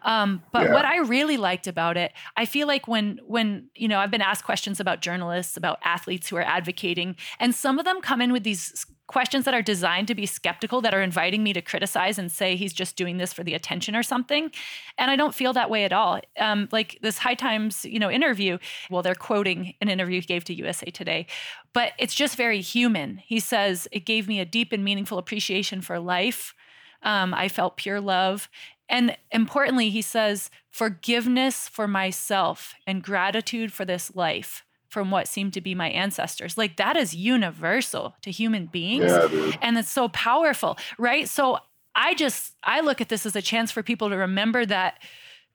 Um, 0.03 0.43
but 0.53 0.67
yeah. 0.67 0.73
what 0.73 0.85
I 0.85 0.99
really 0.99 1.35
liked 1.37 1.67
about 1.67 1.97
it, 1.97 2.13
I 2.37 2.45
feel 2.45 2.65
like 2.65 2.87
when 2.87 3.19
when 3.27 3.69
you 3.75 3.87
know 3.87 3.99
I've 3.99 4.11
been 4.11 4.21
asked 4.21 4.45
questions 4.45 4.79
about 4.79 5.01
journalists, 5.01 5.57
about 5.57 5.79
athletes 5.83 6.29
who 6.29 6.37
are 6.37 6.41
advocating, 6.41 7.17
and 7.39 7.53
some 7.53 7.77
of 7.77 7.85
them 7.85 8.01
come 8.01 8.21
in 8.21 8.31
with 8.31 8.43
these 8.43 8.85
questions 9.09 9.43
that 9.45 9.55
are 9.55 9.61
designed 9.63 10.07
to 10.07 10.13
be 10.13 10.27
skeptical 10.27 10.81
that 10.81 10.93
are 10.93 11.01
inviting 11.01 11.41
me 11.43 11.51
to 11.51 11.63
criticize 11.63 12.19
and 12.19 12.31
say 12.31 12.55
he's 12.55 12.71
just 12.71 12.95
doing 12.95 13.17
this 13.17 13.33
for 13.33 13.43
the 13.43 13.55
attention 13.55 13.95
or 13.95 14.03
something. 14.03 14.51
And 14.99 15.09
i 15.09 15.15
don't 15.15 15.33
feel 15.33 15.51
that 15.53 15.71
way 15.71 15.83
at 15.83 15.91
all. 15.91 16.21
Um, 16.37 16.69
like 16.71 16.99
this 17.01 17.17
high 17.17 17.33
times 17.33 17.83
you 17.85 17.97
know 17.97 18.11
interview 18.11 18.59
well 18.91 19.01
they're 19.01 19.15
quoting 19.15 19.73
an 19.81 19.89
interview 19.89 20.21
he 20.21 20.27
gave 20.27 20.43
to 20.45 20.53
usa 20.53 20.91
today 20.91 21.25
but 21.73 21.93
it's 21.97 22.13
just 22.13 22.35
very 22.35 22.61
human. 22.61 23.17
He 23.25 23.39
says 23.39 23.87
it 23.91 24.05
gave 24.05 24.27
me 24.27 24.39
a 24.39 24.45
deep 24.45 24.71
and 24.71 24.83
meaningful 24.83 25.17
appreciation 25.17 25.81
for 25.81 25.99
life. 25.99 26.53
Um, 27.01 27.33
i 27.33 27.47
felt 27.47 27.77
pure 27.77 27.99
love. 27.99 28.47
And 28.87 29.17
importantly 29.31 29.89
he 29.89 30.03
says 30.03 30.51
forgiveness 30.69 31.67
for 31.67 31.87
myself 31.87 32.75
and 32.85 33.03
gratitude 33.03 33.73
for 33.73 33.85
this 33.85 34.15
life 34.15 34.63
from 34.89 35.11
what 35.11 35.27
seemed 35.27 35.53
to 35.53 35.61
be 35.61 35.75
my 35.75 35.89
ancestors. 35.89 36.57
Like 36.57 36.77
that 36.77 36.97
is 36.97 37.15
universal 37.15 38.15
to 38.23 38.31
human 38.31 38.65
beings. 38.65 39.11
Yeah, 39.11 39.55
and 39.61 39.77
it's 39.77 39.89
so 39.89 40.09
powerful, 40.09 40.77
right? 40.97 41.29
So 41.29 41.59
I 41.95 42.13
just 42.13 42.55
I 42.63 42.81
look 42.81 43.01
at 43.01 43.09
this 43.09 43.25
as 43.25 43.35
a 43.35 43.41
chance 43.41 43.71
for 43.71 43.83
people 43.83 44.09
to 44.09 44.17
remember 44.17 44.65
that 44.65 45.01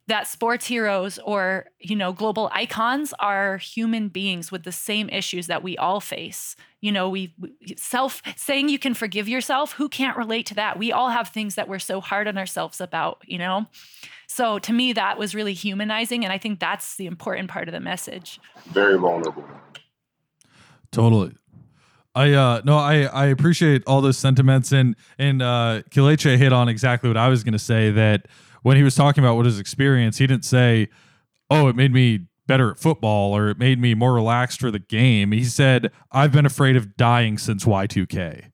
that 0.06 0.26
sports 0.26 0.66
heroes 0.66 1.18
or 1.24 1.66
you 1.78 1.96
know 1.96 2.12
global 2.12 2.50
icons 2.52 3.14
are 3.18 3.56
human 3.56 4.08
beings 4.08 4.52
with 4.52 4.64
the 4.64 4.72
same 4.72 5.08
issues 5.08 5.46
that 5.46 5.62
we 5.62 5.76
all 5.78 6.00
face 6.00 6.56
you 6.80 6.92
know 6.92 7.08
we 7.08 7.34
self 7.76 8.22
saying 8.36 8.68
you 8.68 8.78
can 8.78 8.92
forgive 8.92 9.28
yourself 9.28 9.72
who 9.72 9.88
can't 9.88 10.16
relate 10.16 10.44
to 10.46 10.54
that 10.54 10.78
we 10.78 10.92
all 10.92 11.08
have 11.08 11.28
things 11.28 11.54
that 11.54 11.68
we're 11.68 11.78
so 11.78 12.00
hard 12.00 12.28
on 12.28 12.36
ourselves 12.36 12.80
about 12.80 13.22
you 13.26 13.38
know 13.38 13.66
so 14.34 14.58
to 14.58 14.72
me, 14.72 14.92
that 14.94 15.16
was 15.16 15.34
really 15.34 15.54
humanizing. 15.54 16.24
And 16.24 16.32
I 16.32 16.38
think 16.38 16.58
that's 16.58 16.96
the 16.96 17.06
important 17.06 17.48
part 17.48 17.68
of 17.68 17.72
the 17.72 17.80
message. 17.80 18.40
Very 18.66 18.98
vulnerable. 18.98 19.44
Totally. 20.90 21.34
I 22.16 22.32
uh 22.32 22.60
no 22.64 22.76
I 22.76 23.02
I 23.02 23.26
appreciate 23.26 23.82
all 23.86 24.00
those 24.00 24.16
sentiments 24.16 24.70
and 24.70 24.94
and 25.18 25.42
uh 25.42 25.82
Kelechi 25.90 26.36
hit 26.36 26.52
on 26.52 26.68
exactly 26.68 27.08
what 27.08 27.16
I 27.16 27.28
was 27.28 27.42
going 27.42 27.54
to 27.54 27.58
say 27.58 27.90
that 27.90 28.26
when 28.64 28.76
he 28.76 28.82
was 28.82 28.94
talking 28.96 29.22
about 29.22 29.36
what 29.36 29.46
his 29.46 29.60
experience 29.60 30.18
he 30.18 30.26
didn't 30.26 30.44
say 30.44 30.88
oh 31.50 31.68
it 31.68 31.76
made 31.76 31.92
me 31.92 32.26
better 32.46 32.70
at 32.72 32.78
football 32.78 33.34
or 33.34 33.48
it 33.48 33.58
made 33.58 33.78
me 33.80 33.94
more 33.94 34.12
relaxed 34.12 34.60
for 34.60 34.70
the 34.70 34.78
game. 34.78 35.32
He 35.32 35.44
said 35.44 35.90
I've 36.12 36.30
been 36.32 36.44
afraid 36.44 36.76
of 36.76 36.94
dying 36.96 37.38
since 37.38 37.64
Y2K 37.64 38.50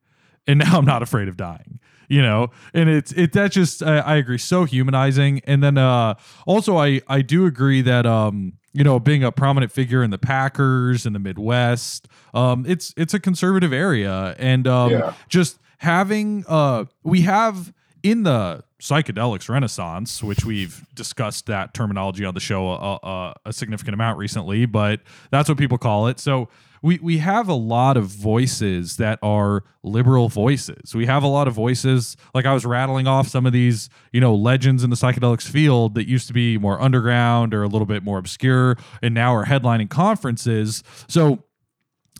and 0.47 0.59
now 0.65 0.79
I'm 0.79 0.85
not 0.85 1.03
afraid 1.03 1.27
of 1.29 1.37
dying 1.37 1.79
you 2.09 2.21
know? 2.23 2.49
And 2.75 2.89
it's 2.89 3.13
it 3.13 3.33
that 3.35 3.53
just 3.53 3.83
I, 3.85 3.99
I 3.99 4.17
agree 4.17 4.39
so 4.39 4.65
humanizing. 4.65 5.41
And 5.45 5.63
then 5.63 5.79
uh 5.79 6.15
also 6.47 6.77
i 6.77 7.01
i 7.09 7.23
do 7.23 7.47
agree 7.47 7.83
that 7.83 8.05
um 8.07 8.55
you 8.73 8.85
know 8.85 8.99
being 9.01 9.23
a 9.25 9.31
prominent 9.33 9.71
figure 9.73 10.03
in 10.03 10.11
the 10.11 10.19
packers 10.19 11.07
in 11.07 11.13
the 11.13 11.19
midwest 11.21 12.07
um 12.35 12.65
it's 12.69 12.93
it's 12.97 13.15
a 13.15 13.21
conservative 13.21 13.73
area. 13.73 14.35
And 14.39 14.67
um 14.69 14.91
Yeah. 14.93 15.13
just 15.29 15.59
having 15.79 16.45
uh 16.49 16.85
we 17.03 17.23
have 17.23 17.73
in 18.03 18.23
the 18.23 18.63
psychedelics 18.81 19.49
renaissance 19.49 20.23
which 20.23 20.45
we've 20.45 20.87
discussed 20.95 21.47
that 21.47 21.75
terminology 21.75 22.25
on 22.25 22.35
the 22.35 22.41
show 22.41 22.69
a, 22.69 22.99
a, 23.03 23.35
a 23.47 23.53
significant 23.53 23.95
amount 23.95 24.19
recently 24.19 24.67
but 24.67 25.01
that's 25.31 25.49
what 25.49 25.59
people 25.59 25.79
call 25.79 26.07
it 26.07 26.19
so 26.19 26.49
we 26.83 26.99
we 27.03 27.19
have 27.19 27.49
a 27.49 27.55
lot 27.55 27.97
of 27.97 28.07
voices 28.07 28.97
that 28.97 29.19
are 29.23 29.65
liberal 29.83 30.29
voices. 30.29 30.95
We 30.95 31.07
have 31.07 31.23
a 31.23 31.27
lot 31.27 31.49
of 31.49 31.55
voices 31.55 32.17
like 32.35 32.47
I 32.47 32.55
was 32.55 32.65
rattling 32.65 33.07
off 33.07 33.29
some 33.29 33.47
of 33.47 33.53
these, 33.53 33.91
you 34.13 34.21
know, 34.21 34.35
legends 34.35 34.83
in 34.83 34.91
the 34.91 34.97
psychedelics 34.97 35.49
field 35.49 35.95
that 35.95 36.09
used 36.09 36.27
to 36.29 36.33
be 36.33 36.59
more 36.59 36.81
underground 36.81 37.55
or 37.55 37.63
a 37.63 37.69
little 37.69 37.87
bit 37.87 38.03
more 38.03 38.19
obscure 38.19 38.77
and 39.03 39.15
now 39.15 39.35
are 39.35 39.45
headlining 39.45 39.91
conferences. 39.91 40.83
So 41.07 41.45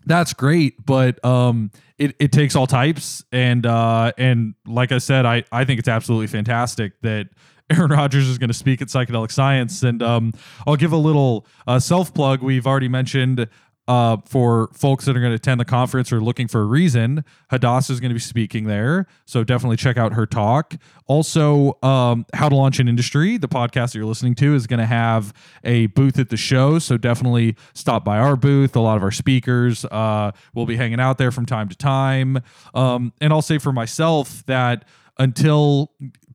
that's 0.07 0.33
great, 0.33 0.85
but 0.85 1.23
um 1.25 1.71
it, 1.99 2.17
it 2.19 2.33
takes 2.33 2.57
all 2.57 2.67
types 2.67 3.25
and 3.31 3.67
uh 3.67 4.13
and 4.17 4.55
like 4.67 4.93
I 4.93 4.99
said, 4.99 5.27
I 5.27 5.45
I 5.53 5.65
think 5.65 5.79
it's 5.79 5.89
absolutely 5.89 6.29
fantastic 6.29 7.01
that 7.03 7.29
Aaron 7.71 7.93
Rodgers 7.93 8.27
is 8.27 8.37
going 8.37 8.49
to 8.49 8.55
speak 8.55 8.83
at 8.83 8.89
Psychedelic 8.89 9.31
Science, 9.31 9.85
and 9.85 10.03
um, 10.03 10.33
I'll 10.67 10.75
give 10.75 10.91
a 10.91 10.97
little 10.97 11.47
uh, 11.69 11.79
self 11.79 12.13
plug. 12.13 12.43
We've 12.43 12.67
already 12.67 12.89
mentioned 12.89 13.47
uh, 13.91 14.19
for 14.25 14.71
folks 14.73 15.05
that 15.05 15.17
are 15.17 15.21
going 15.21 15.33
to 15.33 15.37
attend 15.37 15.61
the 15.61 15.65
conference 15.65 16.13
or 16.13 16.21
looking 16.21 16.47
for 16.47 16.61
a 16.61 16.65
reason, 16.65 17.25
Hadassah 17.51 17.93
is 17.93 17.99
going 17.99 18.11
to 18.11 18.15
be 18.15 18.21
speaking 18.21 18.69
there. 18.69 19.09
So 19.27 19.43
definitely 19.43 19.79
check 19.79 19.97
out 19.97 20.13
her 20.13 20.27
talk. 20.27 20.77
Also, 21.09 21.77
um, 21.83 22.25
How 22.33 22.49
to 22.49 22.55
Launch 22.55 22.79
an 22.79 22.87
Industry, 22.87 23.37
the 23.37 23.49
podcast 23.49 23.87
that 23.87 23.95
you're 23.97 24.05
listening 24.05 24.37
to, 24.37 24.55
is 24.55 24.69
going 24.69 24.79
to 24.79 24.87
have 24.87 25.33
a 25.65 25.87
booth 25.87 26.21
at 26.21 26.29
the 26.29 26.37
show. 26.37 26.79
So 26.79 26.97
definitely 26.97 27.57
stop 27.75 28.05
by 28.05 28.19
our 28.19 28.37
booth. 28.37 28.77
A 28.77 28.81
lot 28.81 28.97
of 28.97 29.03
our 29.03 29.11
speakers 29.11 29.85
uh, 29.87 30.31
will 30.55 30.67
be 30.67 30.77
hanging 30.77 31.01
out 31.01 31.19
there 31.19 31.33
from 31.33 31.45
time 31.45 31.69
to 31.69 31.77
time. 31.77 32.39
Um, 32.75 33.13
and 33.21 33.33
I'll 33.33 33.43
say 33.43 33.59
for 33.59 33.73
myself 33.73 34.47
that 34.47 34.85
until 35.19 35.91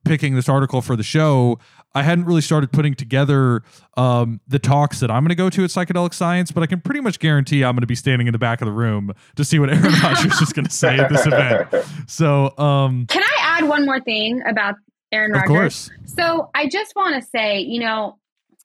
picking 0.06 0.36
this 0.36 0.48
article 0.48 0.82
for 0.82 0.96
the 0.96 1.04
show, 1.04 1.60
I 1.94 2.04
hadn't 2.04 2.26
really 2.26 2.42
started 2.42 2.72
putting 2.72 2.94
together 2.94 3.64
um, 3.98 4.40
the 4.48 4.60
talks 4.60 5.00
that 5.00 5.10
I'm 5.12 5.24
going 5.24 5.30
to 5.30 5.36
go 5.36 5.50
to 5.50 5.64
at 5.64 5.70
Psychedelic 5.70 6.14
Science, 6.14 6.52
but 6.52 6.64
I 6.64 6.68
can 6.68 6.82
pretty 6.82 7.02
much 7.02 7.20
guarantee 7.20 7.64
I'm 7.64 7.74
going 7.74 7.82
to 7.82 7.88
be 7.88 7.96
standing 7.96 8.28
in 8.28 8.32
the 8.34 8.40
back 8.40 8.62
of 8.62 8.66
the 8.66 8.74
room 8.74 9.14
to 9.36 9.44
see 9.44 9.60
what 9.60 9.70
Aaron 9.70 9.94
Rodgers 10.04 10.42
is 10.42 10.54
going 10.54 10.66
to 10.66 10.72
say 10.72 10.98
at 10.98 11.10
this 11.10 11.26
event. 11.26 11.70
So, 12.08 12.58
um, 12.58 13.08
Can 13.08 13.24
I 13.24 13.38
add 13.42 13.68
one 13.68 13.86
more 13.86 14.00
thing 14.00 14.42
about 14.48 14.76
Aaron 15.12 15.36
of 15.36 15.46
course, 15.46 15.90
So 16.06 16.50
I 16.54 16.68
just 16.68 16.96
want 16.96 17.22
to 17.22 17.30
say, 17.30 17.60
you 17.60 17.80
know, 17.80 18.18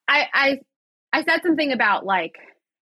I, 0.09 0.27
I 0.33 0.59
I 1.13 1.25
said 1.25 1.43
something 1.43 1.73
about 1.73 2.05
like 2.05 2.35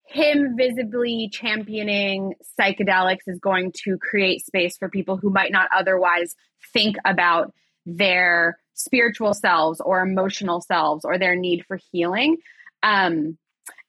him 0.07 0.55
visibly 0.57 1.31
championing 1.33 2.35
psychedelics 2.59 3.27
is 3.27 3.39
going 3.39 3.73
to 3.85 3.97
create 3.99 4.45
space 4.45 4.77
for 4.77 4.89
people 4.89 5.17
who 5.17 5.31
might 5.31 5.51
not 5.51 5.69
otherwise 5.75 6.35
think 6.73 6.97
about 7.05 7.53
their 7.87 8.59
spiritual 8.75 9.35
selves 9.35 9.81
or 9.81 10.01
emotional 10.01 10.61
selves 10.61 11.05
or 11.05 11.19
their 11.19 11.37
need 11.37 11.65
for 11.67 11.79
healing. 11.93 12.37
Um, 12.83 13.39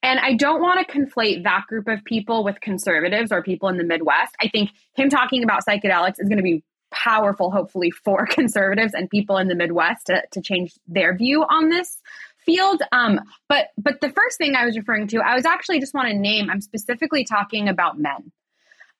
and 0.03 0.19
I 0.19 0.35
don't 0.35 0.61
want 0.61 0.87
to 0.87 0.93
conflate 0.93 1.43
that 1.43 1.63
group 1.67 1.87
of 1.87 2.03
people 2.05 2.43
with 2.43 2.61
conservatives 2.61 3.31
or 3.31 3.41
people 3.41 3.69
in 3.69 3.77
the 3.77 3.83
Midwest. 3.83 4.35
I 4.39 4.47
think 4.49 4.69
him 4.95 5.09
talking 5.09 5.43
about 5.43 5.63
psychedelics 5.67 6.19
is 6.19 6.27
going 6.29 6.37
to 6.37 6.43
be 6.43 6.63
powerful, 6.91 7.49
hopefully, 7.51 7.89
for 7.91 8.25
conservatives 8.29 8.93
and 8.93 9.09
people 9.09 9.37
in 9.37 9.47
the 9.47 9.55
Midwest 9.55 10.05
to, 10.07 10.21
to 10.31 10.41
change 10.41 10.73
their 10.87 11.17
view 11.17 11.43
on 11.43 11.69
this 11.69 11.99
field. 12.45 12.83
Um, 12.91 13.19
but 13.49 13.69
but 13.77 13.99
the 14.01 14.11
first 14.11 14.37
thing 14.37 14.55
I 14.55 14.65
was 14.65 14.77
referring 14.77 15.07
to, 15.07 15.17
I 15.17 15.33
was 15.33 15.45
actually 15.45 15.79
just 15.79 15.95
want 15.95 16.07
to 16.09 16.13
name. 16.15 16.49
I'm 16.51 16.61
specifically 16.61 17.25
talking 17.25 17.67
about 17.67 17.97
men 17.99 18.31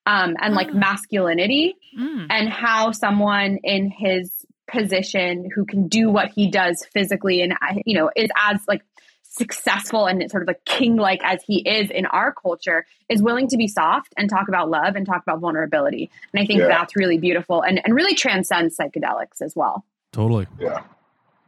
um, 0.08 0.36
and 0.42 0.56
like 0.56 0.70
Ah. 0.72 0.78
masculinity 0.78 1.76
Mm. 1.98 2.26
and 2.32 2.50
how 2.50 2.92
someone 2.92 3.60
in 3.64 3.92
his 3.92 4.32
position 4.68 5.50
who 5.54 5.66
can 5.66 5.88
do 5.88 6.10
what 6.10 6.30
he 6.34 6.50
does 6.50 6.86
physically 6.94 7.42
and 7.42 7.54
uh, 7.54 7.76
you 7.86 7.96
know 7.96 8.10
is 8.16 8.30
as 8.38 8.60
like 8.68 8.82
successful 9.22 10.06
and 10.06 10.30
sort 10.32 10.42
of 10.44 10.48
like 10.48 10.64
king 10.66 10.96
like 10.96 11.20
as 11.24 11.44
he 11.46 11.60
is 11.68 11.90
in 11.92 12.06
our 12.06 12.34
culture 12.34 12.86
is 13.10 13.22
willing 13.22 13.48
to 13.50 13.58
be 13.58 13.68
soft 13.68 14.14
and 14.18 14.30
talk 14.30 14.48
about 14.48 14.70
love 14.70 14.96
and 14.96 15.06
talk 15.06 15.22
about 15.22 15.40
vulnerability 15.40 16.10
and 16.34 16.42
i 16.42 16.46
think 16.46 16.60
Yeah. 16.62 16.68
that's 16.70 16.96
really 16.96 17.18
beautiful 17.18 17.62
and, 17.62 17.82
and 17.84 17.94
really 17.94 18.16
transcends 18.16 18.78
psychedelics 18.78 19.42
as 19.42 19.54
well 19.56 19.86
totally. 20.14 20.48
Yeah. 20.60 20.84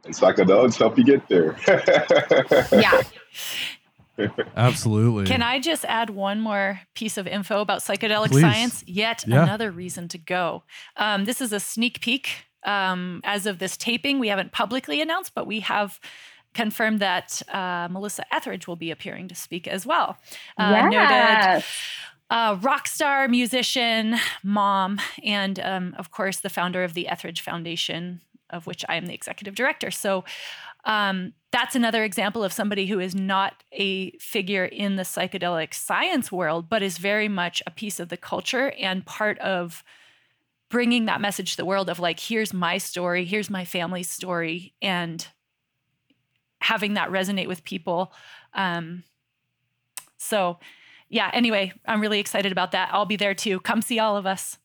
And 0.04 0.14
psychedelics 0.14 0.76
help 0.78 0.96
you 0.98 1.04
get 1.04 1.26
there. 1.28 1.56
yeah 2.80 3.02
Absolutely. 4.56 5.26
Can 5.26 5.42
I 5.42 5.60
just 5.60 5.84
add 5.84 6.10
one 6.10 6.40
more 6.40 6.80
piece 6.94 7.18
of 7.18 7.26
info 7.28 7.60
about 7.60 7.80
psychedelic 7.82 8.28
Please. 8.30 8.40
science? 8.40 8.82
Yet 8.86 9.24
Yeah. 9.26 9.44
another 9.44 9.70
reason 9.70 10.08
to 10.08 10.18
go. 10.18 10.64
Um, 10.96 11.24
this 11.24 11.40
is 11.40 11.52
a 11.52 11.60
sneak 11.60 12.00
peek. 12.00 12.47
Um, 12.64 13.20
as 13.24 13.46
of 13.46 13.58
this 13.58 13.76
taping, 13.76 14.18
we 14.18 14.28
haven't 14.28 14.52
publicly 14.52 15.00
announced, 15.00 15.32
but 15.34 15.46
we 15.46 15.60
have 15.60 16.00
confirmed 16.54 17.00
that 17.00 17.40
uh, 17.52 17.88
Melissa 17.90 18.24
Etheridge 18.34 18.66
will 18.66 18.76
be 18.76 18.90
appearing 18.90 19.28
to 19.28 19.34
speak 19.34 19.68
as 19.68 19.86
well. 19.86 20.18
Uh, 20.56 20.88
Noted 20.88 21.64
uh, 22.30 22.58
rock 22.60 22.86
star, 22.86 23.28
musician, 23.28 24.16
mom, 24.42 25.00
and 25.24 25.58
um, 25.60 25.94
of 25.98 26.10
course, 26.10 26.40
the 26.40 26.50
founder 26.50 26.84
of 26.84 26.94
the 26.94 27.08
Etheridge 27.08 27.40
Foundation, 27.40 28.20
of 28.50 28.66
which 28.66 28.84
I 28.88 28.96
am 28.96 29.06
the 29.06 29.14
executive 29.14 29.54
director. 29.54 29.90
So 29.90 30.24
um, 30.84 31.32
that's 31.52 31.74
another 31.74 32.04
example 32.04 32.44
of 32.44 32.52
somebody 32.52 32.86
who 32.86 33.00
is 33.00 33.14
not 33.14 33.62
a 33.72 34.10
figure 34.18 34.64
in 34.64 34.96
the 34.96 35.02
psychedelic 35.02 35.74
science 35.74 36.30
world, 36.30 36.68
but 36.68 36.82
is 36.82 36.98
very 36.98 37.28
much 37.28 37.62
a 37.66 37.70
piece 37.70 37.98
of 37.98 38.10
the 38.10 38.16
culture 38.16 38.72
and 38.78 39.06
part 39.06 39.38
of 39.38 39.82
bringing 40.70 41.06
that 41.06 41.20
message 41.20 41.52
to 41.52 41.56
the 41.56 41.64
world 41.64 41.88
of 41.88 41.98
like, 41.98 42.20
here's 42.20 42.52
my 42.52 42.78
story, 42.78 43.24
here's 43.24 43.48
my 43.50 43.64
family's 43.64 44.10
story, 44.10 44.74
and 44.82 45.26
having 46.60 46.94
that 46.94 47.08
resonate 47.10 47.46
with 47.48 47.64
people. 47.64 48.12
Um, 48.54 49.04
so, 50.18 50.58
yeah, 51.08 51.30
anyway, 51.32 51.72
I'm 51.86 52.00
really 52.00 52.20
excited 52.20 52.52
about 52.52 52.72
that. 52.72 52.90
I'll 52.92 53.06
be 53.06 53.16
there 53.16 53.34
too. 53.34 53.60
Come 53.60 53.80
see 53.82 53.98
all 53.98 54.16
of 54.16 54.26
us. 54.26 54.58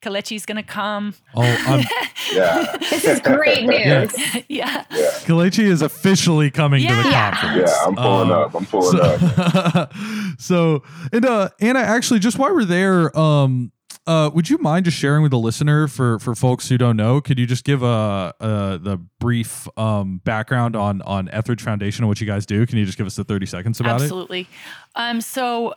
Kelechi's 0.00 0.46
going 0.46 0.56
to 0.56 0.62
come. 0.62 1.12
Oh, 1.34 1.42
um, 1.68 1.82
yeah. 2.32 2.74
this 2.78 3.04
is 3.04 3.20
great 3.20 3.64
news 3.66 3.76
Yeah. 4.16 4.42
yeah. 4.48 4.84
Yeah. 4.90 5.10
Kalechi 5.26 5.64
is 5.64 5.82
officially 5.82 6.50
coming 6.50 6.80
to 6.88 6.94
the 6.94 7.02
Yeah. 7.10 7.36
conference. 7.36 7.70
Yeah. 7.70 7.84
I'm 7.86 7.96
pulling 7.96 8.30
Um, 8.30 8.38
up. 8.38 8.54
I'm 8.54 8.64
pulling 8.64 8.98
up. 8.98 9.92
so, 9.92 10.38
so 10.38 10.82
and 11.12 11.26
uh 11.26 11.50
Anna, 11.60 11.80
actually, 11.80 12.20
just 12.20 12.38
while 12.38 12.54
we're 12.54 12.64
there, 12.64 13.14
um, 13.18 13.72
uh, 14.10 14.28
would 14.30 14.50
you 14.50 14.58
mind 14.58 14.86
just 14.86 14.96
sharing 14.96 15.22
with 15.22 15.30
the 15.30 15.38
listener 15.38 15.86
for 15.86 16.18
for 16.18 16.34
folks 16.34 16.68
who 16.68 16.76
don't 16.76 16.96
know? 16.96 17.20
Could 17.20 17.38
you 17.38 17.46
just 17.46 17.62
give 17.62 17.84
a, 17.84 18.34
a 18.40 18.78
the 18.82 18.96
brief 19.20 19.68
um, 19.78 20.20
background 20.24 20.74
on 20.74 21.00
on 21.02 21.28
Etheridge 21.28 21.62
Foundation 21.62 22.02
and 22.02 22.08
what 22.08 22.20
you 22.20 22.26
guys 22.26 22.44
do? 22.44 22.66
Can 22.66 22.76
you 22.78 22.84
just 22.84 22.98
give 22.98 23.06
us 23.06 23.14
the 23.14 23.22
thirty 23.22 23.46
seconds 23.46 23.78
about 23.78 24.00
Absolutely. 24.00 24.40
it? 24.40 24.48
Absolutely. 24.96 25.10
Um, 25.10 25.20
so 25.20 25.74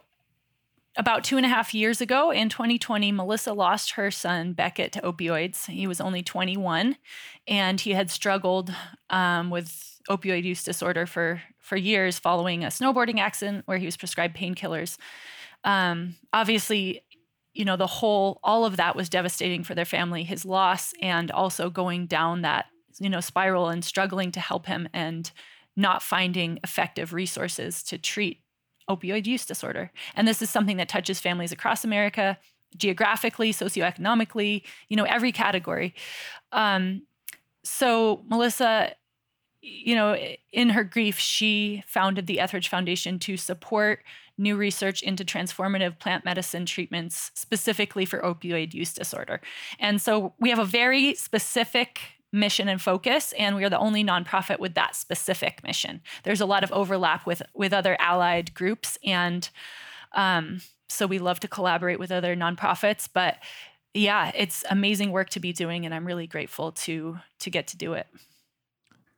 about 0.97 1.23
two 1.23 1.37
and 1.37 1.45
a 1.45 1.49
half 1.49 1.75
years 1.75 2.01
ago 2.01 2.31
in 2.31 2.49
2020, 2.49 3.11
Melissa 3.11 3.53
lost 3.53 3.91
her 3.91 4.09
son 4.09 4.53
Beckett 4.53 4.91
to 4.93 5.01
opioids. 5.01 5.67
He 5.67 5.85
was 5.85 6.01
only 6.01 6.23
21, 6.23 6.97
and 7.47 7.81
he 7.81 7.91
had 7.91 8.09
struggled 8.09 8.73
um, 9.11 9.51
with 9.51 9.99
opioid 10.09 10.43
use 10.43 10.63
disorder 10.63 11.05
for 11.05 11.43
for 11.59 11.75
years 11.75 12.17
following 12.17 12.63
a 12.63 12.69
snowboarding 12.69 13.19
accident 13.19 13.67
where 13.67 13.77
he 13.77 13.85
was 13.85 13.95
prescribed 13.95 14.35
painkillers. 14.35 14.97
Um, 15.63 16.15
obviously, 16.33 17.03
you 17.53 17.65
know 17.65 17.77
the 17.77 17.87
whole 17.87 18.39
all 18.43 18.65
of 18.65 18.77
that 18.77 18.95
was 18.95 19.09
devastating 19.09 19.63
for 19.63 19.75
their 19.75 19.85
family. 19.85 20.23
His 20.23 20.45
loss 20.45 20.93
and 21.01 21.31
also 21.31 21.69
going 21.69 22.07
down 22.07 22.41
that 22.41 22.65
you 22.99 23.09
know 23.09 23.19
spiral 23.19 23.69
and 23.69 23.83
struggling 23.83 24.31
to 24.31 24.39
help 24.39 24.65
him 24.65 24.87
and 24.93 25.31
not 25.75 26.03
finding 26.03 26.59
effective 26.63 27.13
resources 27.13 27.83
to 27.83 27.97
treat 27.97 28.41
opioid 28.89 29.25
use 29.25 29.45
disorder. 29.45 29.91
And 30.15 30.27
this 30.27 30.41
is 30.41 30.49
something 30.49 30.77
that 30.77 30.89
touches 30.89 31.19
families 31.19 31.51
across 31.51 31.83
America, 31.83 32.37
geographically, 32.75 33.51
socioeconomically, 33.51 34.63
you 34.89 34.97
know, 34.97 35.05
every 35.05 35.31
category. 35.31 35.95
Um, 36.51 37.03
so 37.63 38.23
Melissa, 38.27 38.93
you 39.61 39.95
know, 39.95 40.17
in 40.51 40.69
her 40.69 40.83
grief, 40.83 41.17
she 41.17 41.83
founded 41.87 42.27
the 42.27 42.39
Etheridge 42.39 42.67
Foundation 42.67 43.19
to 43.19 43.37
support 43.37 44.03
new 44.37 44.55
research 44.55 45.01
into 45.01 45.23
transformative 45.23 45.99
plant 45.99 46.25
medicine 46.25 46.65
treatments 46.65 47.31
specifically 47.35 48.05
for 48.05 48.19
opioid 48.21 48.73
use 48.73 48.93
disorder. 48.93 49.41
And 49.79 50.01
so 50.01 50.33
we 50.39 50.49
have 50.49 50.59
a 50.59 50.65
very 50.65 51.13
specific 51.15 51.99
mission 52.33 52.67
and 52.67 52.81
focus 52.81 53.31
and 53.37 53.55
we 53.55 53.63
are 53.63 53.69
the 53.69 53.77
only 53.77 54.03
nonprofit 54.03 54.59
with 54.59 54.73
that 54.73 54.95
specific 54.95 55.63
mission 55.63 56.01
there's 56.23 56.41
a 56.41 56.47
lot 56.47 56.63
of 56.63 56.71
overlap 56.71 57.27
with 57.27 57.43
with 57.53 57.71
other 57.71 57.95
allied 57.99 58.51
groups 58.55 58.97
and 59.05 59.51
um, 60.13 60.59
so 60.89 61.05
we 61.05 61.19
love 61.19 61.39
to 61.39 61.47
collaborate 61.47 61.99
with 61.99 62.11
other 62.11 62.35
nonprofits 62.35 63.07
but 63.13 63.37
yeah 63.93 64.31
it's 64.33 64.63
amazing 64.71 65.11
work 65.11 65.29
to 65.29 65.39
be 65.39 65.53
doing 65.53 65.85
and 65.85 65.93
i'm 65.93 66.07
really 66.07 66.25
grateful 66.25 66.71
to 66.71 67.19
to 67.37 67.51
get 67.51 67.67
to 67.67 67.77
do 67.77 67.93
it 67.93 68.07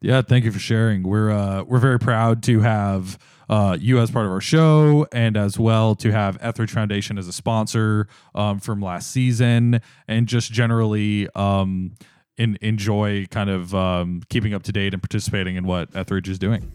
yeah 0.06 0.22
thank 0.22 0.46
you 0.46 0.52
for 0.52 0.60
sharing 0.60 1.04
we're 1.04 1.32
uh 1.32 1.64
we're 1.64 1.80
very 1.80 2.00
proud 2.00 2.44
to 2.44 2.62
have 2.62 3.18
uh, 3.50 3.78
you 3.80 4.00
as 4.00 4.12
part 4.12 4.26
of 4.26 4.32
our 4.32 4.42
show, 4.42 5.06
and 5.12 5.38
as 5.38 5.60
well 5.60 5.96
to 5.96 6.12
have 6.12 6.38
Etheridge 6.42 6.72
Foundation 6.72 7.18
as 7.18 7.28
a 7.28 7.32
sponsor 7.32 8.08
um, 8.34 8.60
from 8.60 8.82
last 8.82 9.12
season, 9.12 9.82
and 10.08 10.28
just 10.28 10.52
generally 10.52 11.30
um, 11.36 11.94
in, 12.38 12.58
enjoy 12.62 13.26
kind 13.30 13.50
of 13.50 13.76
um, 13.76 14.22
keeping 14.30 14.54
up 14.54 14.64
to 14.64 14.72
date 14.72 14.94
and 14.94 15.02
participating 15.02 15.56
in 15.56 15.66
what 15.66 15.96
Etheridge 15.96 16.30
is 16.30 16.40
doing. 16.40 16.72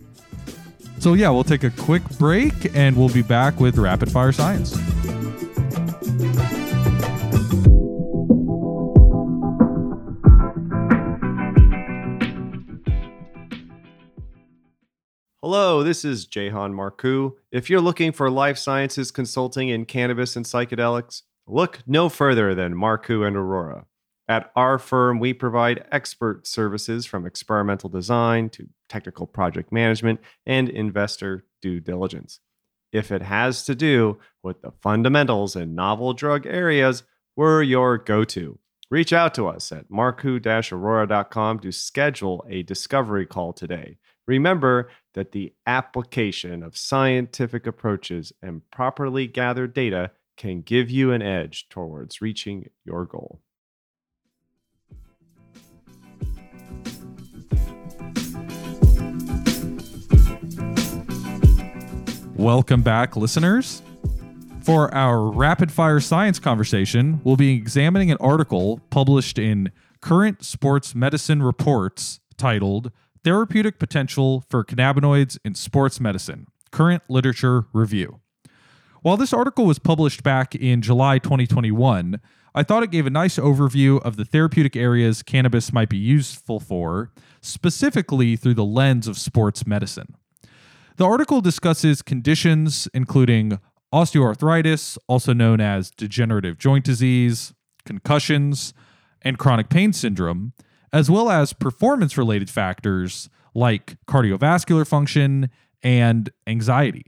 So, 0.98 1.14
yeah, 1.14 1.30
we'll 1.30 1.44
take 1.44 1.64
a 1.64 1.70
quick 1.70 2.06
break 2.18 2.74
and 2.76 2.96
we'll 2.96 3.08
be 3.08 3.22
back 3.22 3.58
with 3.58 3.78
Rapid 3.78 4.12
Fire 4.12 4.32
Science. 4.32 4.76
Hello, 15.42 15.82
this 15.82 16.04
is 16.04 16.26
Jahan 16.26 16.74
Marcu. 16.74 17.32
If 17.50 17.70
you're 17.70 17.80
looking 17.80 18.12
for 18.12 18.30
life 18.30 18.58
sciences 18.58 19.10
consulting 19.10 19.70
in 19.70 19.86
cannabis 19.86 20.36
and 20.36 20.44
psychedelics, 20.44 21.22
look 21.46 21.78
no 21.86 22.10
further 22.10 22.54
than 22.54 22.74
Marcu 22.74 23.26
and 23.26 23.36
Arora. 23.36 23.86
At 24.28 24.52
our 24.54 24.78
firm, 24.78 25.18
we 25.18 25.32
provide 25.32 25.86
expert 25.90 26.46
services 26.46 27.06
from 27.06 27.24
experimental 27.24 27.88
design 27.88 28.50
to 28.50 28.68
technical 28.90 29.26
project 29.26 29.72
management 29.72 30.20
and 30.44 30.68
investor 30.68 31.46
due 31.62 31.80
diligence. 31.80 32.40
If 32.92 33.10
it 33.10 33.22
has 33.22 33.64
to 33.64 33.74
do 33.74 34.18
with 34.42 34.60
the 34.60 34.72
fundamentals 34.82 35.56
in 35.56 35.74
novel 35.74 36.12
drug 36.12 36.44
areas, 36.44 37.02
we're 37.34 37.62
your 37.62 37.96
go 37.96 38.24
to. 38.24 38.58
Reach 38.90 39.14
out 39.14 39.32
to 39.34 39.48
us 39.48 39.72
at 39.72 39.88
marcu 39.88 40.38
arora.com 40.38 41.60
to 41.60 41.72
schedule 41.72 42.44
a 42.46 42.62
discovery 42.62 43.24
call 43.24 43.54
today. 43.54 43.96
Remember 44.26 44.88
that 45.14 45.32
the 45.32 45.52
application 45.66 46.62
of 46.62 46.76
scientific 46.76 47.66
approaches 47.66 48.32
and 48.42 48.68
properly 48.70 49.26
gathered 49.26 49.74
data 49.74 50.10
can 50.36 50.62
give 50.62 50.88
you 50.90 51.12
an 51.12 51.20
edge 51.20 51.68
towards 51.68 52.22
reaching 52.22 52.70
your 52.84 53.04
goal. 53.04 53.40
Welcome 62.36 62.80
back, 62.80 63.16
listeners. 63.16 63.82
For 64.62 64.92
our 64.94 65.30
rapid 65.30 65.70
fire 65.70 66.00
science 66.00 66.38
conversation, 66.38 67.20
we'll 67.22 67.36
be 67.36 67.54
examining 67.54 68.10
an 68.10 68.16
article 68.18 68.80
published 68.88 69.38
in 69.38 69.70
Current 70.00 70.42
Sports 70.42 70.94
Medicine 70.94 71.42
Reports 71.42 72.20
titled 72.38 72.92
Therapeutic 73.22 73.78
Potential 73.78 74.44
for 74.48 74.64
Cannabinoids 74.64 75.38
in 75.44 75.54
Sports 75.54 76.00
Medicine 76.00 76.46
Current 76.70 77.02
Literature 77.10 77.66
Review. 77.74 78.20
While 79.02 79.18
this 79.18 79.34
article 79.34 79.66
was 79.66 79.78
published 79.78 80.22
back 80.22 80.54
in 80.54 80.80
July 80.80 81.18
2021, 81.18 82.18
I 82.54 82.62
thought 82.62 82.82
it 82.82 82.90
gave 82.90 83.06
a 83.06 83.10
nice 83.10 83.36
overview 83.36 84.00
of 84.02 84.16
the 84.16 84.24
therapeutic 84.24 84.74
areas 84.74 85.22
cannabis 85.22 85.70
might 85.70 85.90
be 85.90 85.98
useful 85.98 86.60
for, 86.60 87.12
specifically 87.42 88.36
through 88.36 88.54
the 88.54 88.64
lens 88.64 89.06
of 89.06 89.18
sports 89.18 89.66
medicine. 89.66 90.14
The 90.96 91.04
article 91.04 91.42
discusses 91.42 92.00
conditions 92.00 92.88
including 92.94 93.58
osteoarthritis, 93.92 94.96
also 95.08 95.34
known 95.34 95.60
as 95.60 95.90
degenerative 95.90 96.56
joint 96.56 96.86
disease, 96.86 97.52
concussions, 97.84 98.72
and 99.20 99.38
chronic 99.38 99.68
pain 99.68 99.92
syndrome, 99.92 100.54
as 100.92 101.10
well 101.10 101.30
as 101.30 101.52
performance 101.52 102.16
related 102.16 102.50
factors 102.50 103.28
like 103.54 103.96
cardiovascular 104.06 104.86
function 104.86 105.50
and 105.82 106.30
anxiety. 106.46 107.06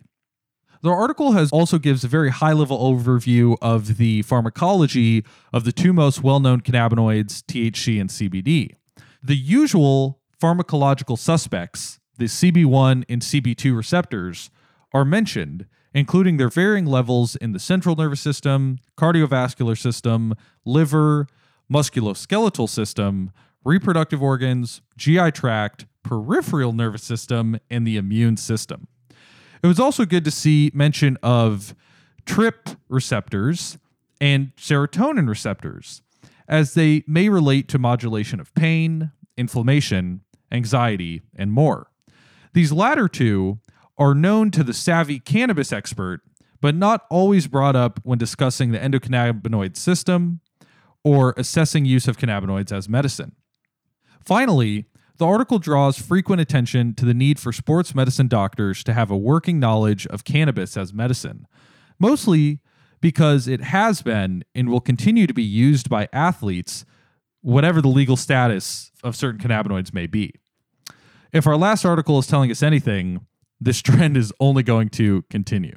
The 0.83 0.91
article 0.91 1.33
has 1.33 1.51
also 1.53 1.79
gives 1.79 2.03
a 2.03 2.09
very 2.09 2.31
high 2.31 2.53
level 2.53 2.79
overview 2.79 3.57
of 3.63 3.99
the 3.99 4.23
pharmacology 4.23 5.25
of 5.53 5.65
the 5.65 5.71
two 5.71 5.93
most 5.93 6.25
well-known 6.25 6.61
cannabinoids, 6.63 7.43
THC 7.45 8.01
and 8.01 8.11
CBD. 8.11 8.75
The 9.23 9.37
usual 9.37 10.21
pharmacological 10.43 11.17
suspects 11.17 12.01
the 12.19 12.25
CB1 12.25 13.05
and 13.09 13.23
CB2 13.23 13.77
receptors 13.77 14.51
are 14.93 15.05
mentioned, 15.05 15.67
including 15.95 16.37
their 16.37 16.49
varying 16.49 16.87
levels 16.87 17.37
in 17.37 17.53
the 17.53 17.61
central 17.61 17.95
nervous 17.95 18.21
system, 18.21 18.79
cardiovascular 18.99 19.79
system, 19.79 20.35
liver, 20.65 21.29
musculoskeletal 21.73 22.69
system, 22.69 23.31
reproductive 23.65 24.23
organs, 24.23 24.83
GI 24.97 25.33
tract, 25.33 25.87
peripheral 26.03 26.73
nervous 26.73 27.03
system, 27.03 27.59
and 27.71 27.87
the 27.87 27.97
immune 27.97 28.37
system. 28.37 28.89
It 29.63 29.67
was 29.67 29.79
also 29.79 30.05
good 30.05 30.25
to 30.25 30.31
see 30.31 30.71
mention 30.75 31.17
of 31.23 31.75
TRP 32.27 32.77
receptors 32.89 33.79
and 34.21 34.53
serotonin 34.57 35.29
receptors, 35.29 36.03
as 36.49 36.75
they 36.75 37.05
may 37.07 37.29
relate 37.29 37.69
to 37.69 37.79
modulation 37.79 38.41
of 38.41 38.55
pain, 38.55 39.13
inflammation, 39.37 40.23
anxiety, 40.51 41.23
and 41.35 41.53
more. 41.53 41.91
These 42.53 42.73
latter 42.73 43.09
two 43.09 43.59
are 43.99 44.15
known 44.15 44.51
to 44.53 44.65
the 44.65 44.75
savvy 44.75 45.19
cannabis 45.19 45.73
expert, 45.73 46.23
but 46.61 46.75
not 46.75 47.07
always 47.11 47.47
brought 47.47 47.77
up 47.77 48.01
when 48.05 48.19
discussing 48.19 48.73
the 48.73 48.79
endocannabinoid 48.79 49.77
system 49.77 50.41
or 51.05 51.35
assessing 51.37 51.85
use 51.85 52.07
of 52.07 52.17
cannabinoids 52.17 52.73
as 52.73 52.89
medicine. 52.89 53.33
Finally, 54.25 54.87
the 55.19 55.27
article 55.27 55.59
draws 55.59 55.99
frequent 55.99 56.41
attention 56.41 56.95
to 56.95 57.05
the 57.05 57.15
need 57.15 57.39
for 57.39 57.53
sports 57.53 57.95
medicine 57.95 58.29
doctors 58.29 58.83
to 58.85 58.93
have 58.93 59.11
a 59.11 59.17
working 59.17 59.61
knowledge 59.61 60.07
of 60.09 60.25
cannabis 60.25 60.77
as 60.77 60.93
medicine, 60.93 61.47
mostly 61.99 62.61
because 63.01 63.49
it 63.49 63.61
has 63.61 64.03
been 64.03 64.45
and 64.55 64.69
will 64.69 64.81
continue 64.81 65.27
to 65.27 65.35
be 65.35 65.43
used 65.43 65.89
by 65.89 66.09
athletes, 66.13 66.85
whatever 67.41 67.83
the 67.83 67.89
legal 67.89 68.17
status 68.17 68.91
of 69.03 69.17
certain 69.17 69.41
cannabinoids 69.41 69.93
may 69.93 70.07
be 70.07 70.33
if 71.33 71.47
our 71.47 71.57
last 71.57 71.85
article 71.85 72.19
is 72.19 72.27
telling 72.27 72.51
us 72.51 72.63
anything, 72.63 73.27
this 73.61 73.81
trend 73.83 74.17
is 74.17 74.33
only 74.39 74.63
going 74.63 74.89
to 74.91 75.23
continue. 75.31 75.77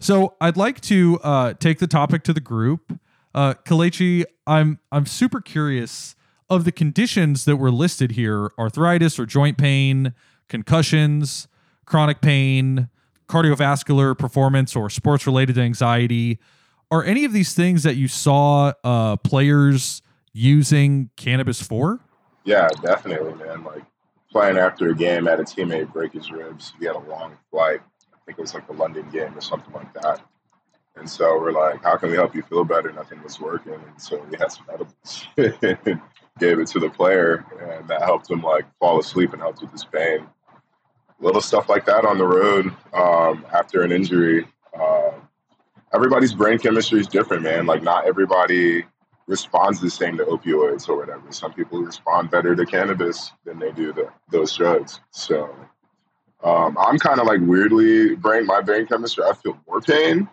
So 0.00 0.34
I'd 0.40 0.56
like 0.56 0.80
to 0.82 1.20
uh, 1.22 1.54
take 1.54 1.78
the 1.78 1.86
topic 1.86 2.22
to 2.24 2.32
the 2.32 2.40
group. 2.40 2.98
Uh, 3.34 3.54
Kelechi, 3.64 4.24
I'm 4.46 4.80
I'm 4.90 5.06
super 5.06 5.40
curious 5.40 6.16
of 6.50 6.64
the 6.64 6.72
conditions 6.72 7.44
that 7.46 7.56
were 7.56 7.70
listed 7.70 8.12
here: 8.12 8.50
arthritis 8.58 9.18
or 9.18 9.24
joint 9.24 9.56
pain, 9.56 10.12
concussions, 10.48 11.48
chronic 11.86 12.20
pain, 12.20 12.88
cardiovascular 13.30 14.18
performance 14.18 14.74
or 14.74 14.90
sports-related 14.90 15.56
anxiety. 15.56 16.38
are 16.90 17.04
any 17.04 17.24
of 17.24 17.32
these 17.32 17.54
things 17.54 17.84
that 17.84 17.94
you 17.94 18.08
saw 18.08 18.72
uh, 18.82 19.16
players 19.16 20.02
using 20.32 21.08
cannabis 21.16 21.62
for? 21.62 22.00
Yeah, 22.44 22.68
definitely, 22.82 23.32
man. 23.34 23.62
Like 23.62 23.84
playing 24.32 24.58
after 24.58 24.90
a 24.90 24.94
game, 24.94 25.26
had 25.26 25.40
a 25.40 25.44
teammate 25.44 25.92
break 25.92 26.12
his 26.12 26.30
ribs. 26.32 26.72
He 26.78 26.86
had 26.86 26.96
a 26.96 27.00
long 27.00 27.36
flight. 27.50 27.80
I 28.12 28.16
think 28.26 28.38
it 28.38 28.40
was 28.40 28.54
like 28.54 28.66
the 28.66 28.72
London 28.72 29.08
game 29.10 29.36
or 29.36 29.40
something 29.40 29.72
like 29.72 29.92
that. 29.94 30.20
And 30.96 31.08
so 31.08 31.38
we're 31.38 31.52
like, 31.52 31.82
how 31.82 31.96
can 31.96 32.10
we 32.10 32.16
help 32.16 32.34
you 32.34 32.42
feel 32.42 32.64
better? 32.64 32.92
Nothing 32.92 33.22
was 33.22 33.40
working. 33.40 33.74
And 33.74 34.00
so 34.00 34.24
we 34.30 34.36
had 34.36 34.52
some 34.52 34.66
edibles, 34.72 35.26
gave 36.40 36.58
it 36.58 36.66
to 36.68 36.80
the 36.80 36.90
player, 36.90 37.46
and 37.60 37.88
that 37.88 38.02
helped 38.02 38.30
him 38.30 38.42
like 38.42 38.64
fall 38.78 38.98
asleep 38.98 39.32
and 39.34 39.42
helped 39.42 39.62
with 39.62 39.72
his 39.72 39.84
pain. 39.84 40.26
Little 41.20 41.42
stuff 41.42 41.68
like 41.68 41.86
that 41.86 42.04
on 42.06 42.18
the 42.18 42.26
road 42.26 42.66
um, 42.94 43.46
after 43.52 43.82
an 43.82 43.92
injury. 43.92 44.46
Uh, 44.78 45.12
everybody's 45.94 46.34
brain 46.34 46.58
chemistry 46.58 47.00
is 47.00 47.06
different, 47.08 47.42
man. 47.44 47.66
Like 47.66 47.82
not 47.82 48.06
everybody 48.06 48.84
responds 49.28 49.80
the 49.80 49.90
same 49.90 50.16
to 50.18 50.24
opioids 50.24 50.88
or 50.88 50.96
whatever. 50.96 51.30
Some 51.30 51.52
people 51.52 51.80
respond 51.80 52.30
better 52.30 52.56
to 52.56 52.66
cannabis 52.66 53.32
than 53.44 53.58
they 53.60 53.72
do 53.72 53.92
to 53.94 54.12
those 54.32 54.56
drugs. 54.56 55.00
So 55.12 55.54
um, 56.42 56.76
I'm 56.80 56.98
kind 56.98 57.20
of 57.20 57.26
like 57.26 57.40
weirdly 57.42 58.16
brain 58.16 58.46
my 58.46 58.60
brain 58.62 58.86
chemistry. 58.86 59.24
I 59.24 59.34
feel 59.34 59.58
more 59.68 59.80
pain, 59.80 60.28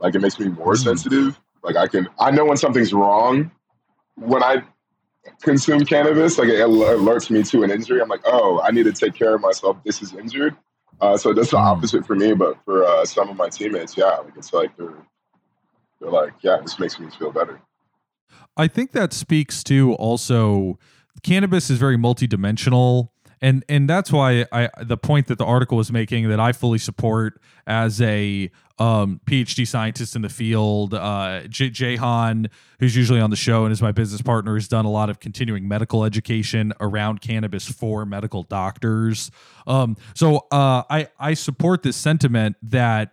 like 0.00 0.14
it 0.14 0.20
makes 0.20 0.38
me 0.38 0.48
more 0.48 0.74
Mm. 0.74 0.84
sensitive. 0.84 1.40
Like 1.62 1.76
I 1.76 1.88
can 1.88 2.08
I 2.18 2.30
know 2.30 2.44
when 2.46 2.56
something's 2.56 2.92
wrong 2.94 3.50
when 4.16 4.42
I 4.42 4.62
consume 5.42 5.84
cannabis. 5.84 6.38
Like 6.38 6.48
it 6.48 6.60
alerts 6.60 7.30
me 7.30 7.42
to 7.44 7.62
an 7.62 7.70
injury. 7.70 8.00
I'm 8.00 8.08
like, 8.08 8.22
oh, 8.24 8.60
I 8.62 8.70
need 8.70 8.84
to 8.84 8.92
take 8.92 9.14
care 9.14 9.34
of 9.34 9.40
myself. 9.40 9.76
This 9.84 10.02
is 10.02 10.14
injured. 10.14 10.56
Uh, 11.00 11.16
so 11.16 11.32
that's 11.32 11.50
the 11.50 11.56
Mm. 11.56 11.64
opposite 11.64 12.06
for 12.06 12.14
me. 12.14 12.34
But 12.34 12.56
for 12.64 12.84
uh, 12.84 13.04
some 13.04 13.28
of 13.30 13.36
my 13.36 13.48
teammates, 13.48 13.96
yeah, 13.96 14.16
like 14.18 14.36
it's 14.36 14.52
like 14.52 14.76
they're 14.76 14.94
they're 16.00 16.10
like, 16.10 16.32
yeah, 16.42 16.58
this 16.62 16.78
makes 16.78 16.98
me 16.98 17.08
feel 17.10 17.30
better. 17.32 17.60
I 18.56 18.68
think 18.68 18.92
that 18.92 19.12
speaks 19.12 19.62
to 19.64 19.94
also 19.94 20.78
cannabis 21.22 21.70
is 21.70 21.78
very 21.78 21.96
multidimensional. 21.96 23.08
And 23.42 23.64
and 23.68 23.88
that's 23.88 24.12
why 24.12 24.44
I 24.52 24.68
the 24.82 24.98
point 24.98 25.28
that 25.28 25.38
the 25.38 25.44
article 25.44 25.78
was 25.78 25.90
making 25.90 26.28
that 26.28 26.38
I 26.38 26.52
fully 26.52 26.78
support 26.78 27.40
as 27.66 28.00
a 28.00 28.50
um, 28.78 29.20
PhD 29.26 29.66
scientist 29.66 30.14
in 30.16 30.22
the 30.22 30.28
field. 30.28 30.94
Uh, 30.94 31.42
J- 31.48 31.70
who's 32.80 32.96
usually 32.96 33.20
on 33.20 33.30
the 33.30 33.36
show 33.36 33.64
and 33.64 33.72
is 33.72 33.80
my 33.80 33.92
business 33.92 34.20
partner, 34.20 34.54
has 34.54 34.68
done 34.68 34.84
a 34.84 34.90
lot 34.90 35.08
of 35.08 35.20
continuing 35.20 35.68
medical 35.68 36.04
education 36.04 36.72
around 36.80 37.20
cannabis 37.20 37.66
for 37.66 38.04
medical 38.04 38.42
doctors. 38.42 39.30
Um, 39.66 39.96
so 40.14 40.46
uh, 40.50 40.82
I 40.90 41.08
I 41.18 41.34
support 41.34 41.82
this 41.82 41.96
sentiment 41.96 42.56
that 42.62 43.12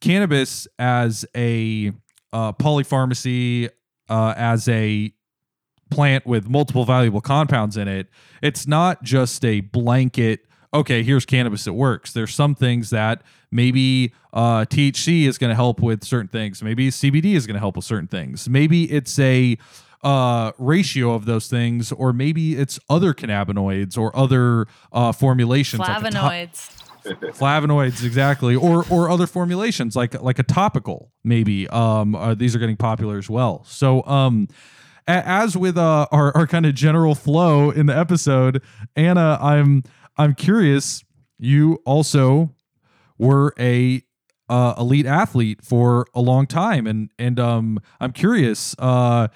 cannabis 0.00 0.66
as 0.78 1.24
a 1.36 1.92
uh, 2.32 2.52
polypharmacy, 2.52 3.70
uh, 4.08 4.34
as 4.36 4.68
a 4.68 5.12
plant 5.94 6.26
with 6.26 6.48
multiple 6.48 6.84
valuable 6.84 7.20
compounds 7.20 7.76
in 7.76 7.88
it, 7.88 8.08
it's 8.42 8.66
not 8.66 9.02
just 9.02 9.44
a 9.44 9.60
blanket. 9.60 10.46
Okay, 10.74 11.02
here's 11.02 11.26
cannabis. 11.26 11.66
It 11.66 11.74
works. 11.74 12.12
There's 12.12 12.34
some 12.34 12.54
things 12.54 12.90
that 12.90 13.22
maybe 13.50 14.12
uh, 14.32 14.64
THC 14.64 15.26
is 15.26 15.36
going 15.38 15.50
to 15.50 15.54
help 15.54 15.80
with 15.80 16.02
certain 16.04 16.28
things. 16.28 16.62
Maybe 16.62 16.88
CBD 16.90 17.34
is 17.34 17.46
going 17.46 17.54
to 17.54 17.60
help 17.60 17.76
with 17.76 17.84
certain 17.84 18.08
things. 18.08 18.48
Maybe 18.48 18.84
it's 18.90 19.18
a 19.18 19.58
uh, 20.02 20.52
ratio 20.58 21.12
of 21.14 21.26
those 21.26 21.46
things, 21.48 21.92
or 21.92 22.12
maybe 22.12 22.56
it's 22.56 22.80
other 22.88 23.12
cannabinoids 23.14 23.96
or 23.98 24.16
other 24.16 24.66
uh, 24.92 25.12
formulations. 25.12 25.80
like 25.80 26.02
to- 26.02 26.10
Flavonoids. 26.10 26.78
flavonoids 27.32 28.04
exactly 28.04 28.54
or 28.54 28.84
or 28.88 29.10
other 29.10 29.26
formulations 29.26 29.96
like 29.96 30.14
like 30.22 30.38
a 30.38 30.44
topical 30.44 31.10
maybe 31.24 31.66
um 31.70 32.14
uh, 32.14 32.32
these 32.32 32.54
are 32.54 32.60
getting 32.60 32.76
popular 32.76 33.18
as 33.18 33.28
well 33.28 33.64
so 33.66 34.04
um 34.06 34.46
a- 34.46 34.91
as 35.06 35.56
with 35.56 35.76
uh 35.76 36.06
our, 36.12 36.36
our 36.36 36.46
kind 36.46 36.66
of 36.66 36.74
general 36.74 37.14
flow 37.14 37.70
in 37.70 37.86
the 37.86 37.96
episode 37.96 38.62
anna 38.96 39.38
i'm 39.40 39.82
i'm 40.16 40.34
curious 40.34 41.04
you 41.38 41.78
also 41.84 42.54
were 43.18 43.54
a 43.58 44.02
uh, 44.48 44.74
elite 44.78 45.06
athlete 45.06 45.64
for 45.64 46.06
a 46.14 46.20
long 46.20 46.46
time 46.46 46.86
and 46.86 47.10
and 47.18 47.40
um 47.40 47.78
i'm 48.00 48.12
curious 48.12 48.74
uh 48.78 49.28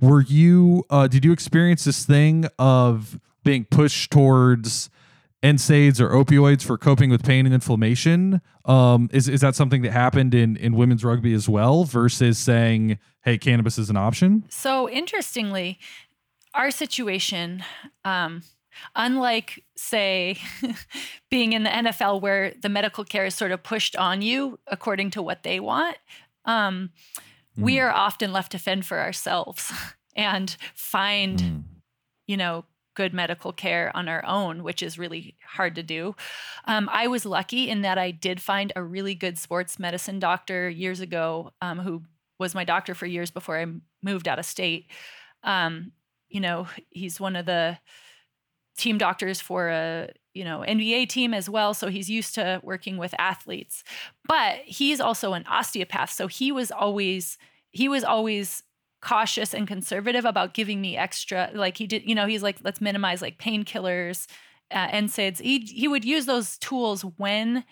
were 0.00 0.22
you 0.22 0.84
uh 0.90 1.06
did 1.06 1.24
you 1.24 1.32
experience 1.32 1.84
this 1.84 2.04
thing 2.04 2.46
of 2.58 3.20
being 3.44 3.64
pushed 3.66 4.10
towards 4.10 4.90
NSAIDs 5.44 6.00
or 6.00 6.08
opioids 6.10 6.62
for 6.64 6.78
coping 6.78 7.10
with 7.10 7.22
pain 7.22 7.44
and 7.44 7.54
inflammation. 7.54 8.40
Um, 8.64 9.10
is 9.12 9.28
is 9.28 9.42
that 9.42 9.54
something 9.54 9.82
that 9.82 9.92
happened 9.92 10.34
in 10.34 10.56
in 10.56 10.74
women's 10.74 11.04
rugby 11.04 11.34
as 11.34 11.48
well? 11.48 11.84
Versus 11.84 12.38
saying, 12.38 12.98
"Hey, 13.22 13.36
cannabis 13.38 13.78
is 13.78 13.90
an 13.90 13.96
option." 13.96 14.44
So 14.48 14.88
interestingly, 14.88 15.78
our 16.54 16.70
situation, 16.70 17.62
um, 18.04 18.42
unlike 18.96 19.62
say 19.76 20.38
being 21.30 21.52
in 21.52 21.62
the 21.64 21.70
NFL 21.70 22.20
where 22.22 22.54
the 22.62 22.68
medical 22.68 23.04
care 23.04 23.26
is 23.26 23.34
sort 23.34 23.52
of 23.52 23.62
pushed 23.62 23.96
on 23.96 24.22
you 24.22 24.58
according 24.66 25.10
to 25.10 25.22
what 25.22 25.42
they 25.42 25.60
want, 25.60 25.98
um, 26.46 26.90
we 27.56 27.76
Mm. 27.76 27.82
are 27.82 27.90
often 27.92 28.32
left 28.32 28.50
to 28.52 28.58
fend 28.58 28.86
for 28.86 28.98
ourselves 29.00 29.72
and 30.16 30.56
find, 30.74 31.38
Mm. 31.40 31.62
you 32.26 32.36
know, 32.38 32.64
good 32.94 33.12
medical 33.12 33.52
care 33.52 33.90
on 33.94 34.08
our 34.08 34.24
own, 34.26 34.62
which 34.62 34.82
is 34.82 34.98
really 34.98 35.36
hard 35.46 35.74
to 35.74 35.82
do. 35.82 36.14
Um, 36.66 36.88
I 36.92 37.06
was 37.06 37.26
lucky 37.26 37.68
in 37.68 37.82
that 37.82 37.98
I 37.98 38.10
did 38.10 38.40
find 38.40 38.72
a 38.76 38.82
really 38.82 39.14
good 39.14 39.38
sports 39.38 39.78
medicine 39.78 40.18
doctor 40.18 40.68
years 40.68 41.00
ago 41.00 41.52
um, 41.60 41.78
who 41.78 42.02
was 42.38 42.54
my 42.54 42.64
doctor 42.64 42.94
for 42.94 43.06
years 43.06 43.30
before 43.30 43.58
I 43.58 43.66
moved 44.02 44.28
out 44.28 44.38
of 44.38 44.44
state. 44.44 44.86
Um, 45.42 45.92
you 46.28 46.40
know, 46.40 46.66
he's 46.90 47.20
one 47.20 47.36
of 47.36 47.46
the 47.46 47.78
team 48.76 48.98
doctors 48.98 49.40
for 49.40 49.68
a 49.68 50.08
you 50.32 50.44
know 50.44 50.64
NBA 50.66 51.08
team 51.08 51.32
as 51.32 51.48
well, 51.48 51.74
so 51.74 51.88
he's 51.88 52.10
used 52.10 52.34
to 52.34 52.60
working 52.62 52.96
with 52.96 53.14
athletes. 53.18 53.84
But 54.26 54.56
he's 54.64 55.00
also 55.00 55.32
an 55.34 55.44
osteopath, 55.46 56.10
so 56.10 56.26
he 56.26 56.50
was 56.50 56.72
always 56.72 57.38
he 57.70 57.88
was 57.88 58.04
always 58.04 58.62
cautious 59.04 59.52
and 59.52 59.68
conservative 59.68 60.24
about 60.24 60.54
giving 60.54 60.80
me 60.80 60.96
extra 60.96 61.50
like 61.54 61.76
he 61.76 61.86
did 61.86 62.02
you 62.08 62.14
know 62.14 62.26
he's 62.26 62.42
like 62.42 62.56
let's 62.64 62.80
minimize 62.80 63.20
like 63.20 63.38
painkillers 63.38 64.26
uh, 64.70 64.88
NSAIDs 64.88 65.40
he 65.40 65.58
he 65.58 65.86
would 65.86 66.04
use 66.04 66.24
those 66.24 66.56
tools 66.56 67.02
when 67.18 67.64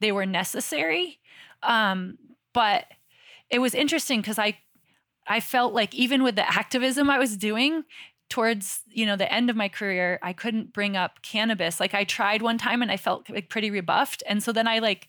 they 0.00 0.10
were 0.10 0.26
necessary 0.26 1.20
um 1.62 2.18
but 2.52 2.86
it 3.48 3.60
was 3.60 3.74
interesting 3.74 4.20
because 4.20 4.40
I 4.40 4.58
I 5.28 5.38
felt 5.38 5.72
like 5.72 5.94
even 5.94 6.24
with 6.24 6.34
the 6.34 6.52
activism 6.52 7.08
I 7.08 7.18
was 7.18 7.36
doing 7.36 7.84
towards 8.32 8.80
you 8.88 9.04
know 9.04 9.14
the 9.14 9.30
end 9.30 9.50
of 9.50 9.56
my 9.56 9.68
career 9.68 10.18
I 10.22 10.32
couldn't 10.32 10.72
bring 10.72 10.96
up 10.96 11.20
cannabis. 11.20 11.78
Like 11.78 11.92
I 11.92 12.04
tried 12.04 12.40
one 12.40 12.56
time 12.56 12.80
and 12.80 12.90
I 12.90 12.96
felt 12.96 13.28
like 13.28 13.50
pretty 13.50 13.70
rebuffed. 13.70 14.22
And 14.26 14.42
so 14.42 14.52
then 14.52 14.66
I 14.66 14.78
like 14.78 15.08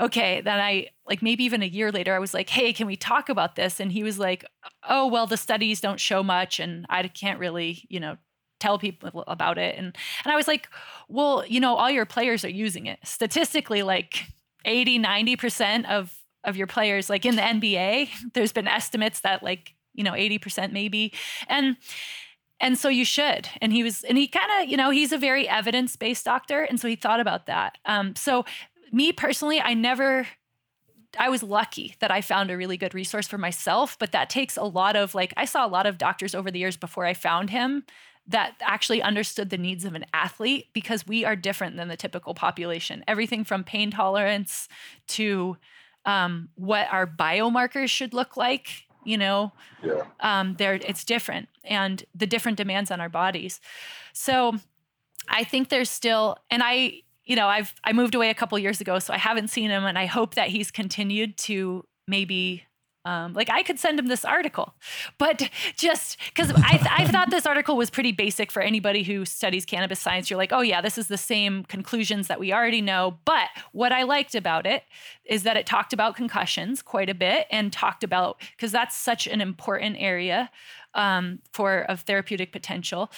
okay 0.00 0.40
then 0.40 0.58
I 0.58 0.88
like 1.06 1.22
maybe 1.22 1.44
even 1.44 1.62
a 1.62 1.66
year 1.66 1.92
later 1.92 2.16
I 2.16 2.18
was 2.18 2.34
like 2.34 2.50
hey 2.50 2.72
can 2.72 2.88
we 2.88 2.96
talk 2.96 3.28
about 3.28 3.54
this? 3.54 3.78
And 3.78 3.92
he 3.92 4.02
was 4.02 4.18
like 4.18 4.44
oh 4.88 5.06
well 5.06 5.28
the 5.28 5.36
studies 5.36 5.80
don't 5.80 6.00
show 6.00 6.24
much 6.24 6.58
and 6.58 6.84
I 6.90 7.06
can't 7.06 7.38
really 7.38 7.86
you 7.88 8.00
know 8.00 8.16
tell 8.58 8.76
people 8.76 9.22
about 9.28 9.56
it. 9.56 9.78
And 9.78 9.96
and 10.24 10.32
I 10.32 10.34
was 10.34 10.48
like 10.48 10.68
well 11.06 11.44
you 11.46 11.60
know 11.60 11.76
all 11.76 11.90
your 11.90 12.06
players 12.06 12.44
are 12.44 12.50
using 12.50 12.86
it. 12.86 12.98
Statistically 13.04 13.84
like 13.84 14.24
80 14.64 14.98
90% 14.98 15.88
of 15.88 16.12
of 16.42 16.56
your 16.56 16.66
players 16.66 17.08
like 17.08 17.24
in 17.24 17.36
the 17.36 17.42
NBA 17.42 18.08
there's 18.34 18.52
been 18.52 18.66
estimates 18.66 19.20
that 19.20 19.44
like 19.44 19.74
you 19.94 20.02
know 20.02 20.12
80% 20.12 20.72
maybe. 20.72 21.12
And 21.46 21.76
and 22.60 22.78
so 22.78 22.88
you 22.88 23.04
should. 23.04 23.48
And 23.60 23.72
he 23.72 23.82
was 23.82 24.04
and 24.04 24.18
he 24.18 24.26
kind 24.26 24.50
of 24.60 24.68
you 24.68 24.76
know 24.76 24.90
he's 24.90 25.12
a 25.12 25.18
very 25.18 25.48
evidence-based 25.48 26.24
doctor 26.24 26.62
and 26.62 26.80
so 26.80 26.88
he 26.88 26.96
thought 26.96 27.20
about 27.20 27.46
that. 27.46 27.78
Um 27.84 28.14
so 28.16 28.44
me 28.92 29.12
personally 29.12 29.60
i 29.60 29.74
never 29.74 30.26
i 31.18 31.28
was 31.28 31.42
lucky 31.42 31.94
that 32.00 32.10
i 32.10 32.20
found 32.20 32.50
a 32.50 32.56
really 32.56 32.76
good 32.76 32.94
resource 32.94 33.26
for 33.26 33.36
myself 33.36 33.98
but 33.98 34.12
that 34.12 34.30
takes 34.30 34.56
a 34.56 34.64
lot 34.64 34.96
of 34.96 35.14
like 35.14 35.34
i 35.36 35.44
saw 35.44 35.66
a 35.66 35.68
lot 35.68 35.86
of 35.86 35.98
doctors 35.98 36.34
over 36.34 36.50
the 36.50 36.58
years 36.58 36.76
before 36.76 37.04
i 37.04 37.12
found 37.12 37.50
him 37.50 37.84
that 38.28 38.54
actually 38.60 39.00
understood 39.00 39.48
the 39.48 39.56
needs 39.56 39.86
of 39.86 39.94
an 39.94 40.04
athlete 40.12 40.66
because 40.74 41.06
we 41.06 41.24
are 41.24 41.34
different 41.34 41.76
than 41.76 41.88
the 41.88 41.96
typical 41.96 42.34
population. 42.34 43.02
Everything 43.08 43.42
from 43.42 43.64
pain 43.64 43.90
tolerance 43.90 44.68
to 45.06 45.56
um, 46.04 46.50
what 46.54 46.86
our 46.92 47.06
biomarkers 47.06 47.88
should 47.88 48.12
look 48.12 48.36
like 48.36 48.84
you 49.08 49.16
know 49.18 49.52
Yeah. 49.82 50.02
um, 50.20 50.54
there 50.58 50.74
it's 50.74 51.04
different 51.04 51.48
and 51.64 52.04
the 52.14 52.26
different 52.26 52.56
demands 52.58 52.90
on 52.90 53.00
our 53.00 53.08
bodies 53.08 53.60
so 54.12 54.54
i 55.28 55.44
think 55.44 55.68
there's 55.68 55.90
still 55.90 56.36
and 56.50 56.62
i 56.62 56.74
you 57.24 57.36
know 57.36 57.48
i've 57.48 57.74
i 57.84 57.92
moved 57.92 58.14
away 58.14 58.30
a 58.30 58.34
couple 58.34 58.58
years 58.58 58.80
ago 58.80 58.98
so 58.98 59.12
i 59.14 59.18
haven't 59.18 59.48
seen 59.48 59.70
him 59.70 59.84
and 59.84 59.98
i 59.98 60.06
hope 60.06 60.34
that 60.34 60.48
he's 60.48 60.70
continued 60.70 61.36
to 61.38 61.84
maybe 62.06 62.64
Um, 63.04 63.32
like 63.32 63.48
I 63.48 63.62
could 63.62 63.78
send 63.78 63.98
him 63.98 64.08
this 64.08 64.24
article, 64.24 64.74
but 65.18 65.48
just 65.76 66.18
because 66.26 66.52
I, 66.56 66.84
I 66.98 67.06
thought 67.06 67.30
this 67.30 67.46
article 67.46 67.76
was 67.76 67.88
pretty 67.90 68.12
basic 68.12 68.50
for 68.50 68.60
anybody 68.60 69.02
who 69.02 69.24
studies 69.24 69.64
cannabis 69.64 70.00
science. 70.00 70.28
You're 70.28 70.36
like, 70.36 70.52
oh 70.52 70.60
yeah, 70.60 70.80
this 70.80 70.98
is 70.98 71.08
the 71.08 71.16
same 71.16 71.64
conclusions 71.64 72.26
that 72.26 72.38
we 72.38 72.52
already 72.52 72.82
know. 72.82 73.18
But 73.24 73.48
what 73.72 73.92
I 73.92 74.02
liked 74.02 74.34
about 74.34 74.66
it 74.66 74.82
is 75.24 75.44
that 75.44 75.56
it 75.56 75.64
talked 75.64 75.92
about 75.92 76.16
concussions 76.16 76.82
quite 76.82 77.08
a 77.08 77.14
bit 77.14 77.46
and 77.50 77.72
talked 77.72 78.04
about 78.04 78.42
because 78.56 78.72
that's 78.72 78.96
such 78.96 79.26
an 79.26 79.40
important 79.40 79.96
area 79.98 80.50
um, 80.94 81.38
for 81.52 81.82
of 81.82 82.00
therapeutic 82.00 82.52
potential, 82.52 83.10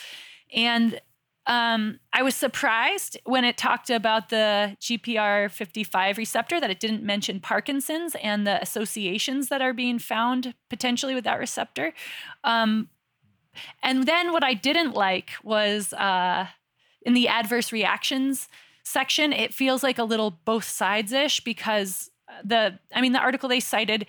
and 0.54 1.00
um, 1.46 1.98
I 2.12 2.22
was 2.22 2.34
surprised 2.34 3.18
when 3.24 3.44
it 3.44 3.56
talked 3.56 3.90
about 3.90 4.28
the 4.28 4.76
GPR55 4.80 6.16
receptor 6.16 6.60
that 6.60 6.70
it 6.70 6.80
didn't 6.80 7.02
mention 7.02 7.40
Parkinson's 7.40 8.14
and 8.22 8.46
the 8.46 8.60
associations 8.60 9.48
that 9.48 9.62
are 9.62 9.72
being 9.72 9.98
found 9.98 10.54
potentially 10.68 11.14
with 11.14 11.24
that 11.24 11.38
receptor. 11.38 11.92
Um, 12.44 12.88
and 13.82 14.06
then 14.06 14.32
what 14.32 14.44
I 14.44 14.54
didn't 14.54 14.92
like 14.92 15.30
was 15.42 15.92
uh, 15.94 16.46
in 17.02 17.14
the 17.14 17.28
adverse 17.28 17.72
reactions 17.72 18.48
section, 18.84 19.32
it 19.32 19.54
feels 19.54 19.82
like 19.82 19.98
a 19.98 20.04
little 20.04 20.38
both 20.44 20.64
sides 20.64 21.12
ish 21.12 21.40
because 21.40 22.10
the, 22.44 22.78
I 22.94 23.00
mean, 23.00 23.12
the 23.12 23.18
article 23.18 23.48
they 23.48 23.60
cited, 23.60 24.06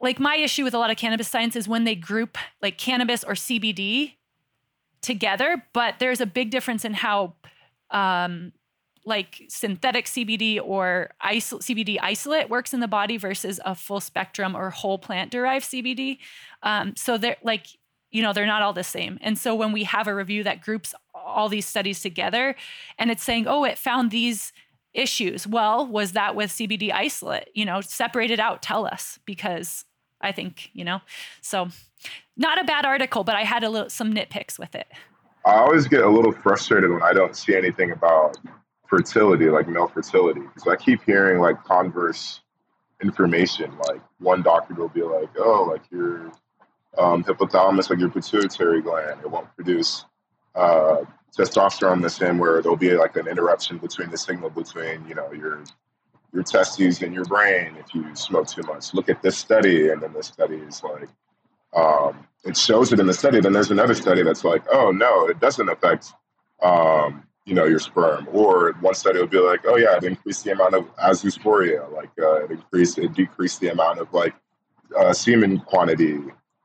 like 0.00 0.18
my 0.18 0.36
issue 0.36 0.64
with 0.64 0.74
a 0.74 0.78
lot 0.78 0.90
of 0.90 0.96
cannabis 0.96 1.28
science 1.28 1.54
is 1.54 1.68
when 1.68 1.84
they 1.84 1.94
group 1.94 2.38
like 2.62 2.78
cannabis 2.78 3.22
or 3.22 3.34
CBD 3.34 4.14
together, 5.06 5.62
but 5.72 5.94
there's 6.00 6.20
a 6.20 6.26
big 6.26 6.50
difference 6.50 6.84
in 6.84 6.92
how 6.92 7.34
um, 7.90 8.52
like 9.04 9.44
synthetic 9.48 10.06
CBD 10.06 10.60
or 10.62 11.10
CBD 11.22 11.96
isolate 12.02 12.50
works 12.50 12.74
in 12.74 12.80
the 12.80 12.88
body 12.88 13.16
versus 13.16 13.60
a 13.64 13.74
full 13.74 14.00
spectrum 14.00 14.56
or 14.56 14.70
whole 14.70 14.98
plant 14.98 15.30
derived 15.30 15.64
CBD. 15.64 16.18
Um, 16.64 16.94
so 16.96 17.16
they're 17.16 17.36
like, 17.42 17.66
you 18.10 18.20
know, 18.20 18.32
they're 18.32 18.46
not 18.46 18.62
all 18.62 18.72
the 18.72 18.82
same. 18.84 19.18
And 19.22 19.38
so 19.38 19.54
when 19.54 19.70
we 19.72 19.84
have 19.84 20.08
a 20.08 20.14
review 20.14 20.42
that 20.42 20.60
groups 20.60 20.92
all 21.14 21.48
these 21.48 21.66
studies 21.66 22.00
together 22.00 22.56
and 22.98 23.10
it's 23.10 23.22
saying, 23.22 23.46
oh, 23.46 23.64
it 23.64 23.78
found 23.78 24.10
these 24.10 24.52
issues. 24.92 25.46
Well, 25.46 25.86
was 25.86 26.12
that 26.12 26.34
with 26.34 26.50
CBD 26.50 26.92
isolate? 26.92 27.48
You 27.54 27.64
know, 27.64 27.80
separate 27.80 28.32
it 28.32 28.40
out, 28.40 28.60
tell 28.60 28.86
us 28.86 29.20
because 29.24 29.84
I 30.20 30.32
think, 30.32 30.70
you 30.72 30.84
know. 30.84 31.00
So 31.40 31.68
not 32.36 32.60
a 32.60 32.64
bad 32.64 32.84
article, 32.84 33.24
but 33.24 33.36
I 33.36 33.42
had 33.42 33.64
a 33.64 33.70
little 33.70 33.90
some 33.90 34.12
nitpicks 34.12 34.58
with 34.58 34.74
it. 34.74 34.86
I 35.44 35.56
always 35.58 35.86
get 35.86 36.02
a 36.02 36.08
little 36.08 36.32
frustrated 36.32 36.90
when 36.90 37.02
I 37.02 37.12
don't 37.12 37.36
see 37.36 37.54
anything 37.54 37.92
about 37.92 38.36
fertility, 38.88 39.48
like 39.48 39.68
male 39.68 39.88
fertility, 39.88 40.40
because 40.40 40.66
I 40.66 40.76
keep 40.76 41.02
hearing 41.04 41.40
like 41.40 41.62
converse 41.64 42.40
information. 43.02 43.72
Like 43.88 44.00
one 44.18 44.42
doctor 44.42 44.74
will 44.74 44.88
be 44.88 45.02
like, 45.02 45.30
"Oh, 45.38 45.68
like 45.70 45.82
your 45.90 46.32
um, 46.98 47.22
hypothalamus, 47.22 47.90
like 47.90 47.98
your 47.98 48.10
pituitary 48.10 48.82
gland, 48.82 49.20
it 49.20 49.30
won't 49.30 49.54
produce 49.54 50.04
uh, 50.54 51.04
testosterone 51.36 52.02
the 52.02 52.10
same." 52.10 52.38
Where 52.38 52.60
there'll 52.62 52.76
be 52.76 52.96
like 52.96 53.16
an 53.16 53.28
interruption 53.28 53.78
between 53.78 54.10
the 54.10 54.18
signal 54.18 54.50
between 54.50 55.06
you 55.08 55.14
know 55.14 55.32
your 55.32 55.62
your 56.36 56.44
testes 56.44 57.00
and 57.00 57.14
your 57.14 57.24
brain 57.24 57.74
if 57.78 57.94
you 57.94 58.14
smoke 58.14 58.46
too 58.46 58.62
much. 58.62 58.92
Look 58.92 59.08
at 59.08 59.22
this 59.22 59.38
study, 59.38 59.88
and 59.88 60.02
then 60.02 60.12
this 60.12 60.26
study 60.26 60.56
is 60.56 60.82
like 60.82 61.08
um, 61.74 62.26
it 62.44 62.56
shows 62.56 62.92
it 62.92 63.00
in 63.00 63.06
the 63.06 63.14
study. 63.14 63.40
Then 63.40 63.54
there's 63.54 63.70
another 63.70 63.94
study 63.94 64.22
that's 64.22 64.44
like, 64.44 64.62
oh 64.70 64.90
no, 64.90 65.26
it 65.26 65.40
doesn't 65.40 65.68
affect, 65.68 66.12
um, 66.62 67.24
you 67.46 67.54
know, 67.54 67.64
your 67.64 67.78
sperm. 67.78 68.28
Or 68.32 68.72
one 68.80 68.94
study 68.94 69.18
will 69.18 69.26
be 69.26 69.38
like, 69.38 69.60
oh 69.64 69.76
yeah, 69.76 69.96
it 69.96 70.04
increased 70.04 70.44
the 70.44 70.52
amount 70.52 70.74
of 70.74 70.94
azoospermia, 70.96 71.90
like 71.90 72.10
uh, 72.20 72.44
it 72.44 72.50
increased, 72.50 72.98
it 72.98 73.14
decreased 73.14 73.60
the 73.60 73.68
amount 73.68 73.98
of 73.98 74.12
like 74.12 74.34
uh, 74.94 75.14
semen 75.14 75.60
quantity 75.60 76.18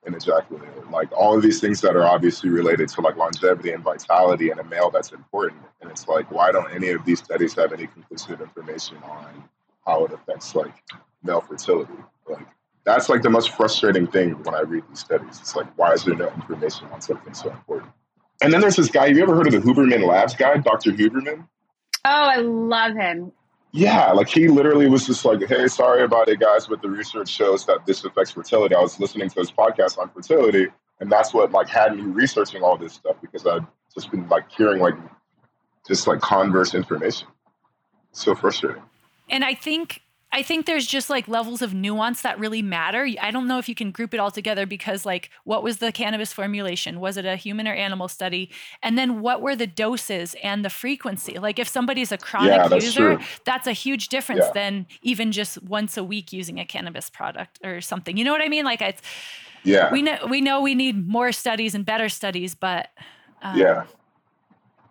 in 0.06 0.14
ejaculate. 0.14 0.90
Like 0.92 1.12
all 1.14 1.38
of 1.38 1.44
these 1.44 1.62
things 1.62 1.80
that 1.82 1.96
are 1.96 2.04
obviously 2.04 2.50
related 2.50 2.90
to 2.90 3.02
like 3.02 3.16
longevity 3.16 3.72
and 3.72 3.84
vitality 3.84 4.52
in 4.52 4.60
a 4.60 4.64
male 4.66 4.90
that's 4.90 5.14
important. 5.14 5.62
And 5.82 5.90
it's 5.90 6.08
like, 6.08 6.30
why 6.30 6.52
don't 6.52 6.72
any 6.74 6.90
of 6.90 7.06
these 7.06 7.20
studies 7.20 7.54
have 7.56 7.72
any 7.72 7.88
conclusive 7.88 8.42
information 8.42 8.98
on 8.98 9.44
how 9.86 10.06
it 10.06 10.14
affects 10.14 10.56
like 10.56 10.74
male 11.24 11.42
fertility? 11.42 11.94
Like 12.28 12.48
that's 12.86 13.10
like 13.10 13.22
the 13.22 13.30
most 13.30 13.52
frustrating 13.52 14.08
thing 14.08 14.32
when 14.44 14.56
I 14.56 14.62
read 14.62 14.84
these 14.90 15.00
studies. 15.00 15.40
It's 15.40 15.56
like, 15.56 15.68
why 15.78 15.94
is 15.94 16.06
there 16.06 16.16
no 16.16 16.30
information 16.30 16.88
on 16.88 17.02
something 17.02 17.34
so 17.34 17.50
important? 17.52 17.92
And 18.42 18.52
then 18.52 18.62
there's 18.62 18.76
this 18.76 18.90
guy. 18.90 19.08
Have 19.08 19.18
you 19.18 19.24
ever 19.24 19.36
heard 19.36 19.48
of 19.48 19.54
the 19.54 19.60
Huberman 19.60 20.08
Labs 20.08 20.36
guy, 20.36 20.58
Dr. 20.58 20.92
Huberman? 20.92 21.48
Oh, 22.06 22.10
I 22.10 22.38
love 22.38 22.96
him. 22.96 23.32
Yeah, 23.74 24.12
like 24.12 24.28
he 24.28 24.48
literally 24.48 24.90
was 24.90 25.06
just 25.06 25.24
like, 25.24 25.48
"Hey, 25.48 25.68
sorry 25.68 26.04
about 26.04 26.28
it, 26.28 26.40
guys, 26.40 26.68
but 26.68 26.82
the 26.82 26.90
research 26.90 27.30
shows 27.30 27.66
that 27.68 27.86
this 27.86 28.04
affects 28.04 28.32
fertility." 28.32 28.76
I 28.76 28.82
was 28.82 29.00
listening 29.00 29.30
to 29.30 29.40
his 29.40 29.52
podcast 29.52 29.98
on 29.98 30.10
fertility, 30.10 30.68
and 31.00 31.10
that's 31.10 31.34
what 31.34 31.52
like 31.52 31.70
had 31.70 31.96
me 31.96 32.02
researching 32.02 32.64
all 32.64 32.78
this 32.78 32.94
stuff 32.94 33.16
because 33.22 33.46
I'd 33.48 33.66
just 33.94 34.12
been 34.12 34.28
like 34.28 34.52
hearing 34.52 34.82
like 34.82 34.96
just 35.88 36.06
like 36.08 36.20
converse 36.20 36.74
information. 36.74 37.28
so 38.12 38.36
frustrating. 38.36 38.84
And 39.32 39.44
I 39.44 39.56
think 39.56 40.02
I 40.34 40.44
think 40.44 40.66
there's 40.66 40.88
just 40.88 41.10
like 41.10 41.28
levels 41.28 41.62
of 41.62 41.74
nuance 41.74 42.22
that 42.22 42.40
really 42.40 42.62
matter. 42.62 43.06
I 43.22 43.32
don't 43.32 43.48
know 43.48 43.58
if 43.58 43.68
you 43.68 43.76
can 43.76 43.92
group 43.92 44.14
it 44.14 44.20
all 44.20 44.32
together 44.32 44.66
because, 44.66 45.06
like, 45.06 45.30
what 45.44 45.62
was 45.62 45.80
the 45.80 45.92
cannabis 45.92 46.32
formulation? 46.32 47.02
Was 47.02 47.18
it 47.18 47.26
a 47.26 47.36
human 47.36 47.68
or 47.68 47.74
animal 47.74 48.08
study? 48.08 48.50
And 48.82 48.98
then 48.98 49.20
what 49.20 49.42
were 49.42 49.58
the 49.58 49.68
doses 49.68 50.34
and 50.42 50.64
the 50.64 50.70
frequency? 50.70 51.38
Like, 51.38 51.60
if 51.60 51.68
somebody's 51.68 52.14
a 52.14 52.18
chronic 52.18 52.50
Yeah, 52.52 52.68
that's 52.70 52.86
user, 52.86 53.18
true. 53.18 53.20
that's 53.46 53.68
a 53.68 53.74
huge 53.74 54.08
difference 54.08 54.46
Yeah. 54.46 54.52
than 54.54 54.88
even 55.02 55.34
just 55.34 55.62
once 55.64 55.98
a 55.98 56.04
week 56.04 56.32
using 56.32 56.60
a 56.60 56.66
cannabis 56.66 57.10
product 57.10 57.60
or 57.62 57.82
something. 57.82 58.16
You 58.16 58.24
know 58.24 58.32
what 58.32 58.42
I 58.42 58.48
mean? 58.48 58.64
Like, 58.64 58.82
it's 58.82 59.02
Yeah, 59.64 59.92
we 59.92 60.02
know 60.02 60.18
we 60.30 60.40
know 60.40 60.62
we 60.62 60.76
need 60.76 61.08
more 61.10 61.34
studies 61.34 61.76
and 61.76 61.86
better 61.86 62.08
studies, 62.08 62.56
but 62.56 62.88
um, 63.42 63.58
yeah, 63.58 63.84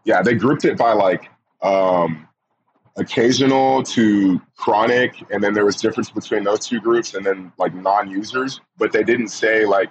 yeah. 0.04 0.20
They 0.22 0.34
grouped 0.34 0.66
it 0.66 0.76
by 0.76 0.92
like 0.92 1.30
um, 1.62 2.28
occasional 3.00 3.82
to 3.82 4.40
chronic, 4.56 5.24
and 5.30 5.42
then 5.42 5.54
there 5.54 5.64
was 5.64 5.76
difference 5.76 6.10
between 6.10 6.44
those 6.44 6.66
two 6.66 6.80
groups, 6.80 7.14
and 7.14 7.24
then 7.24 7.52
like 7.58 7.74
non-users. 7.74 8.60
But 8.78 8.92
they 8.92 9.02
didn't 9.02 9.28
say 9.28 9.64
like 9.64 9.90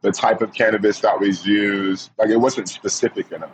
the 0.00 0.12
type 0.12 0.42
of 0.42 0.52
cannabis 0.52 1.00
that 1.00 1.18
was 1.18 1.46
used. 1.46 2.10
Like 2.18 2.30
it 2.30 2.36
wasn't 2.36 2.68
specific 2.68 3.32
enough. 3.32 3.50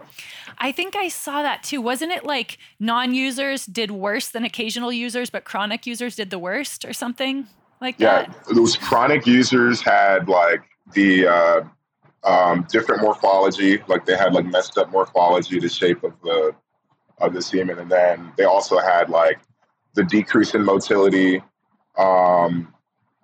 I 0.58 0.72
think 0.72 0.96
I 0.96 1.08
saw 1.08 1.42
that 1.42 1.62
too. 1.62 1.80
Wasn't 1.80 2.12
it 2.12 2.24
like 2.24 2.58
non-users 2.80 3.66
did 3.66 3.90
worse 3.90 4.28
than 4.28 4.44
occasional 4.44 4.92
users, 4.92 5.30
but 5.30 5.44
chronic 5.44 5.86
users 5.86 6.16
did 6.16 6.30
the 6.30 6.38
worst 6.38 6.84
or 6.84 6.92
something 6.92 7.46
like 7.80 7.96
Yeah, 7.98 8.26
that? 8.26 8.54
those 8.54 8.76
chronic 8.76 9.26
users 9.26 9.80
had 9.82 10.28
like 10.28 10.62
the 10.92 11.26
uh, 11.26 11.60
um, 12.24 12.66
different 12.70 13.02
morphology, 13.02 13.82
like 13.88 14.06
they 14.06 14.16
had 14.16 14.32
like 14.32 14.46
messed 14.46 14.78
up 14.78 14.90
morphology, 14.90 15.58
the 15.58 15.68
shape 15.68 16.04
of 16.04 16.12
the 16.22 16.54
of 17.18 17.32
the 17.32 17.42
semen, 17.42 17.78
and 17.78 17.90
then 17.90 18.32
they 18.36 18.44
also 18.44 18.78
had 18.78 19.08
like 19.08 19.40
the 19.94 20.04
decrease 20.04 20.54
in 20.54 20.64
motility. 20.64 21.42
Um, 21.96 22.72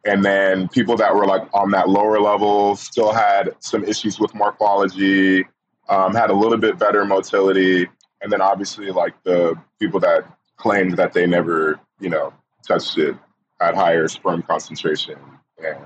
and 0.05 0.25
then 0.25 0.69
people 0.69 0.97
that 0.97 1.15
were 1.15 1.27
like 1.27 1.43
on 1.53 1.71
that 1.73 1.89
lower 1.89 2.21
level 2.21 2.77
still 2.77 3.13
had 3.13 3.51
some 3.59 3.85
issues 3.85 4.19
with 4.19 4.35
morphology, 4.35 5.45
um, 5.89 6.15
had 6.15 6.31
a 6.31 6.35
little 6.35 6.57
bit 6.57 6.79
better 6.79 7.05
motility, 7.05 7.89
and 8.23 8.33
then 8.33 8.41
obviously 8.41 8.91
like 8.91 9.15
the 9.25 9.55
people 9.79 10.01
that 10.01 10.25
claimed 10.57 10.97
that 10.97 11.13
they 11.13 11.27
never, 11.27 11.81
you 12.01 12.09
know, 12.09 12.33
touched 12.67 12.97
it 12.99 13.17
had 13.61 13.75
higher 13.75 14.09
sperm 14.09 14.43
concentration 14.43 15.19
and 15.59 15.79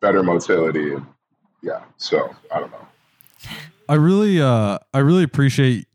better 0.00 0.22
motility. 0.22 0.94
Yeah, 1.62 1.82
so 1.96 2.34
I 2.52 2.60
don't 2.60 2.70
know. 2.70 2.86
I 3.88 3.94
really, 3.94 4.40
uh, 4.40 4.78
I 4.94 4.98
really 4.98 5.24
appreciate 5.24 5.86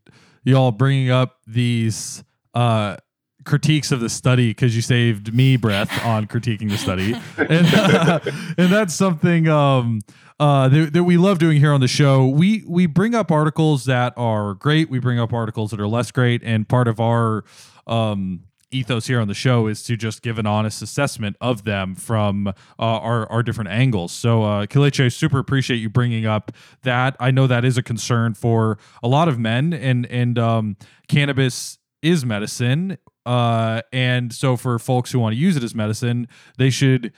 y'all 0.48 0.72
bringing 0.72 1.10
up 1.10 1.36
these 1.46 2.24
uh, 2.54 2.96
critiques 3.44 3.92
of 3.92 4.00
the 4.00 4.08
study 4.08 4.50
because 4.50 4.74
you 4.74 4.82
saved 4.82 5.34
me 5.34 5.56
breath 5.56 5.90
on 6.04 6.26
critiquing 6.26 6.70
the 6.70 6.78
study, 6.78 7.14
and 7.36 7.66
uh, 7.74 8.20
and 8.58 8.72
that's 8.72 8.94
something 8.94 9.46
um, 9.46 10.00
uh, 10.40 10.68
that, 10.68 10.92
that 10.94 11.04
we 11.04 11.16
love 11.16 11.38
doing 11.38 11.60
here 11.60 11.72
on 11.72 11.80
the 11.80 11.88
show. 11.88 12.26
We 12.26 12.64
we 12.66 12.86
bring 12.86 13.14
up 13.14 13.30
articles 13.30 13.84
that 13.84 14.14
are 14.16 14.54
great. 14.54 14.88
We 14.88 14.98
bring 14.98 15.18
up 15.18 15.32
articles 15.32 15.70
that 15.70 15.80
are 15.80 15.88
less 15.88 16.10
great, 16.10 16.42
and 16.42 16.66
part 16.66 16.88
of 16.88 16.98
our 16.98 17.44
um, 17.86 18.44
ethos 18.70 19.06
here 19.06 19.20
on 19.20 19.28
the 19.28 19.34
show 19.34 19.66
is 19.66 19.82
to 19.84 19.96
just 19.96 20.22
give 20.22 20.38
an 20.38 20.46
honest 20.46 20.82
assessment 20.82 21.36
of 21.40 21.64
them 21.64 21.94
from 21.94 22.46
uh, 22.48 22.52
our, 22.78 23.30
our 23.30 23.42
different 23.42 23.70
angles. 23.70 24.12
So, 24.12 24.42
uh, 24.44 24.66
I 24.70 25.08
super 25.08 25.38
appreciate 25.38 25.78
you 25.78 25.88
bringing 25.88 26.26
up 26.26 26.52
that. 26.82 27.16
I 27.20 27.30
know 27.30 27.46
that 27.46 27.64
is 27.64 27.76
a 27.78 27.82
concern 27.82 28.34
for 28.34 28.78
a 29.02 29.08
lot 29.08 29.28
of 29.28 29.38
men, 29.38 29.72
and 29.72 30.06
and 30.06 30.38
um, 30.38 30.76
cannabis 31.08 31.78
is 32.02 32.24
medicine. 32.24 32.98
Uh, 33.26 33.82
and 33.92 34.32
so, 34.32 34.56
for 34.56 34.78
folks 34.78 35.12
who 35.12 35.18
want 35.18 35.34
to 35.34 35.38
use 35.38 35.56
it 35.56 35.62
as 35.62 35.74
medicine, 35.74 36.28
they 36.56 36.70
should 36.70 37.12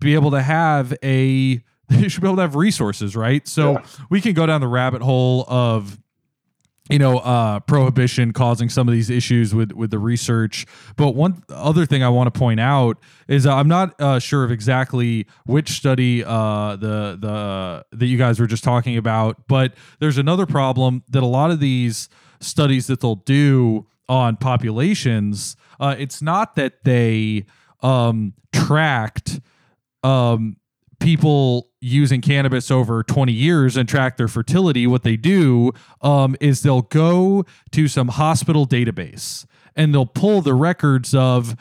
be 0.00 0.14
able 0.14 0.30
to 0.30 0.42
have 0.42 0.92
a 1.02 1.62
they 1.88 2.08
should 2.08 2.22
be 2.22 2.26
able 2.28 2.36
to 2.36 2.42
have 2.42 2.54
resources, 2.56 3.14
right? 3.14 3.46
So 3.46 3.72
Yeah. 3.72 3.84
we 4.10 4.20
can 4.20 4.32
go 4.32 4.46
down 4.46 4.60
the 4.60 4.68
rabbit 4.68 5.02
hole 5.02 5.44
of 5.48 5.98
you 6.90 6.98
know 6.98 7.18
uh, 7.18 7.60
prohibition 7.60 8.32
causing 8.32 8.68
some 8.68 8.88
of 8.88 8.92
these 8.92 9.08
issues 9.08 9.54
with 9.54 9.72
with 9.72 9.90
the 9.90 9.98
research. 9.98 10.66
But 10.96 11.14
one 11.14 11.42
other 11.48 11.86
thing 11.86 12.02
i 12.02 12.08
want 12.08 12.32
to 12.32 12.38
point 12.38 12.60
out 12.60 12.98
is 13.28 13.46
i'm 13.46 13.68
not 13.68 13.98
uh, 14.00 14.18
sure 14.18 14.44
of 14.44 14.50
exactly 14.50 15.26
which 15.46 15.70
study 15.70 16.22
uh, 16.24 16.76
the 16.76 17.16
the 17.18 17.84
that 17.96 18.06
you 18.06 18.18
guys 18.18 18.38
were 18.38 18.46
just 18.46 18.64
talking 18.64 18.96
about 18.96 19.46
but 19.48 19.74
there's 20.00 20.18
another 20.18 20.46
problem 20.46 21.02
that 21.08 21.22
a 21.22 21.26
lot 21.26 21.50
of 21.50 21.60
these 21.60 22.08
studies 22.40 22.86
that 22.86 23.00
they'll 23.00 23.14
do 23.14 23.86
on 24.08 24.36
populations 24.36 25.56
uh, 25.80 25.94
it's 25.98 26.20
not 26.20 26.54
that 26.56 26.84
they 26.84 27.44
um, 27.82 28.34
tracked 28.52 29.40
um, 30.02 30.56
people 31.04 31.68
using 31.80 32.22
cannabis 32.22 32.70
over 32.70 33.02
20 33.02 33.30
years 33.30 33.76
and 33.76 33.88
track 33.88 34.16
their 34.16 34.26
fertility, 34.26 34.86
what 34.86 35.02
they 35.02 35.16
do 35.16 35.70
um, 36.00 36.34
is 36.40 36.62
they'll 36.62 36.82
go 36.82 37.44
to 37.70 37.86
some 37.86 38.08
hospital 38.08 38.66
database 38.66 39.44
and 39.76 39.92
they'll 39.92 40.06
pull 40.06 40.40
the 40.40 40.54
records 40.54 41.14
of 41.14 41.56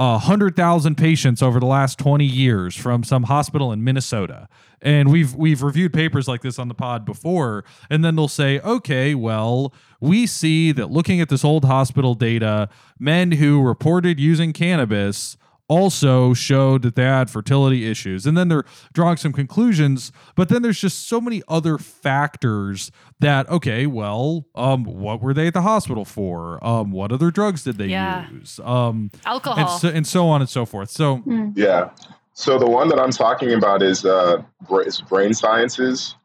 hundred 0.00 0.54
thousand 0.56 0.96
patients 0.96 1.42
over 1.42 1.58
the 1.58 1.66
last 1.66 1.98
20 1.98 2.24
years 2.24 2.76
from 2.76 3.02
some 3.02 3.24
hospital 3.24 3.72
in 3.72 3.82
Minnesota. 3.82 4.48
And 4.80 5.10
we've 5.10 5.34
we've 5.34 5.62
reviewed 5.62 5.92
papers 5.92 6.28
like 6.28 6.42
this 6.42 6.58
on 6.58 6.68
the 6.68 6.74
pod 6.74 7.04
before. 7.04 7.64
And 7.90 8.04
then 8.04 8.16
they'll 8.16 8.28
say, 8.28 8.60
okay, 8.60 9.14
well, 9.14 9.72
we 10.00 10.26
see 10.26 10.72
that 10.72 10.90
looking 10.90 11.20
at 11.20 11.28
this 11.28 11.44
old 11.44 11.64
hospital 11.64 12.14
data, 12.14 12.68
men 12.98 13.32
who 13.32 13.62
reported 13.62 14.20
using 14.20 14.52
cannabis 14.52 15.36
also 15.68 16.34
showed 16.34 16.82
that 16.82 16.94
they 16.94 17.04
had 17.04 17.30
fertility 17.30 17.90
issues. 17.90 18.26
And 18.26 18.36
then 18.36 18.48
they're 18.48 18.64
drawing 18.92 19.16
some 19.16 19.32
conclusions, 19.32 20.12
but 20.34 20.48
then 20.48 20.62
there's 20.62 20.80
just 20.80 21.08
so 21.08 21.20
many 21.20 21.42
other 21.48 21.78
factors 21.78 22.90
that, 23.20 23.48
okay, 23.48 23.86
well, 23.86 24.46
um, 24.54 24.84
what 24.84 25.22
were 25.22 25.32
they 25.34 25.46
at 25.46 25.54
the 25.54 25.62
hospital 25.62 26.04
for? 26.04 26.64
Um, 26.64 26.90
what 26.90 27.12
other 27.12 27.30
drugs 27.30 27.64
did 27.64 27.78
they 27.78 27.86
Yeah. 27.86 28.28
use? 28.30 28.60
Um, 28.62 29.10
Alcohol. 29.24 29.58
and 29.58 29.80
so, 29.80 29.88
and 29.88 30.06
so 30.06 30.28
on 30.28 30.40
and 30.40 30.50
so 30.50 30.66
forth. 30.66 30.90
So, 30.90 31.22
Yeah. 31.54 31.90
So 32.36 32.58
the 32.58 32.68
one 32.68 32.88
that 32.88 32.98
I'm 32.98 33.12
talking 33.12 33.52
about 33.52 33.80
is 33.80 34.04
uh, 34.04 34.42
is 34.84 35.00
brain 35.00 35.32
sciences. 35.32 36.16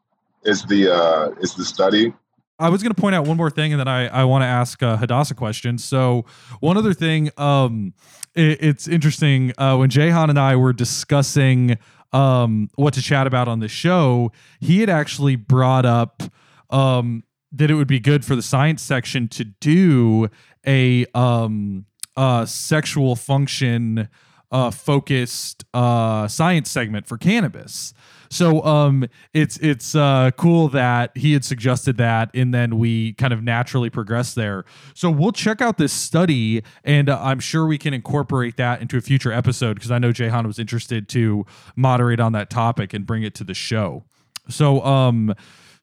Is 0.44 0.64
the 0.64 0.92
uh, 0.92 1.30
is 1.40 1.54
the 1.54 1.64
study? 1.64 2.12
I 2.58 2.68
was 2.68 2.82
going 2.82 2.92
to 2.92 3.00
point 3.00 3.14
out 3.14 3.26
one 3.26 3.36
more 3.36 3.48
thing, 3.50 3.72
and 3.72 3.78
then 3.78 3.86
I, 3.88 4.08
I 4.08 4.24
want 4.24 4.42
to 4.42 4.46
ask 4.46 4.82
uh, 4.82 4.96
Hadassah 4.96 5.34
questions. 5.34 5.84
So, 5.84 6.24
one 6.58 6.76
other 6.76 6.92
thing, 6.92 7.30
um, 7.36 7.94
it, 8.34 8.62
it's 8.62 8.88
interesting 8.88 9.52
uh, 9.58 9.76
when 9.76 9.90
Jahan 9.90 10.30
and 10.30 10.38
I 10.38 10.56
were 10.56 10.72
discussing 10.72 11.78
um, 12.12 12.70
what 12.74 12.94
to 12.94 13.02
chat 13.02 13.26
about 13.26 13.48
on 13.48 13.60
the 13.60 13.68
show. 13.68 14.32
He 14.60 14.80
had 14.80 14.90
actually 14.90 15.36
brought 15.36 15.86
up 15.86 16.22
um, 16.70 17.24
that 17.52 17.70
it 17.70 17.74
would 17.74 17.88
be 17.88 18.00
good 18.00 18.24
for 18.24 18.36
the 18.36 18.42
science 18.42 18.82
section 18.82 19.28
to 19.28 19.44
do 19.44 20.28
a 20.66 21.06
um, 21.14 21.86
uh, 22.16 22.46
sexual 22.46 23.16
function 23.16 24.08
uh, 24.50 24.70
focused 24.70 25.64
uh, 25.74 26.26
science 26.28 26.70
segment 26.70 27.06
for 27.06 27.16
cannabis. 27.18 27.92
So 28.32 28.62
um, 28.64 29.06
it's 29.34 29.56
it's 29.58 29.96
uh, 29.96 30.30
cool 30.36 30.68
that 30.68 31.16
he 31.16 31.32
had 31.32 31.44
suggested 31.44 31.96
that, 31.96 32.30
and 32.32 32.54
then 32.54 32.78
we 32.78 33.14
kind 33.14 33.32
of 33.32 33.42
naturally 33.42 33.90
progressed 33.90 34.36
there. 34.36 34.64
So 34.94 35.10
we'll 35.10 35.32
check 35.32 35.60
out 35.60 35.78
this 35.78 35.92
study, 35.92 36.62
and 36.84 37.08
uh, 37.08 37.18
I'm 37.20 37.40
sure 37.40 37.66
we 37.66 37.76
can 37.76 37.92
incorporate 37.92 38.56
that 38.56 38.80
into 38.80 38.96
a 38.96 39.00
future 39.00 39.32
episode 39.32 39.74
because 39.74 39.90
I 39.90 39.98
know 39.98 40.12
Jahan 40.12 40.46
was 40.46 40.60
interested 40.60 41.08
to 41.08 41.44
moderate 41.74 42.20
on 42.20 42.30
that 42.32 42.50
topic 42.50 42.94
and 42.94 43.04
bring 43.04 43.24
it 43.24 43.34
to 43.36 43.44
the 43.44 43.54
show. 43.54 44.04
So 44.48 44.80
um, 44.84 45.34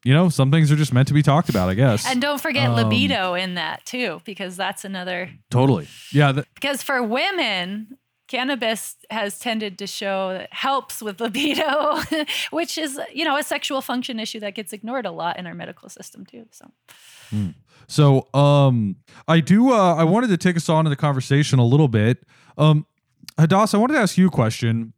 you 0.06 0.14
know, 0.14 0.30
some 0.30 0.50
things 0.50 0.72
are 0.72 0.78
just 0.78 0.94
meant 0.94 1.10
to 1.10 1.14
be 1.14 1.22
talked 1.24 1.50
about, 1.50 1.68
I 1.68 1.74
guess. 1.74 2.08
and 2.08 2.22
don't 2.22 2.40
forget 2.40 2.70
Um, 2.70 2.76
libido 2.76 3.34
in 3.34 3.56
that 3.56 3.86
too, 3.86 4.22
because 4.24 4.56
that's 4.56 4.86
another. 4.86 5.30
totally, 5.52 5.90
yeah. 6.14 6.32
Th- 6.32 6.46
Because 6.56 6.82
for 6.82 7.04
women, 7.04 7.98
cannabis 8.28 8.96
has 9.10 9.40
tended 9.40 9.78
to 9.80 9.88
show 9.88 10.34
that 10.34 10.52
helps 10.54 11.02
with 11.02 11.20
libido, 11.22 11.98
which 12.52 12.78
is 12.78 13.00
you 13.14 13.26
know 13.26 13.38
a 13.38 13.44
sexual 13.44 13.82
function 13.82 14.20
issue 14.20 14.40
that 14.40 14.54
gets 14.56 14.74
ignored 14.74 15.06
a 15.06 15.12
lot 15.12 15.38
in 15.40 15.48
our 15.48 15.54
medical 15.54 15.90
system 15.90 16.26
too. 16.26 16.46
So 16.52 16.72
So 17.88 18.28
um 18.34 18.98
I 19.28 19.40
do 19.40 19.72
uh 19.72 19.96
I 19.96 20.04
wanted 20.04 20.28
to 20.30 20.38
take 20.38 20.58
us 20.58 20.70
on 20.70 20.84
to 20.84 20.90
the 20.90 20.96
conversation 20.96 21.60
a 21.60 21.66
little 21.66 21.88
bit. 21.88 22.24
Um 22.58 22.86
Hadas, 23.38 23.74
I 23.74 23.78
wanted 23.78 23.94
to 23.94 24.00
ask 24.00 24.18
you 24.18 24.28
a 24.28 24.32
question. 24.32 24.94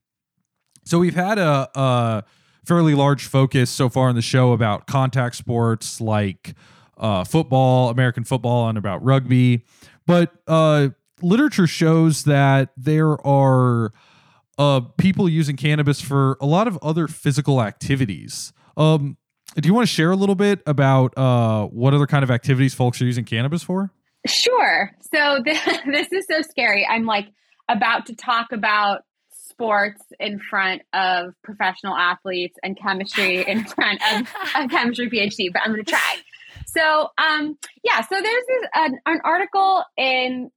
So 0.86 1.00
we've 1.00 1.16
had 1.16 1.38
a 1.38 1.70
a 1.76 2.24
fairly 2.66 2.96
large 2.96 3.26
focus 3.26 3.70
so 3.70 3.90
far 3.90 4.10
in 4.10 4.16
the 4.16 4.22
show 4.22 4.54
about 4.54 4.88
contact 4.88 5.36
sports 5.36 6.02
like 6.02 6.56
uh 6.98 7.24
football, 7.24 7.90
American 7.90 8.24
football 8.24 8.70
and 8.70 8.78
about 8.78 9.04
rugby. 9.04 9.66
But 10.08 10.34
uh 10.48 10.90
literature 11.22 11.68
shows 11.68 12.24
that 12.24 12.70
there 12.78 13.26
are 13.26 13.94
uh 14.58 14.82
people 14.98 15.30
using 15.30 15.56
cannabis 15.56 16.02
for 16.02 16.38
a 16.42 16.46
lot 16.46 16.68
of 16.68 16.78
other 16.82 17.08
physical 17.08 17.62
activities. 17.62 18.54
Um 18.78 19.18
do 19.56 19.68
you 19.68 19.74
want 19.74 19.88
to 19.88 19.94
share 19.94 20.12
a 20.12 20.16
little 20.16 20.36
bit 20.36 20.62
about 20.66 21.18
uh, 21.18 21.66
what 21.66 21.94
other 21.94 22.06
kind 22.06 22.24
of 22.24 22.32
activities 22.32 22.74
folks 22.74 23.02
are 23.02 23.06
using 23.06 23.26
cannabis 23.26 23.64
for? 23.64 23.92
Sure. 24.26 24.92
So 25.14 25.42
this, 25.44 25.64
this 25.92 26.08
is 26.12 26.26
so 26.30 26.42
scary. 26.42 26.86
I'm 26.88 27.06
like 27.06 27.28
about 27.68 28.06
to 28.08 28.16
talk 28.16 28.52
about 28.52 29.02
sports 29.32 30.02
in 30.20 30.40
front 30.40 30.84
of 30.94 31.34
professional 31.44 31.96
athletes 31.96 32.58
and 32.64 32.78
chemistry 32.78 33.42
in 33.46 33.66
front 33.76 34.02
of 34.14 34.28
a 34.56 34.68
chemistry 34.68 35.10
PhD, 35.10 35.52
but 35.52 35.62
I'm 35.64 35.72
going 35.72 35.84
to 35.84 35.92
try. 35.92 36.16
So, 36.68 37.10
um, 37.18 37.58
yeah. 37.84 38.02
So 38.02 38.16
there's 38.22 38.44
this, 38.48 38.70
an, 38.76 39.00
an 39.06 39.20
article 39.24 39.84
in 39.98 40.52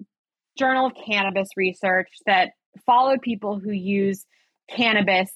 Journal 0.63 0.87
of 0.87 0.93
Cannabis 0.95 1.49
Research 1.57 2.09
that 2.25 2.53
followed 2.87 3.21
people 3.21 3.59
who 3.59 3.73
use 3.73 4.25
cannabis 4.71 5.29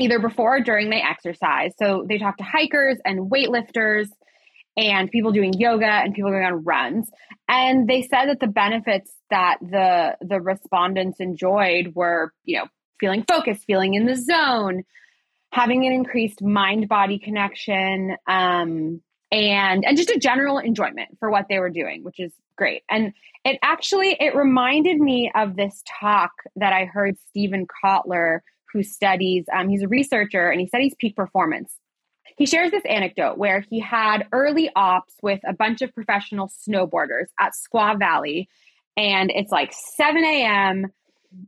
either 0.00 0.18
before 0.18 0.56
or 0.56 0.60
during 0.60 0.90
they 0.90 1.00
exercise. 1.00 1.70
So 1.78 2.04
they 2.08 2.18
talked 2.18 2.38
to 2.38 2.44
hikers 2.44 2.98
and 3.04 3.30
weightlifters 3.30 4.08
and 4.76 5.12
people 5.12 5.30
doing 5.30 5.52
yoga 5.52 5.86
and 5.86 6.12
people 6.12 6.32
going 6.32 6.44
on 6.44 6.64
runs 6.64 7.08
and 7.48 7.86
they 7.88 8.02
said 8.02 8.26
that 8.26 8.40
the 8.40 8.46
benefits 8.46 9.12
that 9.30 9.58
the 9.60 10.16
the 10.22 10.40
respondents 10.40 11.20
enjoyed 11.20 11.92
were 11.94 12.32
you 12.44 12.58
know 12.58 12.66
feeling 12.98 13.22
focused 13.28 13.64
feeling 13.66 13.92
in 13.92 14.06
the 14.06 14.16
zone 14.16 14.82
having 15.52 15.84
an 15.84 15.92
increased 15.92 16.42
mind 16.42 16.88
body 16.88 17.18
connection 17.18 18.16
um, 18.26 19.02
and 19.32 19.84
and 19.84 19.96
just 19.96 20.10
a 20.10 20.18
general 20.18 20.58
enjoyment 20.58 21.08
for 21.18 21.30
what 21.30 21.46
they 21.48 21.58
were 21.58 21.70
doing 21.70 22.04
which 22.04 22.20
is 22.20 22.32
great 22.56 22.82
and 22.88 23.12
it 23.44 23.58
actually 23.62 24.16
it 24.20 24.36
reminded 24.36 24.98
me 24.98 25.32
of 25.34 25.56
this 25.56 25.82
talk 26.00 26.30
that 26.54 26.72
i 26.72 26.84
heard 26.84 27.16
steven 27.28 27.66
kotler 27.84 28.40
who 28.72 28.82
studies 28.82 29.44
um, 29.52 29.68
he's 29.68 29.82
a 29.82 29.88
researcher 29.88 30.50
and 30.50 30.60
he 30.60 30.66
studies 30.68 30.94
peak 31.00 31.16
performance 31.16 31.78
he 32.36 32.46
shares 32.46 32.70
this 32.70 32.84
anecdote 32.88 33.38
where 33.38 33.60
he 33.60 33.80
had 33.80 34.26
early 34.32 34.70
ops 34.74 35.14
with 35.22 35.40
a 35.46 35.52
bunch 35.52 35.82
of 35.82 35.94
professional 35.94 36.48
snowboarders 36.48 37.26
at 37.38 37.52
Squaw 37.52 37.98
Valley. 37.98 38.48
And 38.96 39.30
it's 39.34 39.50
like 39.50 39.72
7 39.96 40.24
a.m., 40.24 40.86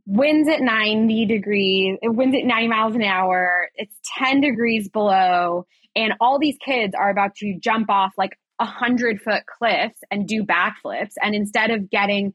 winds 0.07 0.49
at 0.49 0.61
90 0.61 1.25
degrees, 1.27 1.99
it 2.01 2.09
winds 2.09 2.35
at 2.35 2.43
90 2.43 2.67
miles 2.67 2.95
an 2.95 3.03
hour, 3.03 3.69
it's 3.75 3.95
10 4.17 4.41
degrees 4.41 4.89
below. 4.89 5.67
And 5.95 6.13
all 6.19 6.39
these 6.39 6.57
kids 6.63 6.93
are 6.93 7.09
about 7.09 7.35
to 7.35 7.57
jump 7.59 7.89
off 7.89 8.13
like 8.17 8.37
a 8.59 8.65
hundred 8.65 9.21
foot 9.21 9.43
cliffs 9.45 9.99
and 10.11 10.27
do 10.27 10.43
backflips. 10.43 11.13
And 11.21 11.35
instead 11.35 11.71
of 11.71 11.89
getting 11.89 12.33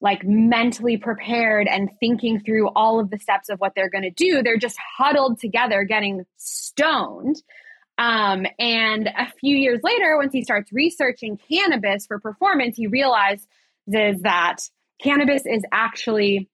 like 0.00 0.24
mentally 0.24 0.96
prepared 0.96 1.66
and 1.68 1.90
thinking 2.00 2.40
through 2.40 2.68
all 2.70 3.00
of 3.00 3.10
the 3.10 3.18
steps 3.18 3.50
of 3.50 3.58
what 3.58 3.72
they're 3.74 3.90
going 3.90 4.04
to 4.04 4.10
do, 4.10 4.42
they're 4.42 4.56
just 4.56 4.78
huddled 4.96 5.38
together 5.38 5.84
getting 5.84 6.24
stoned. 6.36 7.36
Um, 7.98 8.46
and 8.58 9.08
a 9.08 9.30
few 9.40 9.56
years 9.56 9.80
later, 9.82 10.16
once 10.16 10.32
he 10.32 10.42
starts 10.42 10.72
researching 10.72 11.38
cannabis 11.50 12.06
for 12.06 12.18
performance, 12.18 12.76
he 12.76 12.86
realizes 12.86 13.46
that 13.86 14.56
cannabis 15.02 15.44
is 15.44 15.62
actually 15.70 16.48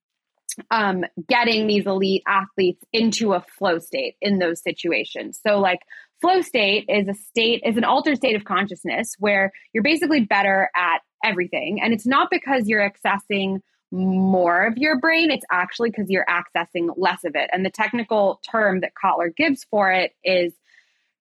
um, 0.71 1.05
getting 1.29 1.69
these 1.69 1.87
elite 1.87 2.25
athletes 2.27 2.83
into 2.93 3.33
a 3.33 3.45
flow 3.59 3.79
state 3.79 4.17
in 4.21 4.39
those 4.39 4.61
situations. 4.61 5.39
So, 5.47 5.61
like, 5.61 5.81
flow 6.21 6.41
state 6.41 6.87
is 6.89 7.09
a 7.09 7.15
state, 7.15 7.63
is 7.65 7.77
an 7.77 7.85
altered 7.85 8.17
state 8.17 8.37
of 8.37 8.45
consciousness 8.45 9.15
where 9.19 9.53
you're 9.73 9.83
basically 9.83 10.21
better 10.21 10.71
at 10.75 10.99
everything. 11.25 11.81
And 11.83 11.93
it's 11.93 12.07
not 12.07 12.29
because 12.31 12.67
you're 12.67 12.89
accessing 12.89 13.61
more 13.93 14.67
of 14.67 14.77
your 14.77 14.99
brain, 14.99 15.31
it's 15.31 15.45
actually 15.51 15.91
because 15.91 16.11
you're 16.11 16.27
accessing 16.27 16.93
less 16.97 17.25
of 17.25 17.37
it. 17.37 17.49
And 17.53 17.65
the 17.65 17.71
technical 17.71 18.41
term 18.51 18.81
that 18.81 18.93
Kotler 19.03 19.35
gives 19.35 19.65
for 19.65 19.93
it 19.93 20.13
is 20.25 20.53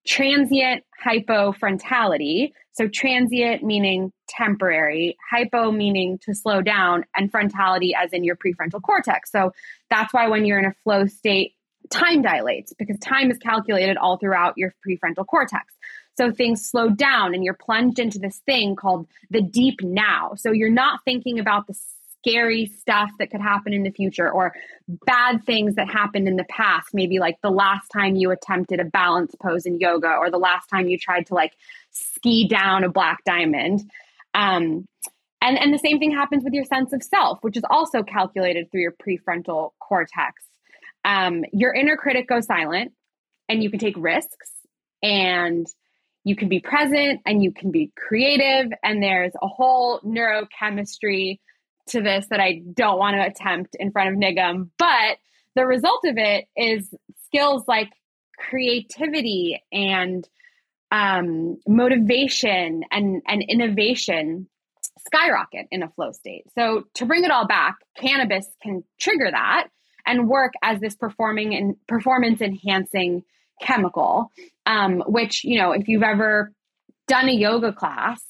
transient 0.05 0.83
hypofrontality. 1.03 2.51
So, 2.73 2.87
transient 2.87 3.63
meaning 3.63 4.11
temporary, 4.27 5.15
hypo 5.31 5.71
meaning 5.71 6.19
to 6.23 6.33
slow 6.33 6.61
down, 6.61 7.05
and 7.15 7.31
frontality 7.31 7.91
as 7.95 8.11
in 8.11 8.23
your 8.23 8.35
prefrontal 8.35 8.81
cortex. 8.81 9.31
So, 9.31 9.51
that's 9.89 10.13
why 10.13 10.27
when 10.27 10.45
you're 10.45 10.59
in 10.59 10.65
a 10.65 10.75
flow 10.83 11.05
state, 11.05 11.53
time 11.99 12.21
dilates 12.21 12.73
because 12.77 12.97
time 12.99 13.31
is 13.31 13.37
calculated 13.37 13.97
all 13.97 14.17
throughout 14.17 14.57
your 14.57 14.73
prefrontal 14.87 15.25
cortex. 15.25 15.73
So 16.17 16.31
things 16.31 16.65
slow 16.65 16.89
down 16.89 17.33
and 17.33 17.43
you're 17.43 17.55
plunged 17.55 17.99
into 17.99 18.19
this 18.19 18.37
thing 18.45 18.75
called 18.75 19.07
the 19.29 19.41
deep 19.41 19.81
now. 19.81 20.33
So 20.37 20.51
you're 20.51 20.69
not 20.69 21.01
thinking 21.03 21.39
about 21.39 21.67
the 21.67 21.75
scary 22.25 22.65
stuff 22.65 23.11
that 23.19 23.29
could 23.29 23.41
happen 23.41 23.73
in 23.73 23.83
the 23.83 23.91
future 23.91 24.31
or 24.31 24.53
bad 24.87 25.43
things 25.45 25.75
that 25.75 25.89
happened 25.89 26.27
in 26.27 26.37
the 26.37 26.45
past. 26.45 26.87
Maybe 26.93 27.19
like 27.19 27.39
the 27.41 27.51
last 27.51 27.87
time 27.89 28.15
you 28.15 28.31
attempted 28.31 28.79
a 28.79 28.85
balance 28.85 29.35
pose 29.41 29.65
in 29.65 29.79
yoga 29.79 30.15
or 30.15 30.31
the 30.31 30.37
last 30.37 30.67
time 30.67 30.87
you 30.87 30.97
tried 30.97 31.27
to 31.27 31.35
like 31.35 31.53
ski 31.91 32.47
down 32.47 32.83
a 32.83 32.89
black 32.89 33.23
diamond. 33.25 33.89
Um, 34.33 34.87
and, 35.41 35.59
and 35.59 35.73
the 35.73 35.77
same 35.77 35.99
thing 35.99 36.11
happens 36.11 36.43
with 36.43 36.53
your 36.53 36.65
sense 36.65 36.93
of 36.93 37.03
self, 37.03 37.39
which 37.41 37.57
is 37.57 37.63
also 37.69 38.01
calculated 38.01 38.71
through 38.71 38.81
your 38.81 38.93
prefrontal 38.93 39.71
cortex. 39.79 40.41
Um, 41.05 41.45
your 41.53 41.71
inner 41.71 41.95
critic 41.95 42.27
goes 42.27 42.47
silent 42.47 42.91
and 43.47 43.63
you 43.63 43.69
can 43.69 43.79
take 43.79 43.95
risks 43.95 44.49
and 45.03 45.67
you 46.23 46.35
can 46.35 46.49
be 46.49 46.59
present 46.59 47.21
and 47.25 47.43
you 47.43 47.53
can 47.53 47.71
be 47.71 47.91
creative. 47.95 48.71
And 48.83 49.01
there's 49.01 49.33
a 49.41 49.47
whole 49.47 50.01
neurochemistry 50.01 51.39
to 51.89 52.01
this 52.01 52.25
that 52.31 52.39
I 52.39 52.63
don't 52.73 52.97
want 52.97 53.15
to 53.15 53.25
attempt 53.25 53.75
in 53.79 53.91
front 53.91 54.09
of 54.09 54.15
Nigam. 54.15 54.71
But 54.79 55.17
the 55.55 55.67
result 55.67 56.01
of 56.05 56.17
it 56.17 56.45
is 56.57 56.91
skills 57.27 57.65
like 57.67 57.91
creativity 58.37 59.63
and 59.71 60.27
um, 60.91 61.57
motivation 61.67 62.83
and, 62.91 63.21
and 63.27 63.43
innovation 63.43 64.47
skyrocket 65.05 65.67
in 65.69 65.83
a 65.83 65.89
flow 65.89 66.11
state. 66.11 66.45
So 66.55 66.85
to 66.95 67.05
bring 67.05 67.23
it 67.23 67.31
all 67.31 67.45
back, 67.45 67.75
cannabis 67.95 68.47
can 68.63 68.83
trigger 68.99 69.29
that 69.29 69.67
and 70.05 70.27
work 70.27 70.53
as 70.61 70.79
this 70.79 70.95
performing 70.95 71.55
and 71.55 71.75
performance 71.87 72.41
enhancing 72.41 73.23
chemical. 73.61 74.31
Um, 74.65 75.03
which 75.07 75.43
you 75.43 75.59
know, 75.59 75.71
if 75.71 75.87
you've 75.87 76.03
ever 76.03 76.51
done 77.07 77.29
a 77.29 77.33
yoga 77.33 77.71
class 77.71 78.21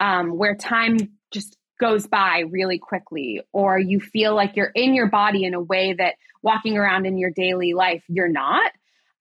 um, 0.00 0.36
where 0.36 0.54
time 0.54 0.96
just 1.32 1.56
goes 1.80 2.06
by 2.06 2.44
really 2.50 2.78
quickly, 2.78 3.42
or 3.52 3.78
you 3.78 4.00
feel 4.00 4.34
like 4.34 4.56
you're 4.56 4.72
in 4.74 4.94
your 4.94 5.08
body 5.08 5.44
in 5.44 5.54
a 5.54 5.60
way 5.60 5.92
that 5.92 6.14
walking 6.42 6.76
around 6.76 7.06
in 7.06 7.18
your 7.18 7.30
daily 7.30 7.74
life 7.74 8.04
you're 8.08 8.28
not. 8.28 8.70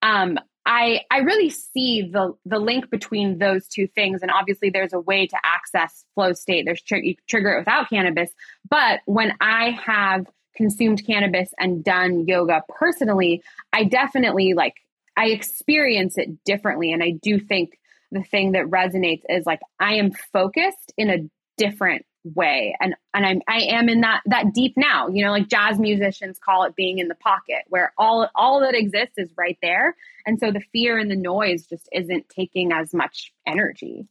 Um, 0.02 0.38
I 0.66 1.02
I 1.12 1.20
really 1.20 1.50
see 1.50 2.10
the 2.12 2.34
the 2.46 2.60
link 2.60 2.90
between 2.90 3.38
those 3.38 3.68
two 3.68 3.88
things, 3.88 4.22
and 4.22 4.32
obviously 4.32 4.70
there's 4.70 4.94
a 4.94 5.00
way 5.00 5.28
to 5.28 5.38
access 5.44 6.06
flow 6.16 6.34
state. 6.34 6.66
There's 6.66 6.82
tr- 6.82 6.98
you 6.98 7.16
trigger 7.28 7.52
it 7.54 7.60
without 7.60 7.90
cannabis, 7.90 8.30
but 8.70 9.02
when 9.06 9.34
I 9.42 9.72
have 9.86 10.26
consumed 10.56 11.06
cannabis 11.06 11.50
and 11.60 11.84
done 11.84 12.26
yoga 12.28 12.64
personally, 12.70 13.44
I 13.72 13.86
definitely 13.86 14.54
like 14.54 14.76
I 15.16 15.28
experience 15.28 16.18
it 16.18 16.44
differently, 16.44 16.92
and 16.92 17.04
I 17.04 17.12
do 17.22 17.40
think 17.40 17.78
the 18.12 18.24
thing 18.24 18.54
that 18.54 18.66
resonates 18.66 19.24
is 19.30 19.46
like 19.46 19.62
I 19.80 19.96
am 19.96 20.12
focused 20.12 20.94
in 20.98 21.10
a 21.10 21.30
different 21.58 22.06
way. 22.24 22.76
And 22.80 22.96
and 23.14 23.26
I'm 23.26 23.42
I 23.48 23.62
am 23.64 23.90
in 23.90 24.02
that 24.02 24.22
that 24.28 24.54
deep 24.54 24.74
now. 24.78 25.08
You 25.10 25.26
know 25.26 25.32
like 25.32 25.50
jazz 25.50 25.80
musicians 25.80 26.40
call 26.40 26.64
it 26.64 26.76
being 26.76 27.00
in 27.00 27.08
the 27.08 27.16
pocket 27.16 27.64
where 27.68 27.94
all 27.98 28.30
all 28.36 28.62
that 28.62 28.76
exists 28.76 29.16
is 29.18 29.30
right 29.38 29.58
there. 29.62 29.96
And 30.26 30.40
so 30.40 30.52
the 30.52 30.64
fear 30.72 30.98
and 30.98 31.12
the 31.12 31.16
noise 31.16 31.66
just 31.68 31.90
isn't 31.92 32.30
taking 32.30 32.72
as 32.72 32.94
much 32.94 33.34
energy. 33.46 34.08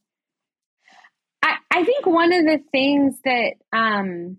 I 1.42 1.56
I 1.70 1.84
think 1.84 2.06
one 2.06 2.32
of 2.32 2.44
the 2.44 2.60
things 2.70 3.16
that 3.24 3.54
um 3.72 4.38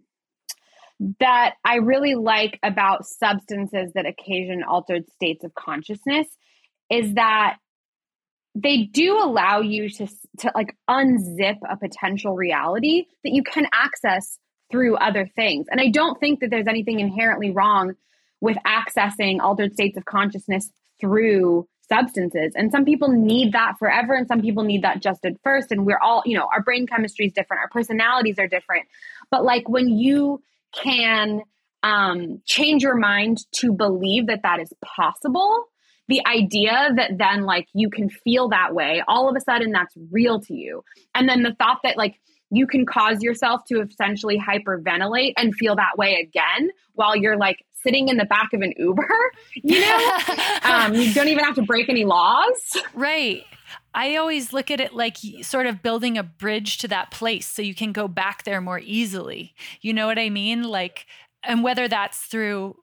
that 1.20 1.56
I 1.66 1.76
really 1.78 2.16
like 2.16 2.60
about 2.64 3.06
substances 3.06 3.92
that 3.94 4.06
occasion 4.06 4.64
altered 4.64 5.10
states 5.12 5.44
of 5.44 5.54
consciousness 5.54 6.28
is 6.90 7.16
that 7.16 7.58
they 8.56 8.84
do 8.84 9.18
allow 9.18 9.62
you 9.62 9.90
to 9.90 10.08
to 10.40 10.52
like 10.56 10.76
unzip 10.90 11.58
a 11.70 11.76
potential 11.76 12.36
reality 12.36 13.06
that 13.24 13.34
you 13.34 13.44
can 13.44 13.66
access 13.74 14.38
through 14.72 14.96
other 14.96 15.28
things. 15.36 15.68
And 15.70 15.82
I 15.82 15.90
don't 15.90 16.20
think 16.20 16.40
that 16.40 16.50
there's 16.50 16.68
anything 16.68 17.00
inherently 17.00 17.52
wrong 17.52 17.94
with 18.42 18.58
accessing 18.66 19.40
altered 19.40 19.74
states 19.74 19.98
of 19.98 20.06
consciousness 20.06 20.70
through 21.00 21.68
substances. 21.90 22.54
And 22.56 22.72
some 22.72 22.86
people 22.86 23.10
need 23.10 23.54
that 23.54 23.74
forever 23.78 24.14
and 24.14 24.28
some 24.28 24.42
people 24.42 24.64
need 24.64 24.84
that 24.84 25.02
just 25.02 25.26
at 25.26 25.34
first 25.44 25.72
and 25.72 25.86
we're 25.86 26.00
all, 26.00 26.24
you 26.26 26.38
know, 26.38 26.48
our 26.52 26.62
brain 26.62 26.88
chemistry 26.88 27.28
is 27.28 27.34
different, 27.34 27.62
our 27.62 27.70
personalities 27.70 28.40
are 28.40 28.48
different. 28.48 28.88
But 29.30 29.44
like 29.44 29.68
when 29.68 29.90
you 29.90 30.42
can 30.82 31.42
um 31.84 32.42
change 32.46 32.84
your 32.84 32.96
mind 32.98 33.40
to 33.52 33.74
believe 33.74 34.28
that 34.28 34.42
that 34.44 34.60
is 34.60 34.72
possible 34.84 35.68
the 36.08 36.22
idea 36.26 36.90
that 36.96 37.18
then 37.18 37.44
like 37.44 37.68
you 37.74 37.90
can 37.90 38.10
feel 38.10 38.50
that 38.50 38.74
way, 38.74 39.02
all 39.08 39.30
of 39.30 39.36
a 39.36 39.42
sudden 39.42 39.72
that's 39.72 39.96
real 40.12 40.40
to 40.42 40.54
you. 40.54 40.84
And 41.16 41.30
then 41.30 41.44
the 41.44 41.56
thought 41.56 41.80
that 41.84 41.98
like 41.98 42.20
you 42.52 42.68
can 42.68 42.86
cause 42.86 43.24
yourself 43.24 43.62
to 43.70 43.82
essentially 43.82 44.38
hyperventilate 44.38 45.34
and 45.38 45.56
feel 45.56 45.76
that 45.76 45.98
way 45.98 46.16
again 46.16 46.70
while 46.94 47.16
you're 47.16 47.38
like 47.38 47.66
sitting 47.82 48.10
in 48.10 48.18
the 48.18 48.26
back 48.26 48.54
of 48.54 48.62
an 48.62 48.74
Uber, 48.78 49.08
you 49.56 49.80
know? 49.80 50.18
um, 50.64 50.94
you 50.94 51.14
don't 51.14 51.30
even 51.30 51.44
have 51.44 51.56
to 51.56 51.64
break 51.64 51.90
any 51.90 52.06
laws. 52.06 52.78
Right. 52.94 53.44
I 53.94 54.16
always 54.16 54.54
look 54.54 54.72
at 54.72 54.80
it 54.80 54.94
like 54.94 55.18
sort 55.42 55.66
of 55.66 55.82
building 55.82 56.18
a 56.18 56.24
bridge 56.24 56.78
to 56.80 56.88
that 56.90 57.12
place 57.12 57.48
so 57.48 57.62
you 57.62 57.76
can 57.76 57.92
go 57.92 58.08
back 58.08 58.44
there 58.44 58.62
more 58.62 58.80
easily. 58.80 59.54
You 59.82 59.94
know 59.94 60.08
what 60.08 60.20
I 60.20 60.30
mean? 60.30 60.64
Like, 60.64 61.06
and 61.44 61.64
whether 61.64 61.88
that's 61.88 62.20
through 62.20 62.78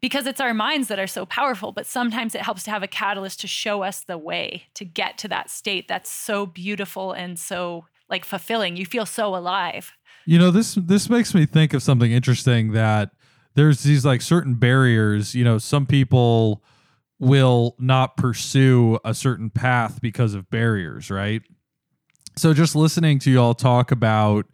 because 0.00 0.26
it's 0.26 0.40
our 0.40 0.52
minds 0.52 0.88
that 0.88 0.98
are 0.98 1.06
so 1.06 1.24
powerful 1.24 1.72
but 1.72 1.86
sometimes 1.86 2.34
it 2.34 2.42
helps 2.42 2.64
to 2.64 2.70
have 2.70 2.82
a 2.82 2.88
catalyst 2.88 3.40
to 3.40 3.46
show 3.46 3.82
us 3.82 4.00
the 4.00 4.18
way 4.18 4.64
to 4.74 4.84
get 4.84 5.16
to 5.16 5.28
that 5.28 5.48
state 5.48 5.88
that's 5.88 6.10
so 6.10 6.44
beautiful 6.44 7.12
and 7.12 7.38
so 7.38 7.86
like 8.10 8.24
fulfilling 8.24 8.76
you 8.76 8.84
feel 8.84 9.06
so 9.06 9.34
alive 9.34 9.92
you 10.26 10.38
know 10.38 10.50
this 10.50 10.74
this 10.74 11.08
makes 11.08 11.34
me 11.34 11.46
think 11.46 11.72
of 11.72 11.82
something 11.82 12.12
interesting 12.12 12.72
that 12.72 13.10
there's 13.54 13.84
these 13.84 14.04
like 14.04 14.20
certain 14.20 14.54
barriers 14.54 15.34
you 15.34 15.44
know 15.44 15.56
some 15.56 15.86
people 15.86 16.62
will 17.22 17.74
not 17.78 18.16
pursue 18.16 18.98
a 19.04 19.14
certain 19.14 19.48
path 19.48 20.00
because 20.02 20.34
of 20.34 20.50
barriers 20.50 21.10
right 21.10 21.42
so 22.36 22.52
just 22.52 22.74
listening 22.74 23.18
to 23.20 23.30
you 23.30 23.40
all 23.40 23.54
talk 23.54 23.90
about 23.90 24.46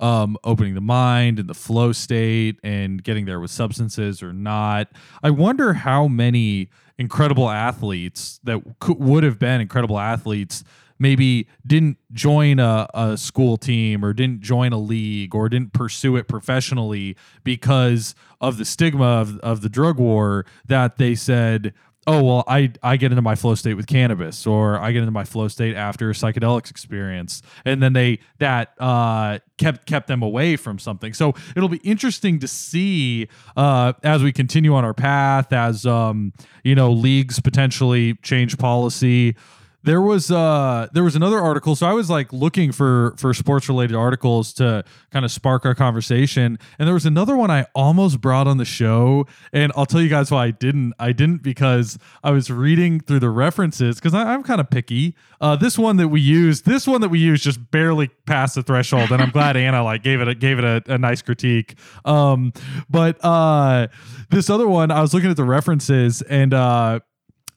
um, 0.00 0.36
opening 0.44 0.74
the 0.74 0.80
mind 0.80 1.38
and 1.38 1.48
the 1.48 1.54
flow 1.54 1.92
state 1.92 2.58
and 2.62 3.02
getting 3.02 3.26
there 3.26 3.40
with 3.40 3.50
substances 3.50 4.22
or 4.22 4.32
not. 4.32 4.88
I 5.22 5.30
wonder 5.30 5.72
how 5.72 6.08
many 6.08 6.68
incredible 6.98 7.48
athletes 7.48 8.40
that 8.44 8.62
could, 8.80 8.98
would 8.98 9.24
have 9.24 9.38
been 9.38 9.60
incredible 9.60 9.98
athletes 9.98 10.64
maybe 10.98 11.48
didn't 11.66 11.98
join 12.12 12.60
a, 12.60 12.86
a 12.94 13.16
school 13.16 13.56
team 13.56 14.04
or 14.04 14.12
didn't 14.12 14.40
join 14.40 14.72
a 14.72 14.78
league 14.78 15.34
or 15.34 15.48
didn't 15.48 15.72
pursue 15.72 16.16
it 16.16 16.28
professionally 16.28 17.16
because 17.42 18.14
of 18.40 18.58
the 18.58 18.64
stigma 18.64 19.04
of, 19.04 19.38
of 19.40 19.60
the 19.60 19.68
drug 19.68 19.98
war 19.98 20.46
that 20.66 20.96
they 20.96 21.14
said 21.14 21.74
oh 22.06 22.22
well 22.22 22.44
i 22.48 22.70
i 22.82 22.96
get 22.96 23.12
into 23.12 23.22
my 23.22 23.34
flow 23.34 23.54
state 23.54 23.74
with 23.74 23.86
cannabis 23.86 24.46
or 24.46 24.78
i 24.78 24.92
get 24.92 25.00
into 25.00 25.10
my 25.10 25.24
flow 25.24 25.48
state 25.48 25.74
after 25.74 26.10
a 26.10 26.12
psychedelics 26.12 26.70
experience. 26.70 27.42
And 27.64 27.82
then 27.82 27.92
they 27.92 28.18
that 28.38 28.74
uh 28.78 29.38
kept 29.58 29.86
kept 29.86 30.08
them 30.08 30.22
away 30.22 30.56
from 30.56 30.78
something. 30.78 31.12
So 31.14 31.34
it'll 31.56 31.68
be 31.68 31.78
interesting 31.78 32.38
to 32.40 32.48
see 32.48 33.28
uh 33.56 33.92
as 34.02 34.22
we 34.22 34.32
continue 34.32 34.74
on 34.74 34.84
our 34.84 34.94
path 34.94 35.52
as 35.52 35.86
um 35.86 36.32
you 36.62 36.74
know 36.74 36.92
leagues 36.92 37.40
potentially 37.40 38.14
change 38.22 38.58
policy 38.58 39.36
there 39.84 40.00
was 40.00 40.30
uh 40.30 40.88
there 40.92 41.04
was 41.04 41.14
another 41.14 41.38
article. 41.38 41.76
So 41.76 41.86
i 41.86 41.92
was 41.92 42.08
like 42.10 42.32
looking 42.32 42.72
for 42.72 43.14
for 43.18 43.32
sports 43.34 43.68
related 43.68 43.94
articles 43.94 44.52
to 44.54 44.82
kind 45.10 45.24
of 45.24 45.30
spark 45.30 45.64
our 45.64 45.74
conversation. 45.74 46.58
And 46.78 46.88
there 46.88 46.94
was 46.94 47.06
another 47.06 47.36
one 47.36 47.50
i 47.50 47.66
almost 47.74 48.20
brought 48.20 48.46
on 48.46 48.56
the 48.56 48.64
show. 48.64 49.26
And 49.52 49.72
i'll 49.76 49.86
tell 49.86 50.00
you 50.00 50.08
guys 50.08 50.30
why 50.30 50.46
i 50.46 50.50
didn't. 50.50 50.94
I 50.98 51.12
didn't 51.12 51.42
because 51.42 51.98
i 52.24 52.30
was 52.30 52.50
reading 52.50 53.00
through 53.00 53.20
the 53.20 53.30
references 53.30 53.96
because 53.96 54.14
i'm 54.14 54.42
kind 54.42 54.60
of 54.60 54.70
picky. 54.70 55.14
Uh 55.40 55.54
this 55.54 55.78
one 55.78 55.96
that 55.98 56.08
we 56.08 56.20
used 56.20 56.64
this 56.64 56.86
one 56.86 57.02
that 57.02 57.10
we 57.10 57.18
used 57.18 57.44
just 57.44 57.70
barely 57.70 58.08
passed 58.26 58.54
the 58.54 58.62
threshold 58.62 59.12
and 59.12 59.20
i'm 59.20 59.30
glad 59.30 59.56
anna 59.56 59.84
like 59.84 60.02
gave 60.02 60.20
it 60.20 60.28
a 60.28 60.34
gave 60.34 60.58
it 60.58 60.64
a, 60.64 60.82
a 60.94 60.98
nice 60.98 61.20
critique. 61.20 61.74
Um 62.06 62.52
but 62.88 63.22
uh 63.22 63.88
this 64.30 64.48
other 64.48 64.66
one 64.66 64.90
i 64.90 65.02
was 65.02 65.12
looking 65.12 65.30
at 65.30 65.36
the 65.36 65.44
references 65.44 66.22
and 66.22 66.54
uh 66.54 67.00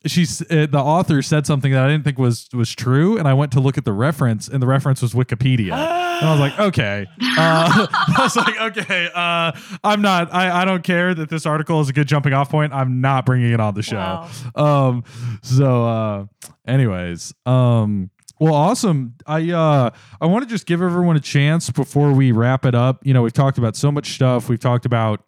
she's 0.05 0.41
uh, 0.43 0.67
the 0.69 0.79
author 0.79 1.21
said 1.21 1.45
something 1.45 1.71
that 1.71 1.83
I 1.83 1.89
didn't 1.89 2.03
think 2.03 2.17
was 2.17 2.47
was 2.53 2.73
true, 2.73 3.17
and 3.17 3.27
I 3.27 3.33
went 3.33 3.51
to 3.53 3.59
look 3.59 3.77
at 3.77 3.85
the 3.85 3.93
reference, 3.93 4.47
and 4.47 4.61
the 4.61 4.67
reference 4.67 5.01
was 5.01 5.13
Wikipedia, 5.13 5.71
and 5.73 6.25
I 6.25 6.31
was 6.31 6.39
like, 6.39 6.59
okay, 6.67 7.07
uh, 7.21 7.87
I 7.91 8.15
was 8.19 8.35
like, 8.35 8.59
okay, 8.77 9.09
uh, 9.13 9.51
I'm 9.83 10.01
not, 10.01 10.33
I, 10.33 10.61
I 10.61 10.65
don't 10.65 10.83
care 10.83 11.13
that 11.13 11.29
this 11.29 11.45
article 11.45 11.81
is 11.81 11.89
a 11.89 11.93
good 11.93 12.07
jumping 12.07 12.33
off 12.33 12.49
point. 12.49 12.73
I'm 12.73 13.01
not 13.01 13.25
bringing 13.25 13.51
it 13.51 13.59
on 13.59 13.73
the 13.73 13.83
show. 13.83 13.97
Wow. 13.97 14.29
Um, 14.55 15.03
so, 15.41 15.85
uh, 15.85 16.25
anyways, 16.67 17.33
um. 17.45 18.11
Well, 18.39 18.53
awesome. 18.53 19.15
I 19.25 19.49
uh 19.49 19.89
I 20.21 20.27
want 20.27 20.43
to 20.43 20.47
just 20.47 20.67
give 20.67 20.79
everyone 20.79 21.15
a 21.15 21.19
chance 21.19 21.71
before 21.71 22.13
we 22.13 22.31
wrap 22.31 22.65
it 22.65 22.75
up. 22.75 23.03
You 23.03 23.11
know, 23.15 23.23
we've 23.23 23.33
talked 23.33 23.57
about 23.57 23.75
so 23.75 23.91
much 23.91 24.13
stuff. 24.13 24.47
We've 24.47 24.59
talked 24.59 24.85
about 24.85 25.23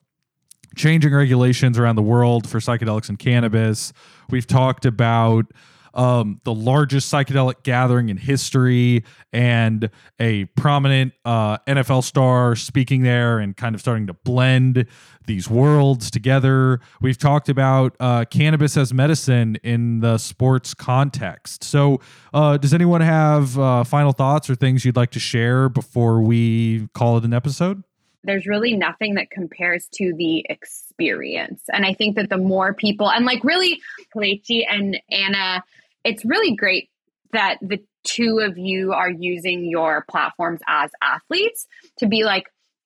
changing 0.80 1.14
regulations 1.14 1.78
around 1.78 1.98
the 1.98 2.02
world 2.02 2.48
for 2.48 2.60
psychedelics 2.60 3.10
and 3.10 3.20
cannabis. 3.20 3.92
We've 4.30 4.48
talked 4.48 4.86
about 4.86 5.46
um, 5.94 6.40
the 6.46 6.54
largest 6.54 7.12
psychedelic 7.12 7.64
gathering 7.64 8.08
in 8.08 8.16
history 8.16 9.04
and 9.34 9.90
a 10.20 10.46
prominent 10.46 11.14
uh, 11.26 11.58
NFL 11.68 12.04
star 12.04 12.56
speaking 12.56 13.02
there 13.02 13.40
and 13.40 13.58
kind 13.58 13.76
of 13.76 13.82
starting 13.82 14.08
to 14.08 14.14
blend 14.14 14.86
these 15.26 15.50
worlds 15.50 16.10
together. 16.10 16.80
We've 17.02 17.18
talked 17.18 17.50
about 17.50 17.98
uh, 18.00 18.24
cannabis 18.26 18.78
as 18.78 18.94
medicine 18.94 19.58
in 19.62 20.00
the 20.00 20.18
sports 20.18 20.74
context. 20.74 21.66
So, 21.66 22.00
uh, 22.34 22.56
does 22.56 22.74
anyone 22.74 23.02
have 23.02 23.60
uh, 23.60 23.84
final 23.84 24.14
thoughts 24.14 24.50
or 24.50 24.56
things 24.56 24.86
you'd 24.86 24.96
like 24.96 25.12
to 25.12 25.20
share 25.20 25.68
before 25.68 26.22
we 26.22 26.88
call 26.94 27.18
it 27.18 27.26
an 27.26 27.34
episode? 27.34 27.84
There's 28.24 28.48
really 28.48 28.76
nothing 28.76 29.16
that 29.16 29.32
compares 29.32 29.88
to 29.94 30.14
the 30.18 30.46
experience. 30.50 31.62
And 31.72 31.86
I 31.86 31.94
think 31.94 32.16
that 32.16 32.30
the 32.30 32.38
more 32.38 32.74
people, 32.74 33.10
and 33.10 33.26
like 33.26 33.44
really, 33.44 33.80
Kelechi 34.16 34.64
and 34.70 35.00
Anna, 35.10 35.64
it's 36.04 36.26
really 36.26 36.56
great 36.56 36.90
that 37.32 37.58
the 37.62 37.80
two 38.04 38.40
of 38.40 38.58
you 38.58 38.94
are 38.94 39.10
using 39.10 39.66
your 39.66 40.06
platforms 40.10 40.60
as 40.68 40.92
athletes 41.02 41.68
to 42.00 42.08
be 42.08 42.24
like, 42.24 42.46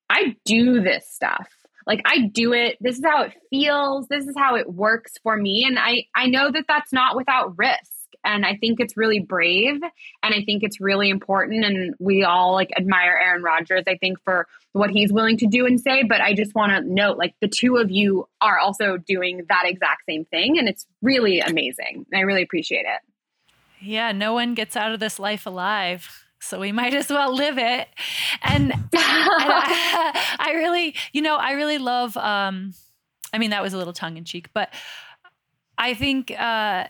I 0.10 0.36
do 0.46 0.82
this 0.82 1.10
stuff. 1.10 1.48
Like 1.86 2.02
I 2.06 2.28
do 2.28 2.54
it. 2.54 2.78
This 2.80 2.98
is 2.98 3.04
how 3.06 3.24
it 3.24 3.34
feels. 3.50 4.08
This 4.08 4.26
is 4.26 4.36
how 4.38 4.56
it 4.56 4.72
works 4.72 5.14
for 5.22 5.36
me. 5.36 5.66
And 5.66 5.78
I 5.78 6.06
I 6.16 6.28
know 6.28 6.52
that 6.52 6.66
that's 6.68 6.94
not 6.94 7.16
without 7.16 7.58
risk 7.58 7.93
and 8.24 8.46
I 8.46 8.56
think 8.56 8.80
it's 8.80 8.98
really 8.98 9.20
brave 9.20 9.82
and 9.82 10.34
I 10.34 10.44
think 10.44 10.64
it's 10.64 10.80
really 10.80 11.10
important 11.10 11.66
and 11.66 11.96
we 12.00 12.24
all 12.24 12.54
like 12.54 12.72
admire 12.78 13.20
Aaron 13.22 13.44
Rodgers 13.44 13.84
I 13.88 13.98
think 13.98 14.20
for 14.24 14.48
what 14.72 14.90
he's 14.90 15.12
willing 15.12 15.38
to 15.38 15.48
do 15.48 15.66
and 15.66 15.80
say 15.80 16.04
but 16.04 16.22
I 16.22 16.34
just 16.34 16.56
want 16.56 16.72
to 16.72 16.82
note 16.82 17.18
like 17.18 17.36
the 17.42 17.48
two 17.48 17.78
of 17.78 17.92
you 17.92 18.28
are 18.42 18.60
also 18.60 18.98
doing 18.98 19.46
that 19.50 19.64
exact 19.66 20.04
same 20.08 20.26
thing 20.26 20.58
and 20.58 20.68
it's 20.68 20.86
really 21.02 21.40
amazing. 21.40 22.06
I 22.14 22.22
really 22.22 22.44
appreciate 22.44 22.86
it. 22.86 23.02
Yeah, 23.82 24.12
no 24.12 24.34
one 24.34 24.54
gets 24.54 24.76
out 24.76 24.94
of 24.94 25.00
this 25.00 25.20
life 25.20 25.46
alive 25.46 26.24
so 26.44 26.60
we 26.60 26.74
might 26.74 26.94
as 26.94 27.10
well 27.10 27.34
live 27.34 27.58
it. 27.58 27.88
And, 28.42 28.74
and 28.74 28.82
I, 28.94 30.36
I, 30.40 30.52
really, 30.56 30.94
you 31.14 31.22
know, 31.22 31.38
I 31.38 31.52
really 31.52 31.78
love. 31.78 32.18
Um, 32.18 32.74
I 33.34 33.38
mean, 33.38 33.52
that 33.52 33.64
was 33.64 33.74
a 33.74 33.78
little 33.78 33.94
tongue 33.94 34.18
in 34.18 34.26
cheek, 34.26 34.50
but 34.54 34.74
I 35.78 35.94
think 35.94 36.32
uh, 36.32 36.86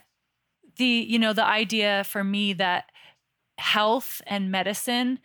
the 0.76 1.06
you 1.08 1.18
know 1.18 1.32
the 1.32 1.44
idea 1.44 2.04
for 2.04 2.24
me 2.24 2.52
that 2.54 2.90
health 3.58 4.20
and 4.26 4.50
medicine 4.50 5.18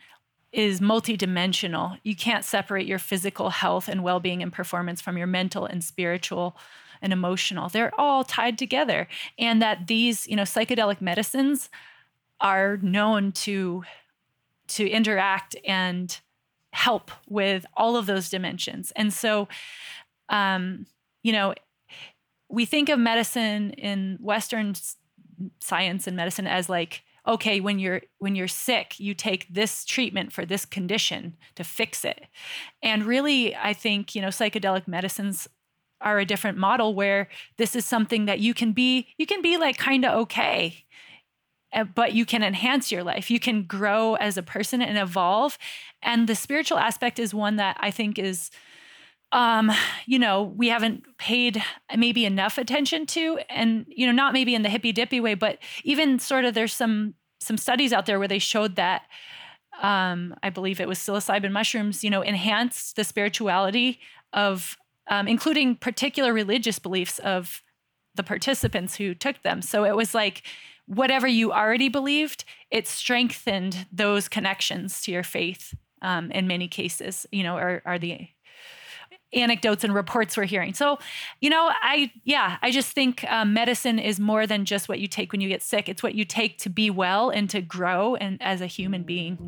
is 0.52 0.80
multidimensional. 0.80 1.98
You 2.02 2.16
can't 2.16 2.44
separate 2.44 2.86
your 2.86 2.98
physical 2.98 3.50
health 3.50 3.88
and 3.88 4.02
well-being 4.02 4.42
and 4.42 4.52
performance 4.52 5.00
from 5.00 5.16
your 5.16 5.26
mental 5.26 5.64
and 5.64 5.82
spiritual 5.82 6.56
and 7.00 7.12
emotional. 7.12 7.68
They're 7.68 7.98
all 7.98 8.24
tied 8.24 8.58
together. 8.58 9.06
And 9.38 9.62
that 9.62 9.86
these, 9.86 10.26
you 10.26 10.36
know, 10.36 10.42
psychedelic 10.42 11.00
medicines 11.00 11.70
are 12.40 12.78
known 12.78 13.32
to 13.32 13.84
to 14.68 14.88
interact 14.88 15.56
and 15.66 16.20
help 16.72 17.10
with 17.28 17.66
all 17.76 17.96
of 17.96 18.06
those 18.06 18.30
dimensions. 18.30 18.92
And 18.94 19.12
so 19.12 19.48
um, 20.28 20.86
you 21.22 21.32
know, 21.32 21.54
we 22.48 22.64
think 22.64 22.88
of 22.88 22.98
medicine 22.98 23.72
in 23.72 24.18
Western 24.20 24.74
science 25.60 26.06
and 26.06 26.16
medicine 26.16 26.46
as 26.46 26.68
like 26.68 27.02
okay 27.26 27.60
when 27.60 27.78
you're 27.78 28.02
when 28.18 28.34
you're 28.34 28.48
sick 28.48 28.98
you 28.98 29.14
take 29.14 29.46
this 29.52 29.84
treatment 29.84 30.32
for 30.32 30.44
this 30.46 30.64
condition 30.64 31.36
to 31.54 31.64
fix 31.64 32.04
it. 32.04 32.26
And 32.82 33.04
really 33.04 33.54
i 33.56 33.72
think 33.72 34.14
you 34.14 34.22
know 34.22 34.28
psychedelic 34.28 34.88
medicines 34.88 35.48
are 36.00 36.18
a 36.18 36.24
different 36.24 36.56
model 36.56 36.94
where 36.94 37.28
this 37.58 37.76
is 37.76 37.84
something 37.84 38.24
that 38.24 38.40
you 38.40 38.54
can 38.54 38.72
be 38.72 39.08
you 39.18 39.26
can 39.26 39.42
be 39.42 39.56
like 39.56 39.76
kind 39.76 40.04
of 40.04 40.18
okay 40.18 40.84
eh, 41.72 41.84
but 41.84 42.14
you 42.14 42.24
can 42.24 42.42
enhance 42.42 42.90
your 42.90 43.04
life. 43.04 43.30
You 43.30 43.38
can 43.38 43.64
grow 43.64 44.14
as 44.14 44.36
a 44.36 44.42
person 44.42 44.82
and 44.82 44.98
evolve. 44.98 45.58
And 46.02 46.26
the 46.26 46.34
spiritual 46.34 46.78
aspect 46.78 47.18
is 47.18 47.34
one 47.34 47.56
that 47.56 47.76
i 47.80 47.90
think 47.90 48.18
is 48.18 48.50
um, 49.32 49.70
you 50.06 50.18
know, 50.18 50.42
we 50.42 50.68
haven't 50.68 51.04
paid 51.16 51.62
maybe 51.96 52.24
enough 52.24 52.58
attention 52.58 53.06
to, 53.06 53.38
and 53.48 53.86
you 53.88 54.06
know, 54.06 54.12
not 54.12 54.32
maybe 54.32 54.54
in 54.54 54.62
the 54.62 54.68
hippy 54.68 54.92
dippy 54.92 55.20
way, 55.20 55.34
but 55.34 55.58
even 55.84 56.18
sort 56.18 56.44
of 56.44 56.54
there's 56.54 56.72
some 56.74 57.14
some 57.40 57.56
studies 57.56 57.92
out 57.92 58.06
there 58.06 58.18
where 58.18 58.28
they 58.28 58.38
showed 58.38 58.76
that 58.76 59.02
um, 59.80 60.34
I 60.42 60.50
believe 60.50 60.80
it 60.80 60.88
was 60.88 60.98
psilocybin 60.98 61.52
mushrooms, 61.52 62.04
you 62.04 62.10
know, 62.10 62.22
enhanced 62.22 62.96
the 62.96 63.04
spirituality 63.04 64.00
of, 64.32 64.76
um, 65.08 65.26
including 65.26 65.76
particular 65.76 66.32
religious 66.32 66.78
beliefs 66.78 67.18
of 67.20 67.62
the 68.14 68.22
participants 68.22 68.96
who 68.96 69.14
took 69.14 69.42
them. 69.42 69.62
So 69.62 69.84
it 69.84 69.96
was 69.96 70.14
like 70.14 70.42
whatever 70.86 71.26
you 71.26 71.52
already 71.52 71.88
believed, 71.88 72.44
it 72.70 72.86
strengthened 72.86 73.86
those 73.92 74.28
connections 74.28 75.00
to 75.02 75.12
your 75.12 75.22
faith. 75.22 75.74
Um, 76.02 76.30
in 76.30 76.46
many 76.46 76.66
cases, 76.66 77.26
you 77.30 77.42
know, 77.42 77.56
are, 77.56 77.82
are 77.84 77.98
the 77.98 78.28
anecdotes 79.32 79.84
and 79.84 79.94
reports 79.94 80.36
we're 80.36 80.44
hearing. 80.44 80.74
So, 80.74 80.98
you 81.40 81.50
know, 81.50 81.70
I, 81.82 82.12
yeah, 82.24 82.58
I 82.62 82.70
just 82.70 82.92
think 82.92 83.24
um, 83.30 83.52
medicine 83.52 83.98
is 83.98 84.18
more 84.18 84.46
than 84.46 84.64
just 84.64 84.88
what 84.88 84.98
you 84.98 85.06
take 85.06 85.32
when 85.32 85.40
you 85.40 85.48
get 85.48 85.62
sick. 85.62 85.88
It's 85.88 86.02
what 86.02 86.14
you 86.14 86.24
take 86.24 86.58
to 86.58 86.70
be 86.70 86.90
well 86.90 87.30
and 87.30 87.48
to 87.50 87.60
grow 87.60 88.16
and 88.16 88.40
as 88.42 88.60
a 88.60 88.66
human 88.66 89.02
being. 89.02 89.38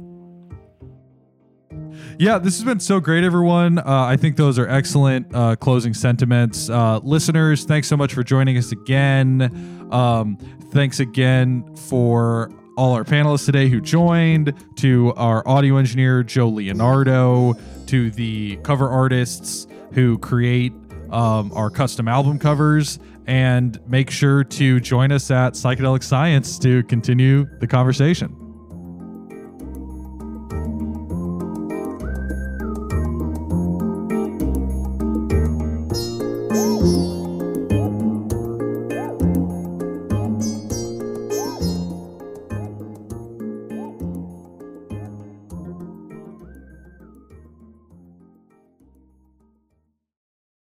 Yeah, 2.19 2.39
this 2.39 2.57
has 2.57 2.65
been 2.65 2.81
so 2.81 3.01
great, 3.01 3.25
everyone. 3.25 3.79
Uh, 3.79 3.83
I 3.87 4.17
think 4.17 4.37
those 4.37 4.59
are 4.59 4.69
excellent 4.69 5.35
uh, 5.35 5.57
closing 5.57 5.95
sentiments. 5.95 6.69
Uh, 6.71 7.01
listeners, 7.03 7.65
thanks 7.65 7.89
so 7.89 7.97
much 7.97 8.15
for 8.15 8.23
joining 8.23 8.57
us 8.57 8.73
again. 8.73 9.89
Um, 9.91 10.37
thanks 10.73 11.01
again 11.01 11.75
for 11.75 12.51
all 12.77 12.95
our 12.95 13.05
panelists 13.05 13.47
today 13.47 13.69
who 13.69 13.81
joined, 13.81 14.55
to 14.77 15.13
our 15.17 15.47
audio 15.47 15.77
engineer, 15.77 16.23
Joe 16.23 16.49
Leonardo, 16.49 17.55
to 17.87 18.11
the 18.11 18.57
cover 18.59 18.89
artists 18.89 19.67
who 19.95 20.19
create 20.19 20.73
um, 21.11 21.53
our 21.55 21.71
custom 21.71 22.09
album 22.09 22.39
covers, 22.39 22.99
and 23.27 23.79
make 23.87 24.11
sure 24.11 24.43
to 24.45 24.81
join 24.81 25.13
us 25.13 25.31
at 25.31 25.53
Psychedelic 25.53 26.03
Science 26.03 26.59
to 26.59 26.83
continue 26.85 27.47
the 27.61 27.67
conversation. 27.67 28.42